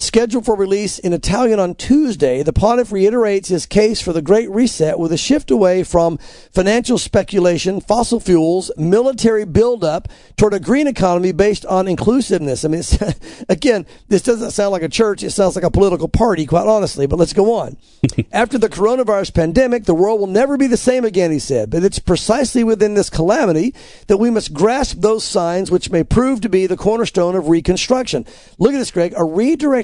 Scheduled 0.00 0.44
for 0.44 0.54
release 0.54 1.00
in 1.00 1.12
Italian 1.12 1.58
on 1.58 1.74
Tuesday, 1.74 2.44
the 2.44 2.52
pontiff 2.52 2.92
reiterates 2.92 3.48
his 3.48 3.66
case 3.66 4.00
for 4.00 4.12
the 4.12 4.22
Great 4.22 4.48
Reset 4.48 4.96
with 4.96 5.10
a 5.10 5.16
shift 5.16 5.50
away 5.50 5.82
from 5.82 6.18
financial 6.52 6.98
speculation, 6.98 7.80
fossil 7.80 8.20
fuels, 8.20 8.70
military 8.76 9.44
buildup 9.44 10.06
toward 10.36 10.54
a 10.54 10.60
green 10.60 10.86
economy 10.86 11.32
based 11.32 11.66
on 11.66 11.88
inclusiveness. 11.88 12.64
I 12.64 12.68
mean, 12.68 12.80
it's, 12.80 12.96
again, 13.48 13.86
this 14.06 14.22
doesn't 14.22 14.52
sound 14.52 14.70
like 14.70 14.82
a 14.82 14.88
church. 14.88 15.24
It 15.24 15.32
sounds 15.32 15.56
like 15.56 15.64
a 15.64 15.70
political 15.70 16.06
party, 16.06 16.46
quite 16.46 16.68
honestly, 16.68 17.08
but 17.08 17.18
let's 17.18 17.32
go 17.32 17.54
on. 17.54 17.76
After 18.32 18.56
the 18.56 18.68
coronavirus 18.68 19.34
pandemic, 19.34 19.86
the 19.86 19.96
world 19.96 20.20
will 20.20 20.28
never 20.28 20.56
be 20.56 20.68
the 20.68 20.76
same 20.76 21.04
again, 21.04 21.32
he 21.32 21.40
said, 21.40 21.70
but 21.70 21.82
it's 21.82 21.98
precisely 21.98 22.62
within 22.62 22.94
this 22.94 23.10
calamity 23.10 23.74
that 24.06 24.18
we 24.18 24.30
must 24.30 24.54
grasp 24.54 25.00
those 25.00 25.24
signs 25.24 25.72
which 25.72 25.90
may 25.90 26.04
prove 26.04 26.40
to 26.42 26.48
be 26.48 26.66
the 26.66 26.76
cornerstone 26.76 27.34
of 27.34 27.48
reconstruction. 27.48 28.24
Look 28.58 28.74
at 28.74 28.78
this, 28.78 28.92
Greg, 28.92 29.12
a 29.16 29.24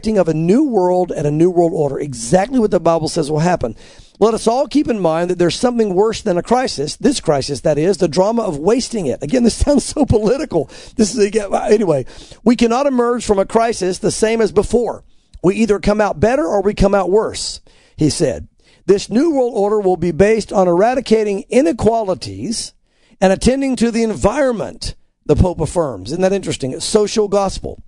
of 0.06 0.28
a 0.28 0.34
new 0.34 0.64
world 0.64 1.10
and 1.10 1.26
a 1.26 1.30
new 1.30 1.50
world 1.50 1.72
order. 1.74 1.98
Exactly 1.98 2.58
what 2.58 2.70
the 2.70 2.78
Bible 2.78 3.08
says 3.08 3.30
will 3.30 3.40
happen. 3.40 3.74
Let 4.20 4.34
us 4.34 4.46
all 4.46 4.68
keep 4.68 4.88
in 4.88 5.00
mind 5.00 5.30
that 5.30 5.38
there's 5.38 5.58
something 5.58 5.94
worse 5.94 6.22
than 6.22 6.38
a 6.38 6.42
crisis. 6.42 6.96
This 6.96 7.20
crisis, 7.20 7.62
that 7.62 7.78
is, 7.78 7.96
the 7.96 8.06
drama 8.06 8.42
of 8.42 8.58
wasting 8.58 9.06
it. 9.06 9.22
Again, 9.22 9.42
this 9.42 9.56
sounds 9.64 9.84
so 9.84 10.04
political. 10.04 10.66
This 10.96 11.14
is 11.16 11.36
anyway. 11.52 12.06
We 12.44 12.54
cannot 12.54 12.86
emerge 12.86 13.24
from 13.24 13.38
a 13.38 13.46
crisis 13.46 13.98
the 13.98 14.12
same 14.12 14.40
as 14.40 14.52
before. 14.52 15.04
We 15.42 15.56
either 15.56 15.80
come 15.80 16.00
out 16.00 16.20
better 16.20 16.46
or 16.46 16.62
we 16.62 16.74
come 16.74 16.94
out 16.94 17.10
worse. 17.10 17.60
He 17.96 18.08
said, 18.08 18.48
"This 18.86 19.10
new 19.10 19.32
world 19.32 19.52
order 19.54 19.80
will 19.80 19.96
be 19.96 20.12
based 20.12 20.52
on 20.52 20.68
eradicating 20.68 21.44
inequalities 21.48 22.72
and 23.20 23.32
attending 23.32 23.76
to 23.76 23.90
the 23.90 24.02
environment." 24.02 24.94
The 25.26 25.36
Pope 25.36 25.60
affirms. 25.60 26.12
Isn't 26.12 26.22
that 26.22 26.32
interesting? 26.32 26.78
Social 26.80 27.28
gospel. 27.28 27.82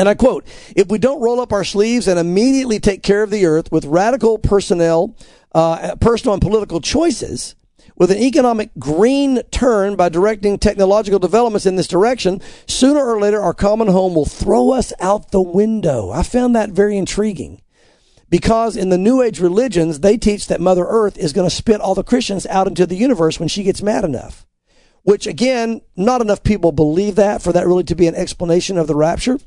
And 0.00 0.08
I 0.08 0.14
quote, 0.14 0.46
if 0.74 0.88
we 0.88 0.96
don't 0.96 1.20
roll 1.20 1.40
up 1.40 1.52
our 1.52 1.62
sleeves 1.62 2.08
and 2.08 2.18
immediately 2.18 2.80
take 2.80 3.02
care 3.02 3.22
of 3.22 3.28
the 3.28 3.44
earth 3.44 3.70
with 3.70 3.84
radical 3.84 4.38
personnel, 4.38 5.14
uh, 5.54 5.94
personal 5.96 6.32
and 6.32 6.40
political 6.40 6.80
choices, 6.80 7.54
with 7.96 8.10
an 8.10 8.16
economic 8.16 8.70
green 8.78 9.42
turn 9.50 9.96
by 9.96 10.08
directing 10.08 10.56
technological 10.56 11.18
developments 11.18 11.66
in 11.66 11.76
this 11.76 11.86
direction, 11.86 12.40
sooner 12.66 12.98
or 12.98 13.20
later 13.20 13.42
our 13.42 13.52
common 13.52 13.88
home 13.88 14.14
will 14.14 14.24
throw 14.24 14.72
us 14.72 14.94
out 15.00 15.32
the 15.32 15.42
window. 15.42 16.10
I 16.10 16.22
found 16.22 16.56
that 16.56 16.70
very 16.70 16.96
intriguing. 16.96 17.60
Because 18.30 18.78
in 18.78 18.88
the 18.88 18.96
New 18.96 19.20
Age 19.20 19.38
religions, 19.38 20.00
they 20.00 20.16
teach 20.16 20.46
that 20.46 20.62
Mother 20.62 20.86
Earth 20.88 21.18
is 21.18 21.34
going 21.34 21.46
to 21.46 21.54
spit 21.54 21.82
all 21.82 21.94
the 21.94 22.02
Christians 22.02 22.46
out 22.46 22.66
into 22.66 22.86
the 22.86 22.96
universe 22.96 23.38
when 23.38 23.50
she 23.50 23.64
gets 23.64 23.82
mad 23.82 24.04
enough. 24.04 24.46
Which 25.02 25.26
again, 25.26 25.82
not 25.94 26.22
enough 26.22 26.42
people 26.42 26.72
believe 26.72 27.16
that 27.16 27.42
for 27.42 27.52
that 27.52 27.66
really 27.66 27.84
to 27.84 27.94
be 27.94 28.06
an 28.06 28.14
explanation 28.14 28.78
of 28.78 28.86
the 28.86 28.96
rapture. 28.96 29.38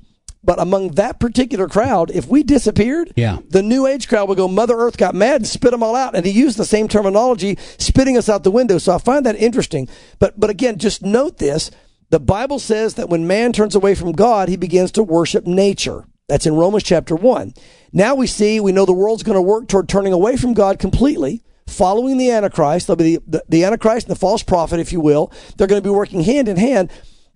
But 0.43 0.59
among 0.59 0.89
that 0.91 1.19
particular 1.19 1.69
crowd, 1.69 2.11
if 2.11 2.27
we 2.27 2.43
disappeared, 2.43 3.13
yeah. 3.15 3.39
the 3.47 3.63
New 3.63 3.87
Age 3.87 4.09
crowd 4.09 4.27
would 4.27 4.37
go, 4.37 4.47
Mother 4.47 4.77
Earth 4.77 4.97
got 4.97 5.15
mad 5.15 5.37
and 5.37 5.47
spit 5.47 5.71
them 5.71 5.83
all 5.83 5.95
out. 5.95 6.15
And 6.15 6.25
he 6.25 6.31
used 6.31 6.57
the 6.57 6.65
same 6.65 6.87
terminology, 6.87 7.57
spitting 7.77 8.17
us 8.17 8.27
out 8.27 8.43
the 8.43 8.51
window. 8.51 8.77
So 8.77 8.93
I 8.93 8.97
find 8.97 9.25
that 9.25 9.37
interesting. 9.37 9.87
But, 10.19 10.37
but 10.39 10.49
again, 10.49 10.77
just 10.79 11.01
note 11.01 11.37
this. 11.37 11.71
The 12.09 12.19
Bible 12.19 12.59
says 12.59 12.95
that 12.95 13.09
when 13.09 13.25
man 13.25 13.53
turns 13.53 13.73
away 13.73 13.95
from 13.95 14.11
God, 14.11 14.49
he 14.49 14.57
begins 14.57 14.91
to 14.91 15.03
worship 15.03 15.47
nature. 15.47 16.05
That's 16.27 16.45
in 16.45 16.55
Romans 16.55 16.83
chapter 16.83 17.15
1. 17.15 17.53
Now 17.91 18.15
we 18.15 18.27
see, 18.27 18.59
we 18.59 18.71
know 18.71 18.85
the 18.85 18.93
world's 18.93 19.23
going 19.23 19.35
to 19.35 19.41
work 19.41 19.67
toward 19.67 19.89
turning 19.89 20.13
away 20.13 20.37
from 20.37 20.53
God 20.53 20.77
completely, 20.77 21.43
following 21.67 22.17
the 22.17 22.31
Antichrist. 22.31 22.87
There'll 22.87 22.97
be 22.97 23.17
the, 23.17 23.23
the, 23.27 23.43
the 23.49 23.63
Antichrist 23.65 24.07
and 24.07 24.15
the 24.15 24.19
false 24.19 24.43
prophet, 24.43 24.79
if 24.79 24.91
you 24.91 24.99
will. 24.99 25.31
They're 25.57 25.67
going 25.67 25.81
to 25.81 25.87
be 25.87 25.93
working 25.93 26.23
hand 26.23 26.47
in 26.47 26.57
hand. 26.57 26.91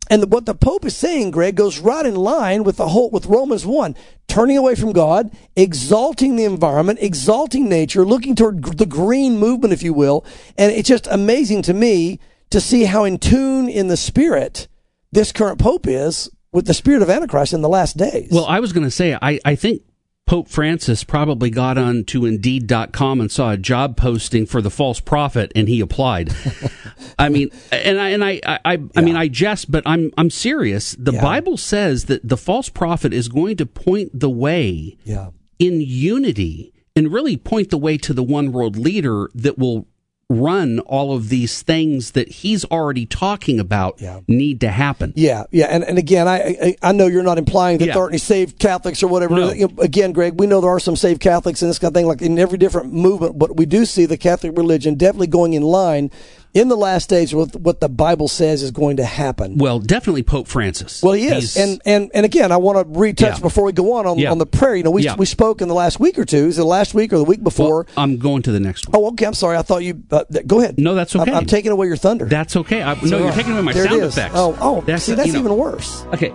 And 0.09 0.31
what 0.31 0.45
the 0.45 0.55
Pope 0.55 0.85
is 0.85 0.95
saying, 0.95 1.31
Greg, 1.31 1.55
goes 1.55 1.79
right 1.79 2.05
in 2.05 2.15
line 2.15 2.63
with 2.63 2.77
the 2.77 2.89
whole, 2.89 3.09
with 3.09 3.25
Romans 3.25 3.65
1. 3.65 3.95
Turning 4.27 4.57
away 4.57 4.75
from 4.75 4.91
God, 4.91 5.31
exalting 5.55 6.35
the 6.35 6.43
environment, 6.43 6.99
exalting 7.01 7.67
nature, 7.69 8.05
looking 8.05 8.35
toward 8.35 8.63
the 8.77 8.85
green 8.85 9.37
movement, 9.37 9.73
if 9.73 9.83
you 9.83 9.93
will. 9.93 10.25
And 10.57 10.71
it's 10.71 10.89
just 10.89 11.07
amazing 11.07 11.61
to 11.63 11.73
me 11.73 12.19
to 12.49 12.61
see 12.61 12.85
how 12.85 13.03
in 13.03 13.17
tune 13.17 13.69
in 13.69 13.87
the 13.87 13.97
spirit 13.97 14.67
this 15.11 15.31
current 15.31 15.59
Pope 15.59 15.87
is 15.87 16.29
with 16.51 16.65
the 16.65 16.73
spirit 16.73 17.01
of 17.01 17.09
Antichrist 17.09 17.53
in 17.53 17.61
the 17.61 17.69
last 17.69 17.97
days. 17.97 18.29
Well, 18.31 18.45
I 18.45 18.59
was 18.59 18.73
going 18.73 18.85
to 18.85 18.91
say, 18.91 19.17
I, 19.21 19.39
I 19.43 19.55
think 19.55 19.81
Pope 20.27 20.49
Francis 20.49 21.05
probably 21.05 21.49
got 21.49 21.77
on 21.77 22.03
to 22.03 22.25
Indeed.com 22.25 23.21
and 23.21 23.31
saw 23.31 23.51
a 23.51 23.57
job 23.57 23.95
posting 23.95 24.45
for 24.45 24.61
the 24.61 24.69
false 24.69 24.99
prophet, 24.99 25.53
and 25.55 25.69
he 25.69 25.79
applied. 25.79 26.35
I 27.19 27.29
mean, 27.29 27.49
and 27.71 27.99
I 27.99 28.09
and 28.09 28.23
I 28.23 28.41
I, 28.45 28.59
I, 28.65 28.73
yeah. 28.73 28.87
I 28.97 29.01
mean 29.01 29.15
I 29.15 29.29
jest, 29.29 29.71
but 29.71 29.83
I'm 29.85 30.11
I'm 30.17 30.29
serious. 30.29 30.95
The 30.99 31.13
yeah. 31.13 31.21
Bible 31.21 31.55
says 31.55 32.05
that 32.05 32.27
the 32.27 32.37
false 32.37 32.67
prophet 32.67 33.13
is 33.13 33.29
going 33.29 33.55
to 33.57 33.65
point 33.65 34.11
the 34.13 34.29
way 34.29 34.97
yeah. 35.05 35.29
in 35.59 35.79
unity 35.79 36.73
and 36.95 37.11
really 37.11 37.37
point 37.37 37.69
the 37.69 37.77
way 37.77 37.97
to 37.97 38.13
the 38.13 38.23
one 38.23 38.51
world 38.51 38.75
leader 38.75 39.29
that 39.33 39.57
will 39.57 39.87
run 40.29 40.79
all 40.79 41.15
of 41.15 41.29
these 41.29 41.61
things 41.61 42.11
that 42.11 42.27
he's 42.27 42.65
already 42.65 43.05
talking 43.05 43.61
about 43.61 44.01
yeah. 44.01 44.19
need 44.27 44.59
to 44.59 44.69
happen. 44.69 45.13
Yeah, 45.15 45.45
yeah, 45.51 45.67
and 45.67 45.83
and 45.85 45.97
again, 45.97 46.27
I 46.27 46.37
I, 46.37 46.75
I 46.81 46.91
know 46.91 47.07
you're 47.07 47.23
not 47.23 47.37
implying 47.37 47.77
that 47.77 47.85
Yeah. 47.87 47.93
there 47.93 48.03
aren't 48.03 48.13
any 48.13 48.19
saved 48.19 48.59
Catholics 48.59 49.01
or 49.01 49.07
whatever. 49.07 49.35
No. 49.35 49.69
Again, 49.79 50.11
Greg, 50.11 50.37
we 50.37 50.45
know 50.45 50.59
there 50.59 50.69
are 50.69 50.79
some 50.81 50.97
saved 50.97 51.21
Catholics 51.21 51.61
and 51.61 51.69
this 51.69 51.79
kind 51.79 51.91
of 51.91 51.93
thing, 51.93 52.07
like 52.07 52.21
in 52.21 52.37
every 52.37 52.57
different 52.57 52.91
movement. 52.91 53.39
But 53.39 53.55
we 53.55 53.65
do 53.65 53.85
see 53.85 54.05
the 54.05 54.17
Catholic 54.17 54.57
religion 54.57 54.95
definitely 54.95 55.27
going 55.27 55.53
in 55.53 55.63
line 55.63 56.11
in 56.53 56.69
the 56.69 56.75
last 56.77 57.09
days 57.09 57.35
with 57.35 57.55
what 57.55 57.81
the 57.81 57.89
Bible 57.89 58.27
says 58.27 58.63
is 58.63 58.71
going 58.71 58.97
to 58.97 59.05
happen. 59.05 59.57
Well, 59.57 59.79
definitely 59.79 60.23
Pope 60.23 60.47
Francis. 60.47 61.03
Well, 61.03 61.13
he 61.13 61.27
is, 61.27 61.53
He's- 61.53 61.57
and 61.57 61.81
and 61.85 62.11
and 62.13 62.25
again, 62.25 62.51
I 62.51 62.57
want 62.57 62.77
to 62.93 62.99
retouch 62.99 63.35
Yeah. 63.37 63.41
before 63.41 63.63
we 63.65 63.71
go 63.73 63.93
on 63.93 64.05
on, 64.07 64.17
Yeah. 64.17 64.31
on 64.31 64.37
the 64.37 64.45
prayer. 64.45 64.75
You 64.75 64.83
know, 64.83 64.91
we 64.91 65.03
Yeah. 65.03 65.15
we 65.15 65.25
spoke 65.25 65.61
in 65.61 65.67
the 65.67 65.73
last 65.75 65.99
week 65.99 66.17
or 66.17 66.25
two. 66.25 66.47
Is 66.47 66.57
it 66.57 66.63
last 66.63 66.93
week 66.93 67.13
or 67.13 67.17
the 67.17 67.23
week 67.23 67.43
before? 67.43 67.85
Well, 67.95 68.03
I'm 68.03 68.17
going 68.17 68.41
to 68.43 68.51
the 68.51 68.59
next 68.59 68.87
one. 68.89 69.01
oh, 69.01 69.07
okay. 69.09 69.25
I'm 69.25 69.33
sorry. 69.33 69.57
I 69.57 69.61
thought 69.61 69.83
you. 69.83 70.01
Uh, 70.11 70.23
go 70.45 70.59
ahead. 70.59 70.79
No, 70.79 70.95
that's 70.95 71.15
I'm- 71.15 71.21
okay. 71.23 71.33
I'm, 71.33 71.45
taking 71.45 71.71
away 71.71 71.87
your 71.87 71.97
thunder. 71.97 72.25
That's 72.25 72.55
okay. 72.55 72.81
I, 72.81 72.93
no, 73.03 73.17
you're 73.19 73.31
taking 73.31 73.53
away 73.53 73.61
my 73.61 73.73
There 73.73 73.85
sound 73.87 74.01
effects. 74.03 74.33
Oh, 74.35 74.57
oh, 74.59 74.79
see, 74.97 75.13
that's 75.13 75.27
you 75.27 75.33
know- 75.33 75.39
even 75.39 75.55
worse. 75.57 76.03
Okay. 76.13 76.31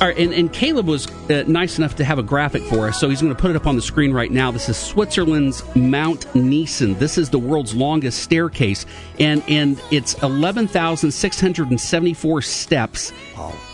All 0.00 0.06
right, 0.06 0.16
and, 0.16 0.32
and 0.32 0.52
Caleb 0.52 0.86
was 0.86 1.08
uh, 1.28 1.42
nice 1.48 1.76
enough 1.78 1.96
to 1.96 2.04
have 2.04 2.20
a 2.20 2.22
graphic 2.22 2.62
for 2.62 2.86
us, 2.86 3.00
so 3.00 3.08
he's 3.08 3.20
going 3.20 3.34
to 3.34 3.40
put 3.40 3.50
it 3.50 3.56
up 3.56 3.66
on 3.66 3.74
the 3.74 3.82
screen 3.82 4.12
right 4.12 4.30
now. 4.30 4.52
This 4.52 4.68
is 4.68 4.76
Switzerland's 4.76 5.64
Mount 5.74 6.20
Niesen. 6.34 6.96
This 7.00 7.18
is 7.18 7.30
the 7.30 7.38
world's 7.40 7.74
longest 7.74 8.22
staircase, 8.22 8.86
and 9.18 9.42
and 9.48 9.82
it's 9.90 10.14
eleven 10.22 10.68
thousand 10.68 11.10
six 11.10 11.40
hundred 11.40 11.70
and 11.70 11.80
seventy 11.80 12.14
four 12.14 12.40
steps 12.42 13.12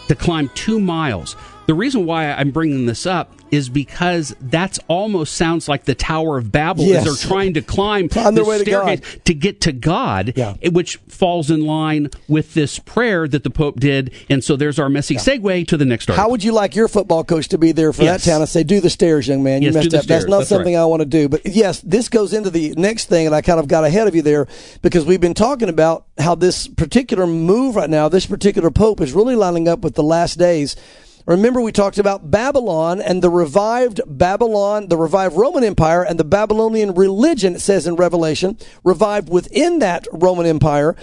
to 0.09 0.15
climb 0.15 0.51
two 0.55 0.81
miles. 0.81 1.37
The 1.67 1.75
reason 1.75 2.07
why 2.07 2.33
I'm 2.33 2.53
bringing 2.53 2.87
this 2.87 3.05
up 3.05 3.31
is 3.55 3.69
because 3.69 4.35
that's 4.41 4.79
almost 4.89 5.35
sounds 5.35 5.69
like 5.69 5.85
the 5.85 5.95
Tower 5.95 6.39
of 6.39 6.51
Babel 6.53 6.85
Yes. 6.85 7.07
as 7.07 7.21
they're 7.21 7.29
trying 7.29 7.55
to 7.55 7.63
climb 7.63 8.09
On 8.17 8.35
their 8.35 8.45
the 8.45 8.51
way 8.51 8.59
to 8.59 8.65
staircase 8.65 9.01
to 9.25 9.35
get 9.35 9.61
to 9.63 9.73
God, 9.73 10.33
Yeah. 10.37 10.55
which 10.71 10.97
falls 11.09 11.51
in 11.51 11.65
line 11.65 12.11
with 12.29 12.55
this 12.55 12.79
prayer 12.79 13.27
that 13.29 13.45
the 13.45 13.51
Pope 13.51 13.81
did. 13.81 14.11
And 14.29 14.43
so 14.43 14.57
there's 14.57 14.79
our 14.79 14.89
messy 14.89 15.17
segue 15.17 15.67
to 15.69 15.77
the 15.77 15.85
next 15.85 16.11
article. 16.11 16.23
How 16.23 16.31
would 16.31 16.43
you 16.45 16.53
like 16.53 16.75
your 16.75 16.89
football 16.89 17.25
coach 17.25 17.49
to 17.49 17.59
be 17.59 17.73
there 17.73 17.93
for 17.93 18.03
Yes. 18.03 18.25
that 18.25 18.31
town 18.31 18.41
and 18.41 18.49
say, 18.49 18.63
"Do 18.65 18.81
the 18.81 18.91
stairs, 18.91 19.29
young 19.29 19.43
man"? 19.43 19.63
You 19.63 19.69
Yes, 19.69 19.75
messed 19.75 19.95
up. 19.95 20.05
That's 20.07 20.27
not 20.27 20.39
That's 20.39 20.49
something 20.51 20.75
right. 20.75 20.81
I 20.83 20.85
want 20.87 21.01
to 21.01 21.07
do. 21.07 21.29
But 21.29 21.43
yes, 21.47 21.81
this 21.85 22.09
goes 22.09 22.33
into 22.33 22.51
the 22.51 22.75
next 22.77 23.09
thing, 23.09 23.27
and 23.27 23.35
I 23.35 23.41
kind 23.41 23.61
of 23.61 23.69
got 23.69 23.85
ahead 23.85 24.09
of 24.09 24.15
you 24.15 24.23
there 24.23 24.47
because 24.83 25.05
we've 25.05 25.21
been 25.21 25.35
talking 25.35 25.69
about 25.69 26.05
how 26.19 26.35
this 26.35 26.67
particular 26.69 27.27
move 27.27 27.77
right 27.77 27.91
now, 27.91 28.09
this 28.09 28.27
particular 28.27 28.71
pope, 28.71 29.01
is 29.01 29.13
really 29.13 29.37
lining 29.37 29.69
up 29.69 29.81
with 29.85 29.95
the 29.95 30.03
last 30.03 30.39
days. 30.39 30.77
Remember, 31.27 31.63
we 31.63 31.73
talked 31.73 31.97
about 31.97 32.31
Babylon 32.31 33.01
and 33.01 33.23
the 33.23 33.31
revived 33.31 34.03
Babylon, 34.07 34.89
the 34.89 34.99
revived 34.99 35.37
Roman 35.37 35.65
Empire, 35.65 36.03
and 36.03 36.19
the 36.21 36.25
Babylonian 36.25 36.95
religion, 36.95 37.55
it 37.55 37.61
says 37.61 37.87
in 37.87 37.97
Revelation, 37.97 38.59
revived 38.83 39.31
within 39.31 39.79
that 39.79 40.07
Roman 40.13 40.45
Empire. 40.45 40.97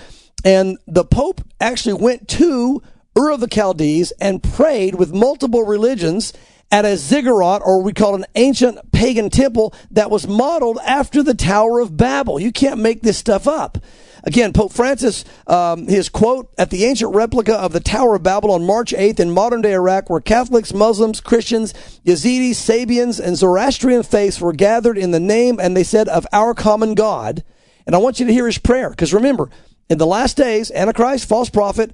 And 0.45 0.77
the 0.85 1.05
Pope 1.05 1.41
actually 1.59 1.95
went 1.95 2.27
to 2.29 2.83
Ur 3.17 3.31
of 3.31 3.39
the 3.39 3.49
Chaldees 3.51 4.11
and 4.21 4.43
prayed 4.43 4.95
with 4.95 5.11
multiple 5.11 5.63
religions 5.63 6.33
at 6.71 6.85
a 6.85 6.97
ziggurat, 6.97 7.61
or 7.65 7.81
we 7.81 7.91
call 7.91 8.15
it 8.15 8.19
an 8.19 8.25
ancient 8.35 8.91
pagan 8.91 9.29
temple 9.29 9.73
that 9.89 10.11
was 10.11 10.27
modeled 10.27 10.77
after 10.85 11.21
the 11.23 11.33
Tower 11.33 11.79
of 11.79 11.97
Babel. 11.97 12.39
You 12.39 12.51
can't 12.51 12.79
make 12.79 13.01
this 13.01 13.17
stuff 13.17 13.47
up. 13.47 13.79
Again, 14.23 14.53
Pope 14.53 14.71
Francis, 14.71 15.25
um, 15.47 15.87
his 15.87 16.09
quote 16.09 16.51
at 16.57 16.69
the 16.69 16.85
ancient 16.85 17.15
replica 17.15 17.55
of 17.55 17.73
the 17.73 17.79
Tower 17.79 18.15
of 18.15 18.23
Babel 18.23 18.51
on 18.51 18.65
March 18.65 18.93
8th 18.93 19.19
in 19.19 19.31
modern 19.31 19.61
day 19.61 19.73
Iraq, 19.73 20.09
where 20.09 20.21
Catholics, 20.21 20.73
Muslims, 20.73 21.19
Christians, 21.19 21.73
Yazidis, 22.05 22.51
Sabians, 22.51 23.19
and 23.19 23.35
Zoroastrian 23.35 24.03
faiths 24.03 24.39
were 24.39 24.53
gathered 24.53 24.97
in 24.97 25.11
the 25.11 25.19
name, 25.19 25.59
and 25.59 25.75
they 25.75 25.83
said, 25.83 26.07
of 26.07 26.27
our 26.31 26.53
common 26.53 26.93
God. 26.93 27.43
And 27.87 27.95
I 27.95 27.99
want 27.99 28.19
you 28.19 28.27
to 28.27 28.33
hear 28.33 28.45
his 28.45 28.59
prayer, 28.59 28.91
because 28.91 29.13
remember, 29.13 29.49
in 29.89 29.97
the 29.97 30.05
last 30.05 30.37
days, 30.37 30.71
Antichrist, 30.71 31.27
false 31.27 31.49
prophet, 31.49 31.91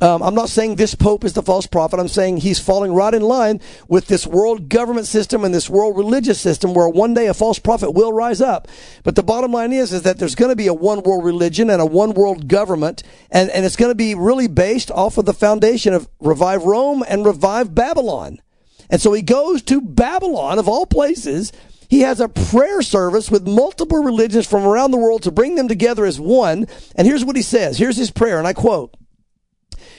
um, 0.00 0.22
I'm 0.22 0.34
not 0.34 0.48
saying 0.48 0.76
this 0.76 0.94
pope 0.94 1.24
is 1.24 1.32
the 1.32 1.42
false 1.42 1.66
prophet. 1.66 1.98
I'm 1.98 2.08
saying 2.08 2.38
he's 2.38 2.60
falling 2.60 2.94
right 2.94 3.12
in 3.12 3.22
line 3.22 3.60
with 3.88 4.06
this 4.06 4.26
world 4.26 4.68
government 4.68 5.06
system 5.06 5.44
and 5.44 5.52
this 5.52 5.68
world 5.68 5.96
religious 5.96 6.40
system 6.40 6.72
where 6.72 6.88
one 6.88 7.14
day 7.14 7.26
a 7.26 7.34
false 7.34 7.58
prophet 7.58 7.90
will 7.90 8.12
rise 8.12 8.40
up. 8.40 8.68
But 9.02 9.16
the 9.16 9.24
bottom 9.24 9.50
line 9.50 9.72
is, 9.72 9.92
is 9.92 10.02
that 10.02 10.18
there's 10.18 10.36
going 10.36 10.50
to 10.50 10.56
be 10.56 10.68
a 10.68 10.74
one 10.74 11.02
world 11.02 11.24
religion 11.24 11.68
and 11.68 11.82
a 11.82 11.86
one 11.86 12.14
world 12.14 12.46
government. 12.46 13.02
And, 13.30 13.50
and 13.50 13.64
it's 13.64 13.76
going 13.76 13.90
to 13.90 13.96
be 13.96 14.14
really 14.14 14.46
based 14.46 14.90
off 14.92 15.18
of 15.18 15.24
the 15.24 15.34
foundation 15.34 15.92
of 15.94 16.08
revive 16.20 16.62
Rome 16.62 17.02
and 17.08 17.26
revive 17.26 17.74
Babylon. 17.74 18.38
And 18.90 19.00
so 19.00 19.12
he 19.12 19.22
goes 19.22 19.62
to 19.62 19.80
Babylon 19.80 20.60
of 20.60 20.68
all 20.68 20.86
places. 20.86 21.52
He 21.88 22.00
has 22.00 22.20
a 22.20 22.28
prayer 22.28 22.82
service 22.82 23.32
with 23.32 23.48
multiple 23.48 24.04
religions 24.04 24.46
from 24.46 24.64
around 24.64 24.92
the 24.92 24.98
world 24.98 25.24
to 25.24 25.32
bring 25.32 25.56
them 25.56 25.66
together 25.66 26.04
as 26.06 26.20
one. 26.20 26.68
And 26.94 27.06
here's 27.06 27.24
what 27.24 27.36
he 27.36 27.42
says. 27.42 27.78
Here's 27.78 27.96
his 27.96 28.12
prayer. 28.12 28.38
And 28.38 28.46
I 28.46 28.52
quote, 28.52 28.94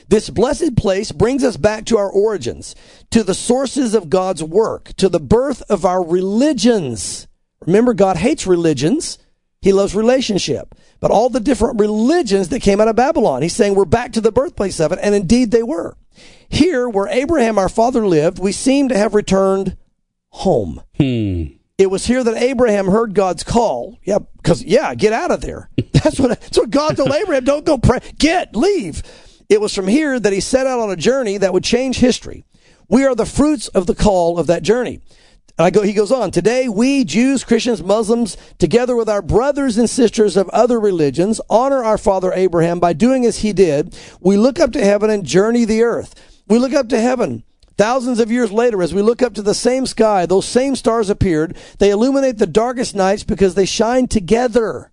this 0.09 0.29
blessed 0.29 0.75
place 0.75 1.11
brings 1.11 1.43
us 1.43 1.55
back 1.55 1.85
to 1.85 1.97
our 1.97 2.09
origins, 2.09 2.75
to 3.11 3.23
the 3.23 3.35
sources 3.35 3.93
of 3.93 4.09
God's 4.09 4.43
work, 4.43 4.93
to 4.97 5.07
the 5.07 5.19
birth 5.19 5.61
of 5.69 5.85
our 5.85 6.03
religions. 6.03 7.27
Remember, 7.65 7.93
God 7.93 8.17
hates 8.17 8.47
religions. 8.47 9.19
He 9.61 9.71
loves 9.71 9.95
relationship. 9.95 10.73
But 10.99 11.11
all 11.11 11.29
the 11.29 11.39
different 11.39 11.79
religions 11.79 12.49
that 12.49 12.61
came 12.61 12.81
out 12.81 12.87
of 12.87 12.95
Babylon, 12.95 13.43
he's 13.43 13.55
saying 13.55 13.75
we're 13.75 13.85
back 13.85 14.13
to 14.13 14.21
the 14.21 14.31
birthplace 14.31 14.79
of 14.79 14.91
it. 14.91 14.99
And 15.01 15.13
indeed 15.13 15.51
they 15.51 15.63
were. 15.63 15.95
Here, 16.49 16.89
where 16.89 17.07
Abraham, 17.07 17.59
our 17.59 17.69
father, 17.69 18.05
lived, 18.05 18.39
we 18.39 18.51
seem 18.51 18.89
to 18.89 18.97
have 18.97 19.13
returned 19.13 19.77
home. 20.29 20.81
Hmm. 20.97 21.43
It 21.77 21.89
was 21.89 22.07
here 22.07 22.23
that 22.23 22.41
Abraham 22.41 22.87
heard 22.87 23.13
God's 23.13 23.43
call. 23.43 23.99
Yeah, 24.03 24.19
because 24.37 24.63
yeah, 24.63 24.93
get 24.95 25.13
out 25.13 25.31
of 25.31 25.39
there. 25.41 25.69
That's 25.93 26.19
what 26.19 26.29
that's 26.41 26.57
what 26.57 26.69
God 26.69 26.97
told 26.97 27.11
Abraham. 27.11 27.43
Don't 27.43 27.65
go 27.65 27.77
pray. 27.77 27.99
Get 28.17 28.55
leave. 28.55 29.03
It 29.49 29.59
was 29.59 29.73
from 29.73 29.87
here 29.87 30.19
that 30.19 30.31
he 30.31 30.39
set 30.39 30.67
out 30.67 30.79
on 30.79 30.91
a 30.91 30.95
journey 30.95 31.37
that 31.37 31.53
would 31.53 31.63
change 31.63 31.97
history. 31.97 32.45
We 32.87 33.03
are 33.03 33.15
the 33.15 33.25
fruits 33.25 33.67
of 33.69 33.87
the 33.87 33.95
call 33.95 34.37
of 34.37 34.45
that 34.47 34.61
journey. 34.61 35.01
Go, 35.57 35.81
he 35.81 35.91
goes 35.91 36.11
on, 36.11 36.31
today 36.31 36.69
we 36.69 37.03
Jews, 37.03 37.43
Christians, 37.43 37.83
Muslims, 37.83 38.37
together 38.59 38.95
with 38.95 39.09
our 39.09 39.21
brothers 39.21 39.77
and 39.77 39.89
sisters 39.89 40.37
of 40.37 40.47
other 40.49 40.79
religions, 40.79 41.41
honor 41.49 41.83
our 41.83 41.97
father 41.97 42.31
Abraham 42.31 42.79
by 42.79 42.93
doing 42.93 43.25
as 43.25 43.39
he 43.39 43.51
did. 43.51 43.97
We 44.21 44.37
look 44.37 44.57
up 44.57 44.71
to 44.71 44.85
heaven 44.85 45.09
and 45.09 45.25
journey 45.25 45.65
the 45.65 45.83
earth. 45.83 46.15
We 46.47 46.59
look 46.59 46.73
up 46.73 46.87
to 46.89 47.01
heaven. 47.01 47.43
Thousands 47.77 48.19
of 48.19 48.31
years 48.31 48.53
later, 48.53 48.81
as 48.81 48.93
we 48.93 49.01
look 49.01 49.21
up 49.21 49.33
to 49.33 49.41
the 49.41 49.53
same 49.53 49.85
sky, 49.85 50.25
those 50.25 50.45
same 50.45 50.75
stars 50.77 51.09
appeared. 51.09 51.57
They 51.79 51.89
illuminate 51.89 52.37
the 52.37 52.47
darkest 52.47 52.95
nights 52.95 53.23
because 53.23 53.55
they 53.55 53.65
shine 53.65 54.07
together. 54.07 54.91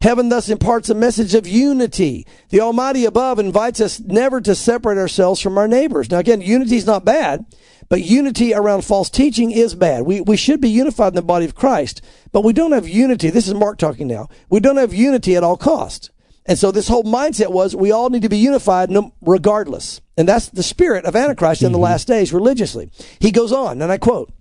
Heaven 0.00 0.28
thus 0.28 0.48
imparts 0.48 0.90
a 0.90 0.94
message 0.94 1.34
of 1.34 1.46
unity. 1.46 2.24
The 2.50 2.60
Almighty 2.60 3.04
above 3.04 3.40
invites 3.40 3.80
us 3.80 3.98
never 3.98 4.40
to 4.40 4.54
separate 4.54 4.96
ourselves 4.98 5.40
from 5.40 5.58
our 5.58 5.66
neighbors. 5.66 6.10
Now 6.10 6.18
again, 6.18 6.40
unity 6.40 6.76
is 6.76 6.86
not 6.86 7.04
bad, 7.04 7.44
but 7.88 8.02
unity 8.02 8.54
around 8.54 8.82
false 8.82 9.10
teaching 9.10 9.50
is 9.50 9.74
bad. 9.74 10.02
We, 10.02 10.20
we 10.20 10.36
should 10.36 10.60
be 10.60 10.68
unified 10.68 11.08
in 11.08 11.16
the 11.16 11.22
body 11.22 11.46
of 11.46 11.56
Christ, 11.56 12.00
but 12.30 12.44
we 12.44 12.52
don't 12.52 12.72
have 12.72 12.88
unity. 12.88 13.30
This 13.30 13.48
is 13.48 13.54
Mark 13.54 13.78
talking 13.78 14.06
now. 14.06 14.28
We 14.48 14.60
don't 14.60 14.76
have 14.76 14.94
unity 14.94 15.34
at 15.34 15.42
all 15.42 15.56
costs. 15.56 16.10
And 16.46 16.58
so 16.58 16.70
this 16.70 16.88
whole 16.88 17.04
mindset 17.04 17.50
was 17.50 17.74
we 17.74 17.90
all 17.90 18.08
need 18.08 18.22
to 18.22 18.28
be 18.28 18.38
unified 18.38 18.90
regardless. 19.20 20.00
And 20.16 20.28
that's 20.28 20.48
the 20.48 20.62
spirit 20.62 21.04
of 21.04 21.16
Antichrist 21.16 21.62
in 21.62 21.72
the 21.72 21.76
mm-hmm. 21.76 21.84
last 21.84 22.06
days 22.06 22.32
religiously. 22.32 22.90
He 23.18 23.30
goes 23.30 23.52
on, 23.52 23.82
and 23.82 23.92
I 23.92 23.98
quote, 23.98 24.32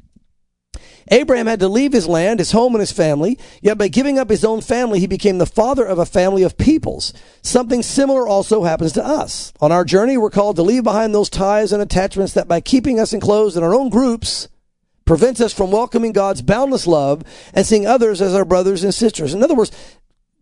Abraham 1.10 1.48
had 1.48 1.60
to 1.62 1.68
leave 1.68 1.94
his 1.94 2.08
land, 2.08 2.40
his 2.40 2.52
home, 2.52 2.76
and 2.76 2.80
his 2.80 2.92
family, 2.92 3.38
yet 3.62 3.78
by 3.78 3.88
giving 3.88 4.20
up 4.20 4.30
his 4.30 4.44
own 4.44 4.62
family, 4.62 5.00
he 5.00 5.08
became 5.08 5.38
the 5.38 5.46
father 5.46 5.86
of 5.86 6.00
a 6.00 6.06
family 6.06 6.44
of 6.44 6.58
peoples. 6.58 7.14
Something 7.42 7.82
similar 7.82 8.28
also 8.28 8.64
happens 8.64 8.94
to 8.94 9.06
us. 9.06 9.54
On 9.62 9.72
our 9.72 9.86
journey, 9.86 10.18
we're 10.18 10.30
called 10.30 10.56
to 10.58 10.64
leave 10.64 10.84
behind 10.84 11.14
those 11.14 11.30
ties 11.30 11.72
and 11.72 11.82
attachments 11.82 12.34
that 12.34 12.48
by 12.48 12.60
keeping 12.62 13.00
us 13.00 13.14
enclosed 13.14 13.58
in 13.58 13.64
our 13.64 13.76
own 13.76 13.90
groups, 13.90 14.50
prevents 15.06 15.42
us 15.42 15.54
from 15.54 15.72
welcoming 15.72 16.12
God's 16.12 16.42
boundless 16.42 16.86
love 16.86 17.24
and 17.54 17.66
seeing 17.66 17.88
others 17.88 18.22
as 18.22 18.36
our 18.36 18.46
brothers 18.46 18.84
and 18.84 18.94
sisters. 18.94 19.34
In 19.34 19.42
other 19.42 19.56
words, 19.56 19.72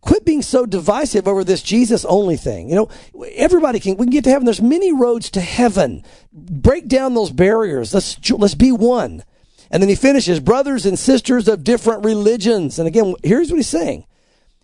quit 0.02 0.26
being 0.26 0.42
so 0.42 0.66
divisive 0.66 1.28
over 1.28 1.44
this 1.44 1.62
Jesus 1.62 2.04
only 2.06 2.36
thing. 2.36 2.70
You 2.70 2.76
know, 2.76 2.90
everybody 3.34 3.80
can, 3.80 3.96
we 3.98 4.06
can 4.06 4.12
get 4.12 4.24
to 4.26 4.32
heaven. 4.32 4.46
There's 4.46 4.62
many 4.62 4.92
roads 4.92 5.30
to 5.32 5.42
heaven. 5.42 6.04
Break 6.34 6.88
down 6.88 7.14
those 7.14 7.32
barriers. 7.32 7.94
Let's, 7.94 8.20
let's 8.32 8.56
be 8.56 8.72
one. 8.72 9.24
And 9.72 9.82
then 9.82 9.90
he 9.90 9.96
finishes, 9.96 10.40
brothers 10.40 10.86
and 10.86 10.98
sisters 10.98 11.48
of 11.48 11.64
different 11.64 12.06
religions. 12.06 12.80
And 12.80 12.88
again, 12.88 13.16
here's 13.24 13.50
what 13.50 13.58
he's 13.58 13.68
saying. 13.68 14.06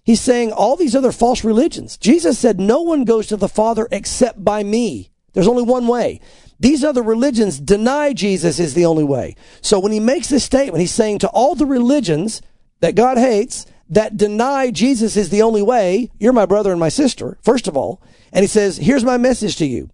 He's 0.04 0.22
saying 0.22 0.52
all 0.52 0.76
these 0.76 0.96
other 0.96 1.12
false 1.12 1.44
religions. 1.44 1.98
Jesus 1.98 2.40
said, 2.40 2.60
no 2.60 2.82
one 2.82 3.04
goes 3.04 3.28
to 3.28 3.38
the 3.38 3.48
Father 3.48 3.88
except 3.92 4.44
by 4.44 4.64
me. 4.64 5.12
There's 5.34 5.48
only 5.48 5.64
one 5.64 5.88
way. 5.88 6.20
These 6.60 6.84
other 6.84 7.02
religions 7.02 7.60
deny 7.60 8.14
Jesus 8.14 8.60
is 8.60 8.74
the 8.74 8.86
only 8.86 9.04
way. 9.04 9.36
So 9.62 9.80
when 9.80 9.92
he 9.92 10.00
makes 10.00 10.28
this 10.30 10.44
statement, 10.44 10.82
he's 10.82 10.94
saying 10.94 11.20
to 11.20 11.30
all 11.30 11.56
the 11.56 11.66
religions 11.66 12.42
that 12.82 12.96
God 12.96 13.18
hates 13.18 13.66
that 13.90 14.18
deny 14.18 14.72
Jesus 14.72 15.18
is 15.18 15.30
the 15.30 15.42
only 15.42 15.62
way, 15.62 16.10
you're 16.20 16.34
my 16.34 16.46
brother 16.46 16.72
and 16.72 16.80
my 16.80 16.90
sister, 16.90 17.38
first 17.42 17.68
of 17.68 17.76
all. 17.76 18.02
And 18.32 18.44
he 18.44 18.48
says, 18.48 18.78
here's 18.78 19.04
my 19.04 19.18
message 19.18 19.58
to 19.58 19.66
you. 19.66 19.90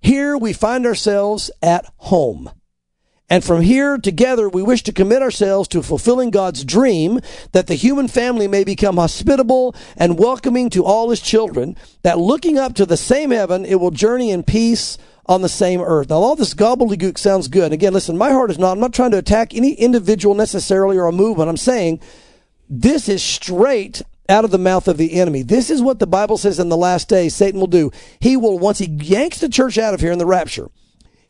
Here 0.00 0.36
we 0.36 0.52
find 0.52 0.84
ourselves 0.86 1.50
at 1.62 1.86
home. 1.96 2.50
And 3.30 3.42
from 3.42 3.62
here 3.62 3.96
together, 3.96 4.48
we 4.48 4.62
wish 4.62 4.82
to 4.82 4.92
commit 4.92 5.22
ourselves 5.22 5.66
to 5.68 5.82
fulfilling 5.82 6.30
God's 6.30 6.64
dream 6.64 7.20
that 7.52 7.66
the 7.66 7.74
human 7.74 8.08
family 8.08 8.46
may 8.46 8.62
become 8.62 8.96
hospitable 8.96 9.74
and 9.96 10.18
welcoming 10.18 10.68
to 10.70 10.84
all 10.84 11.08
his 11.08 11.20
children, 11.20 11.76
that 12.02 12.18
looking 12.18 12.58
up 12.58 12.74
to 12.74 12.84
the 12.84 12.96
same 12.96 13.30
heaven, 13.30 13.64
it 13.64 13.80
will 13.80 13.90
journey 13.90 14.30
in 14.30 14.42
peace 14.42 14.98
on 15.26 15.40
the 15.40 15.48
same 15.48 15.80
earth. 15.80 16.10
Now, 16.10 16.16
all 16.16 16.36
this 16.36 16.52
gobbledygook 16.52 17.16
sounds 17.16 17.48
good. 17.48 17.72
Again, 17.72 17.94
listen, 17.94 18.18
my 18.18 18.32
heart 18.32 18.50
is 18.50 18.58
not, 18.58 18.72
I'm 18.72 18.80
not 18.80 18.92
trying 18.92 19.12
to 19.12 19.18
attack 19.18 19.54
any 19.54 19.72
individual 19.74 20.34
necessarily 20.34 20.98
or 20.98 21.06
a 21.06 21.12
movement. 21.12 21.48
I'm 21.48 21.56
saying 21.56 22.00
this 22.68 23.08
is 23.08 23.22
straight 23.22 24.02
out 24.28 24.44
of 24.44 24.50
the 24.50 24.58
mouth 24.58 24.88
of 24.88 24.96
the 24.96 25.14
enemy. 25.14 25.42
This 25.42 25.70
is 25.70 25.80
what 25.80 25.98
the 25.98 26.06
Bible 26.06 26.36
says 26.36 26.58
in 26.58 26.68
the 26.68 26.76
last 26.76 27.08
days 27.08 27.34
Satan 27.34 27.60
will 27.60 27.66
do. 27.66 27.90
He 28.20 28.36
will, 28.36 28.58
once 28.58 28.78
he 28.78 28.86
yanks 28.86 29.38
the 29.38 29.48
church 29.48 29.78
out 29.78 29.94
of 29.94 30.00
here 30.00 30.12
in 30.12 30.18
the 30.18 30.26
rapture, 30.26 30.70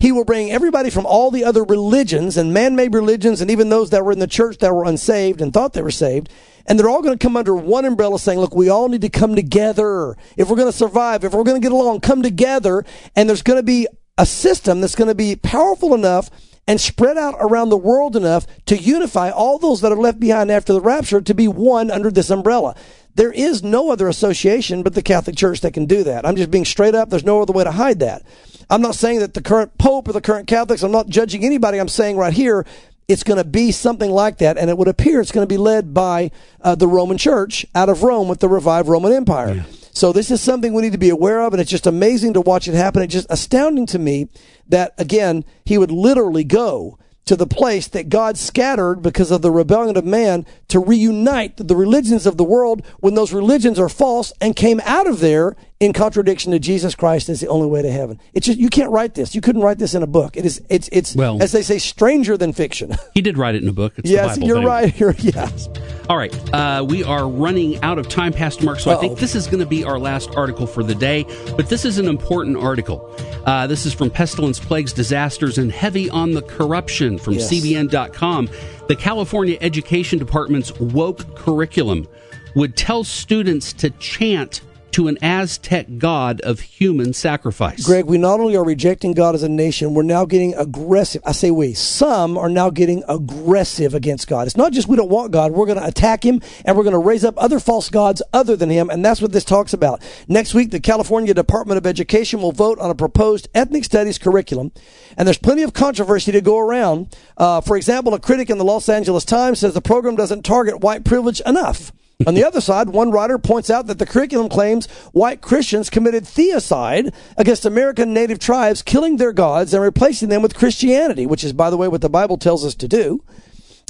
he 0.03 0.11
will 0.11 0.25
bring 0.25 0.51
everybody 0.51 0.91
from 0.91 1.07
all 1.07 1.31
the 1.31 1.45
other 1.45 1.63
religions 1.63 2.37
and 2.37 2.53
man-made 2.53 2.93
religions 2.93 3.41
and 3.41 3.53
even 3.53 3.69
those 3.69 3.91
that 3.91 4.05
were 4.05 4.11
in 4.11 4.19
the 4.19 4.27
church 4.27 4.59
that 4.59 4.75
were 4.75 4.85
unsaved 4.85 5.41
and 5.41 5.55
thought 5.55 5.75
they 5.75 5.81
were 5.81 5.93
saved. 5.93 6.29
And 6.67 6.77
they're 6.77 6.89
all 6.89 7.03
going 7.03 7.17
to 7.17 7.25
come 7.25 7.37
under 7.37 7.55
one 7.55 7.85
umbrella 7.85 8.19
saying, 8.19 8.41
look, 8.41 8.53
we 8.53 8.69
all 8.69 8.89
need 8.89 9.03
to 9.03 9.09
come 9.09 9.37
together. 9.37 10.17
If 10.37 10.51
we're 10.51 10.57
going 10.57 10.73
to 10.73 10.77
survive, 10.77 11.23
if 11.23 11.33
we're 11.33 11.45
going 11.45 11.63
to 11.63 11.65
get 11.65 11.71
along, 11.71 12.01
come 12.01 12.21
together. 12.21 12.85
And 13.15 13.29
there's 13.29 13.43
going 13.43 13.61
to 13.61 13.63
be 13.63 13.87
a 14.19 14.27
system 14.27 14.81
that's 14.81 14.97
going 14.97 15.07
to 15.07 15.15
be 15.15 15.37
powerful 15.37 15.95
enough 15.95 16.31
and 16.67 16.81
spread 16.81 17.19
out 17.19 17.35
around 17.41 17.69
the 17.69 17.77
world 17.77 18.17
enough 18.17 18.47
to 18.67 18.77
unify 18.77 19.31
all 19.31 19.59
those 19.59 19.81
that 19.81 19.93
are 19.93 19.97
left 19.97 20.21
behind 20.21 20.51
after 20.51 20.73
the 20.73 20.81
rapture 20.81 21.21
to 21.21 21.35
be 21.35 21.49
one 21.49 21.91
under 21.91 22.11
this 22.11 22.31
umbrella. 22.31 22.75
There 23.15 23.33
is 23.33 23.63
no 23.63 23.91
other 23.91 24.09
association 24.09 24.83
but 24.83 24.95
the 24.95 25.03
Catholic 25.03 25.37
Church 25.37 25.61
that 25.61 25.75
can 25.75 25.87
do 25.87 26.03
that. 26.05 26.27
I'm 26.27 26.37
just 26.37 26.51
being 26.51 26.65
straight 26.65 26.95
up. 26.95 27.11
There's 27.11 27.25
no 27.25 27.43
other 27.43 27.53
way 27.53 27.65
to 27.65 27.73
hide 27.73 28.01
that. 28.01 28.23
I'm 28.71 28.81
not 28.81 28.95
saying 28.95 29.19
that 29.19 29.35
the 29.35 29.43
current 29.43 29.77
Pope 29.77 30.09
or 30.09 30.13
the 30.13 30.21
current 30.21 30.47
Catholics, 30.47 30.83
I'm 30.83 30.93
not 30.93 31.09
judging 31.09 31.45
anybody. 31.45 31.79
I'm 31.79 31.89
saying 31.89 32.17
right 32.17 32.33
here, 32.33 32.65
it's 33.09 33.23
going 33.23 33.37
to 33.37 33.45
be 33.45 33.71
something 33.73 34.11
like 34.11 34.39
that. 34.39 34.57
And 34.57 34.71
it 34.71 34.79
would 34.79 34.89
appear 34.89 35.21
it's 35.21 35.33
going 35.33 35.47
to 35.47 35.53
be 35.53 35.59
led 35.59 35.93
by 35.93 36.31
uh, 36.63 36.75
the 36.75 36.89
Roman 36.89 37.19
Church 37.19 37.67
out 37.75 37.91
of 37.91 38.03
Rome 38.03 38.29
with 38.29 38.41
the 38.41 38.49
revived 38.49 38.89
Roman 38.89 39.13
Empire. 39.13 39.55
Yeah. 39.57 39.82
So 39.95 40.13
this 40.13 40.31
is 40.31 40.41
something 40.41 40.73
we 40.73 40.83
need 40.83 40.93
to 40.93 40.99
be 40.99 41.11
aware 41.11 41.43
of. 41.43 41.53
And 41.53 41.61
it's 41.61 41.71
just 41.71 41.87
amazing 41.87 42.33
to 42.35 42.41
watch 42.41 42.67
it 42.67 42.75
happen. 42.75 43.03
It's 43.03 43.13
just 43.13 43.27
astounding 43.31 43.87
to 43.87 43.99
me 43.99 44.29
that, 44.69 44.95
again, 44.99 45.45
he 45.65 45.79
would 45.79 45.93
literally 45.93 46.45
go 46.45 46.99
to 47.25 47.37
the 47.37 47.47
place 47.47 47.87
that 47.89 48.09
God 48.09 48.37
scattered 48.37 48.97
because 48.97 49.31
of 49.31 49.43
the 49.43 49.51
rebellion 49.51 49.97
of 49.97 50.05
man 50.05 50.45
to 50.69 50.81
reunite 50.81 51.57
the 51.57 51.77
religions 51.77 52.27
of 52.27 52.37
the 52.37 52.45
world 52.45 52.85
when 52.99 53.15
those 53.15 53.33
religions 53.33 53.79
are 53.79 53.89
false 53.89 54.33
and 54.41 54.57
came 54.57 54.81
out 54.85 55.07
of 55.07 55.21
there 55.21 55.57
in 55.83 55.93
contradiction 55.93 56.53
to 56.53 56.61
Jesus 56.61 56.95
Christ 56.95 57.29
as 57.29 57.41
the 57.41 57.49
only 57.49 57.67
way 57.67 57.83
to 57.83 57.91
heaven. 57.91 58.21
It's 58.35 58.47
just 58.47 58.57
you 58.57 58.69
can't 58.69 58.93
write 58.93 59.15
this. 59.15 59.35
You 59.35 59.41
couldn't 59.41 59.63
write 59.63 59.79
this 59.79 59.95
in 59.95 60.03
a 60.05 60.07
book. 60.07 60.37
It 60.37 60.47
is 60.47 60.63
it's 60.69 60.89
it's 60.93 61.17
well, 61.17 61.43
as 61.43 61.51
they 61.51 61.63
say 61.63 61.79
stranger 61.79 62.37
than 62.37 62.53
fiction. 62.53 62.95
He 63.15 63.21
did 63.21 63.37
write 63.37 63.57
it 63.57 63.63
in 63.63 63.69
a 63.69 63.73
book. 63.73 63.95
It's 63.99 64.09
yes, 64.09 64.37
Bible, 64.37 64.47
you're 64.47 64.63
right. 64.63 64.99
You're, 64.99 65.15
yes. 65.19 65.69
All 66.09 66.17
right, 66.17 66.33
uh, 66.55 66.85
we 66.89 67.05
are 67.05 67.29
running 67.29 67.83
out 67.83 67.99
of 67.99 68.09
time, 68.09 68.33
Pastor 68.33 68.65
Mark. 68.65 68.81
So 68.81 68.91
Uh-oh. 68.91 68.97
I 68.97 69.01
think 69.01 69.19
this 69.19 69.35
is 69.35 69.47
going 69.47 69.59
to 69.59 69.67
be 69.67 69.85
our 69.85 69.99
last 69.99 70.31
article 70.35 70.67
for 70.67 70.83
the 70.83 70.95
day. 70.95 71.25
But 71.57 71.69
this 71.69 71.85
is 71.85 71.99
an 71.99 72.07
important 72.07 72.57
article. 72.57 73.15
Uh, 73.45 73.67
this 73.67 73.85
is 73.85 73.93
from 73.93 74.09
Pestilence, 74.09 74.59
Plagues, 74.59 74.93
Disasters, 74.93 75.59
and 75.59 75.71
Heavy 75.71 76.09
on 76.09 76.33
the 76.33 76.43
Corruption 76.43 77.19
from 77.19 77.35
yes. 77.35 77.53
CBN.com. 77.53 78.49
The 78.89 78.97
California 78.97 79.59
Education 79.61 80.19
Department's 80.19 80.73
woke 80.81 81.35
curriculum 81.35 82.09
would 82.55 82.77
tell 82.77 83.05
students 83.05 83.73
to 83.75 83.91
chant 83.91 84.63
to 84.93 85.09
an 85.09 85.19
Aztec 85.23 85.99
god 85.99 86.41
of 86.43 86.61
human 86.61 87.13
sacrifice. 87.13 87.85
Greg, 87.85 88.05
we 88.05 88.19
not 88.19 88.41
only 88.41 88.57
are 88.57 88.65
rejecting 88.65 89.13
God 89.13 89.35
as 89.35 89.43
a 89.43 89.49
nation, 89.49 89.95
we're 89.95 90.03
now 90.03 90.25
getting 90.25 90.55
aggressive. 90.55 91.23
I 91.25 91.33
say 91.33 91.51
we. 91.51 91.75
Some 91.75 92.37
are 92.39 92.49
now 92.49 92.71
getting 92.71 93.03
aggressive 93.09 93.95
against 93.95 94.29
God. 94.29 94.47
It's 94.47 94.57
not 94.57 94.73
just 94.73 94.89
we 94.89 94.97
don't 94.97 95.11
want 95.11 95.33
God, 95.33 95.53
we're 95.53 95.67
going 95.67 95.79
to 95.79 95.87
attack 95.87 96.25
him 96.25 96.41
and 96.65 96.77
we're 96.77 96.85
going 96.85 96.93
to 96.93 96.99
raise 96.99 97.25
up 97.25 97.35
other 97.37 97.59
false 97.59 97.91
gods 97.91 98.23
other 98.33 98.57
than 98.57 98.71
him. 98.71 98.91
And 98.91 99.05
that's 99.05 99.21
what 99.21 99.33
this 99.33 99.45
talks 99.45 99.73
about. 99.73 100.03
Next 100.29 100.55
week, 100.55 100.71
the 100.71 100.81
California 100.81 101.35
Department 101.35 101.79
of 101.79 101.87
Education 101.87 102.43
will 102.43 102.53
vote 102.53 102.79
on 102.79 102.91
a 102.91 102.95
proposed 102.95 103.49
ethnic 103.55 103.85
studies 103.85 104.19
curriculum. 104.19 104.73
And 105.17 105.27
there's 105.27 105.39
plenty 105.39 105.63
of 105.63 105.73
controversy 105.73 106.33
to 106.33 106.41
go 106.41 106.59
around. 106.59 107.17
Uh, 107.37 107.61
for 107.61 107.77
example, 107.77 108.15
a 108.15 108.21
critic 108.21 108.51
in 108.51 108.59
the 108.59 108.65
Los 108.65 108.89
Angeles 108.89 109.25
Times 109.25 109.61
says 109.61 109.75
the 109.75 109.81
program 109.81 110.17
doesn't 110.17 110.43
target 110.43 110.81
white 110.81 111.05
privilege 111.05 111.41
enough. 111.43 111.93
On 112.27 112.35
the 112.35 112.45
other 112.45 112.61
side, 112.61 112.89
one 112.89 113.11
writer 113.11 113.39
points 113.39 113.71
out 113.71 113.87
that 113.87 113.99
the 113.99 114.07
curriculum 114.07 114.49
claims 114.49 114.87
white 115.13 115.41
Christians 115.41 115.91
committed 115.91 116.27
theocide 116.27 117.13
against 117.37 117.65
American 117.65 118.13
native 118.13 118.39
tribes, 118.39 118.83
killing 118.83 119.17
their 119.17 119.33
gods 119.33 119.75
and 119.75 119.83
replacing 119.83 120.29
them 120.29 120.43
with 120.43 120.55
Christianity, 120.55 121.27
which 121.27 121.45
is, 121.45 121.53
by 121.53 121.71
the 121.71 121.77
way, 121.77 121.89
what 121.89 122.01
the 122.01 122.09
Bible 122.09 122.39
tells 122.39 122.65
us 122.65 122.75
to 122.77 122.89
do. 122.89 123.23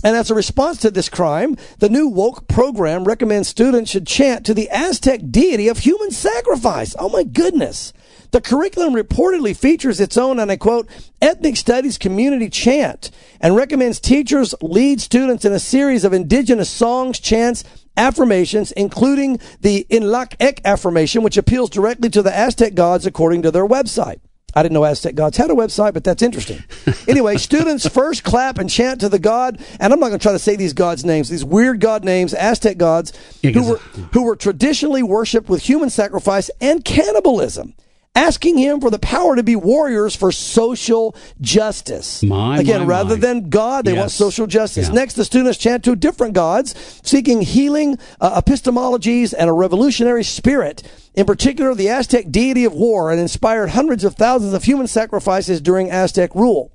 And 0.04 0.16
as 0.16 0.30
a 0.30 0.34
response 0.34 0.78
to 0.78 0.90
this 0.90 1.08
crime, 1.08 1.56
the 1.78 1.88
new 1.88 2.08
woke 2.08 2.48
program 2.48 3.04
recommends 3.04 3.48
students 3.48 3.92
should 3.92 4.06
chant 4.06 4.44
to 4.46 4.54
the 4.54 4.68
Aztec 4.70 5.20
deity 5.30 5.68
of 5.68 5.78
human 5.78 6.10
sacrifice. 6.10 6.96
Oh 6.98 7.08
my 7.08 7.22
goodness. 7.22 7.92
The 8.32 8.40
curriculum 8.40 8.94
reportedly 8.94 9.56
features 9.56 10.00
its 10.00 10.16
own, 10.16 10.40
and 10.40 10.50
I 10.50 10.56
quote, 10.56 10.88
ethnic 11.20 11.56
studies 11.56 11.98
community 11.98 12.48
chant 12.48 13.10
and 13.40 13.54
recommends 13.54 14.00
teachers 14.00 14.54
lead 14.60 15.00
students 15.00 15.44
in 15.44 15.52
a 15.52 15.60
series 15.60 16.02
of 16.02 16.12
indigenous 16.12 16.70
songs, 16.70 17.20
chants, 17.20 17.62
affirmations, 17.96 18.72
including 18.72 19.38
the 19.60 19.86
In 19.88 20.04
Lak'ech 20.04 20.60
affirmation, 20.64 21.22
which 21.22 21.36
appeals 21.36 21.70
directly 21.70 22.10
to 22.10 22.22
the 22.22 22.34
Aztec 22.34 22.74
gods 22.74 23.06
according 23.06 23.42
to 23.42 23.50
their 23.50 23.66
website. 23.66 24.20
I 24.54 24.62
didn't 24.62 24.74
know 24.74 24.84
Aztec 24.84 25.14
gods 25.14 25.38
had 25.38 25.50
a 25.50 25.54
website, 25.54 25.94
but 25.94 26.04
that's 26.04 26.22
interesting. 26.22 26.62
anyway, 27.08 27.38
students 27.38 27.88
first 27.88 28.22
clap 28.22 28.58
and 28.58 28.68
chant 28.68 29.00
to 29.00 29.08
the 29.08 29.18
god, 29.18 29.58
and 29.80 29.92
I'm 29.92 30.00
not 30.00 30.08
going 30.08 30.18
to 30.18 30.22
try 30.22 30.32
to 30.32 30.38
say 30.38 30.56
these 30.56 30.74
gods' 30.74 31.04
names, 31.04 31.30
these 31.30 31.44
weird 31.44 31.80
god 31.80 32.04
names, 32.04 32.34
Aztec 32.34 32.76
gods, 32.76 33.12
who 33.42 33.70
were, 33.70 33.78
who 34.12 34.24
were 34.24 34.36
traditionally 34.36 35.02
worshipped 35.02 35.48
with 35.48 35.62
human 35.62 35.88
sacrifice 35.88 36.50
and 36.60 36.84
cannibalism 36.84 37.74
asking 38.14 38.58
him 38.58 38.80
for 38.80 38.90
the 38.90 38.98
power 38.98 39.36
to 39.36 39.42
be 39.42 39.56
warriors 39.56 40.14
for 40.14 40.30
social 40.30 41.16
justice. 41.40 42.22
My, 42.22 42.58
Again, 42.58 42.80
my, 42.80 42.86
rather 42.86 43.16
my. 43.16 43.20
than 43.20 43.48
God, 43.48 43.86
they 43.86 43.92
yes. 43.92 43.98
want 43.98 44.10
social 44.10 44.46
justice. 44.46 44.88
Yeah. 44.88 44.94
Next, 44.94 45.14
the 45.14 45.24
students 45.24 45.58
chant 45.58 45.84
to 45.84 45.96
different 45.96 46.34
gods, 46.34 46.74
seeking 47.02 47.40
healing, 47.42 47.98
uh, 48.20 48.40
epistemologies, 48.40 49.34
and 49.36 49.48
a 49.48 49.52
revolutionary 49.52 50.24
spirit. 50.24 50.82
In 51.14 51.26
particular, 51.26 51.74
the 51.74 51.88
Aztec 51.88 52.30
deity 52.30 52.64
of 52.64 52.74
war 52.74 53.10
and 53.10 53.20
inspired 53.20 53.70
hundreds 53.70 54.04
of 54.04 54.14
thousands 54.14 54.54
of 54.54 54.62
human 54.64 54.86
sacrifices 54.86 55.60
during 55.60 55.90
Aztec 55.90 56.34
rule. 56.34 56.72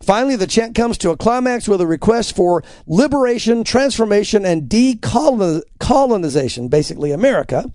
Finally, 0.00 0.36
the 0.36 0.46
chant 0.46 0.76
comes 0.76 0.96
to 0.98 1.10
a 1.10 1.16
climax 1.16 1.66
with 1.66 1.80
a 1.80 1.86
request 1.86 2.36
for 2.36 2.62
liberation, 2.86 3.64
transformation, 3.64 4.44
and 4.44 4.68
decolonization, 4.68 6.70
basically 6.70 7.10
America. 7.10 7.68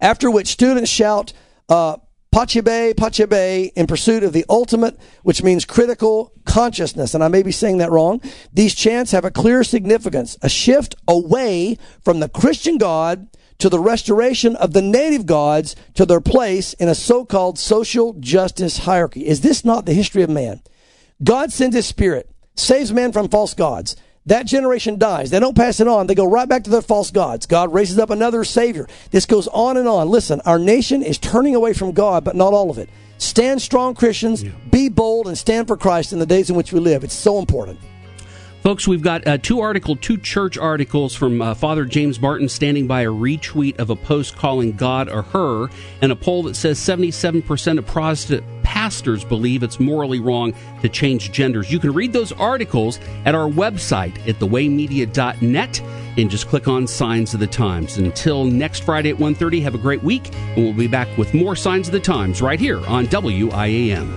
After 0.00 0.30
which 0.30 0.48
students 0.48 0.90
shout, 0.90 1.34
uh, 1.68 1.96
Panche 2.32 2.62
Be, 2.64 3.72
in 3.76 3.86
pursuit 3.86 4.22
of 4.22 4.32
the 4.32 4.46
ultimate, 4.48 4.98
which 5.22 5.42
means 5.42 5.66
critical 5.66 6.32
consciousness. 6.46 7.14
And 7.14 7.22
I 7.22 7.28
may 7.28 7.42
be 7.42 7.52
saying 7.52 7.78
that 7.78 7.90
wrong. 7.90 8.22
These 8.52 8.74
chants 8.74 9.12
have 9.12 9.26
a 9.26 9.30
clear 9.30 9.62
significance, 9.62 10.38
a 10.40 10.48
shift 10.48 10.94
away 11.06 11.76
from 12.02 12.20
the 12.20 12.30
Christian 12.30 12.78
God 12.78 13.28
to 13.58 13.68
the 13.68 13.78
restoration 13.78 14.56
of 14.56 14.72
the 14.72 14.82
native 14.82 15.26
gods 15.26 15.76
to 15.94 16.06
their 16.06 16.22
place 16.22 16.72
in 16.74 16.88
a 16.88 16.94
so-called 16.94 17.58
social 17.58 18.14
justice 18.14 18.78
hierarchy. 18.78 19.26
Is 19.26 19.42
this 19.42 19.64
not 19.64 19.84
the 19.84 19.92
history 19.92 20.22
of 20.22 20.30
man? 20.30 20.62
God 21.22 21.52
sends 21.52 21.76
his 21.76 21.86
spirit, 21.86 22.30
saves 22.56 22.92
man 22.92 23.12
from 23.12 23.28
false 23.28 23.54
gods. 23.54 23.94
That 24.26 24.46
generation 24.46 24.98
dies. 24.98 25.30
They 25.30 25.40
don't 25.40 25.56
pass 25.56 25.80
it 25.80 25.88
on. 25.88 26.06
They 26.06 26.14
go 26.14 26.24
right 26.24 26.48
back 26.48 26.64
to 26.64 26.70
their 26.70 26.82
false 26.82 27.10
gods. 27.10 27.46
God 27.46 27.72
raises 27.74 27.98
up 27.98 28.10
another 28.10 28.44
savior. 28.44 28.86
This 29.10 29.26
goes 29.26 29.48
on 29.48 29.76
and 29.76 29.88
on. 29.88 30.08
Listen, 30.08 30.40
our 30.42 30.60
nation 30.60 31.02
is 31.02 31.18
turning 31.18 31.56
away 31.56 31.72
from 31.72 31.92
God, 31.92 32.22
but 32.22 32.36
not 32.36 32.52
all 32.52 32.70
of 32.70 32.78
it. 32.78 32.88
Stand 33.18 33.60
strong, 33.60 33.94
Christians. 33.94 34.44
Be 34.70 34.88
bold 34.88 35.26
and 35.26 35.36
stand 35.36 35.66
for 35.66 35.76
Christ 35.76 36.12
in 36.12 36.18
the 36.18 36.26
days 36.26 36.50
in 36.50 36.56
which 36.56 36.72
we 36.72 36.78
live. 36.78 37.02
It's 37.02 37.14
so 37.14 37.38
important. 37.38 37.80
Folks, 38.62 38.86
we've 38.86 39.02
got 39.02 39.26
uh, 39.26 39.38
two 39.38 39.58
article, 39.58 39.96
two 39.96 40.16
church 40.16 40.56
articles 40.56 41.16
from 41.16 41.42
uh, 41.42 41.52
Father 41.52 41.84
James 41.84 42.20
Martin 42.20 42.48
standing 42.48 42.86
by 42.86 43.00
a 43.00 43.08
retweet 43.08 43.76
of 43.80 43.90
a 43.90 43.96
post 43.96 44.36
calling 44.36 44.70
God 44.70 45.08
a 45.08 45.22
her, 45.22 45.66
and 46.00 46.12
a 46.12 46.16
poll 46.16 46.44
that 46.44 46.54
says 46.54 46.78
77% 46.78 47.78
of 47.78 47.86
Protestant 47.86 48.44
pastors 48.62 49.24
believe 49.24 49.64
it's 49.64 49.80
morally 49.80 50.20
wrong 50.20 50.54
to 50.80 50.88
change 50.88 51.32
genders. 51.32 51.72
You 51.72 51.80
can 51.80 51.92
read 51.92 52.12
those 52.12 52.30
articles 52.30 53.00
at 53.24 53.34
our 53.34 53.50
website 53.50 54.16
at 54.28 54.36
thewaymedia.net 54.36 55.80
and 56.16 56.30
just 56.30 56.46
click 56.46 56.68
on 56.68 56.86
Signs 56.86 57.34
of 57.34 57.40
the 57.40 57.48
Times. 57.48 57.96
Until 57.96 58.44
next 58.44 58.84
Friday 58.84 59.10
at 59.10 59.16
1.30, 59.16 59.60
have 59.62 59.74
a 59.74 59.78
great 59.78 60.04
week, 60.04 60.32
and 60.34 60.58
we'll 60.58 60.72
be 60.72 60.86
back 60.86 61.08
with 61.18 61.34
more 61.34 61.56
Signs 61.56 61.88
of 61.88 61.92
the 61.92 62.00
Times 62.00 62.40
right 62.40 62.60
here 62.60 62.78
on 62.86 63.06
WIAM. 63.08 64.12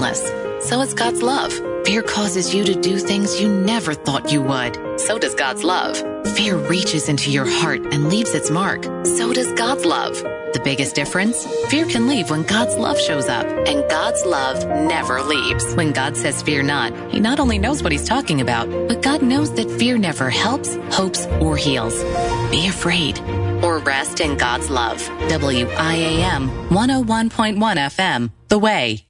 Relentless. 0.00 0.68
So 0.68 0.80
is 0.80 0.94
God's 0.94 1.22
love. 1.22 1.52
Fear 1.84 2.02
causes 2.02 2.54
you 2.54 2.64
to 2.64 2.74
do 2.74 2.98
things 2.98 3.40
you 3.40 3.48
never 3.48 3.94
thought 3.94 4.30
you 4.32 4.42
would. 4.42 5.00
So 5.00 5.18
does 5.18 5.34
God's 5.34 5.64
love. 5.64 5.96
Fear 6.36 6.56
reaches 6.56 7.08
into 7.08 7.30
your 7.30 7.46
heart 7.46 7.80
and 7.92 8.08
leaves 8.08 8.34
its 8.34 8.50
mark. 8.50 8.84
So 9.04 9.32
does 9.32 9.52
God's 9.52 9.84
love. 9.84 10.14
The 10.52 10.60
biggest 10.64 10.94
difference? 10.94 11.46
Fear 11.68 11.86
can 11.86 12.08
leave 12.08 12.30
when 12.30 12.42
God's 12.42 12.76
love 12.76 12.98
shows 12.98 13.28
up, 13.28 13.46
and 13.46 13.88
God's 13.88 14.24
love 14.24 14.66
never 14.66 15.22
leaves. 15.22 15.74
When 15.74 15.92
God 15.92 16.16
says 16.16 16.42
fear 16.42 16.62
not, 16.62 16.92
He 17.12 17.20
not 17.20 17.38
only 17.38 17.58
knows 17.58 17.84
what 17.84 17.92
He's 17.92 18.08
talking 18.08 18.40
about, 18.40 18.68
but 18.88 19.00
God 19.00 19.22
knows 19.22 19.54
that 19.54 19.70
fear 19.70 19.96
never 19.96 20.28
helps, 20.28 20.74
hopes, 20.90 21.26
or 21.40 21.56
heals. 21.56 21.94
Be 22.50 22.66
afraid 22.66 23.20
or 23.62 23.78
rest 23.78 24.20
in 24.20 24.36
God's 24.36 24.70
love. 24.70 24.98
WIAM 25.28 26.50
101.1 26.68 27.76
FM, 27.76 28.32
The 28.48 28.58
Way. 28.58 29.09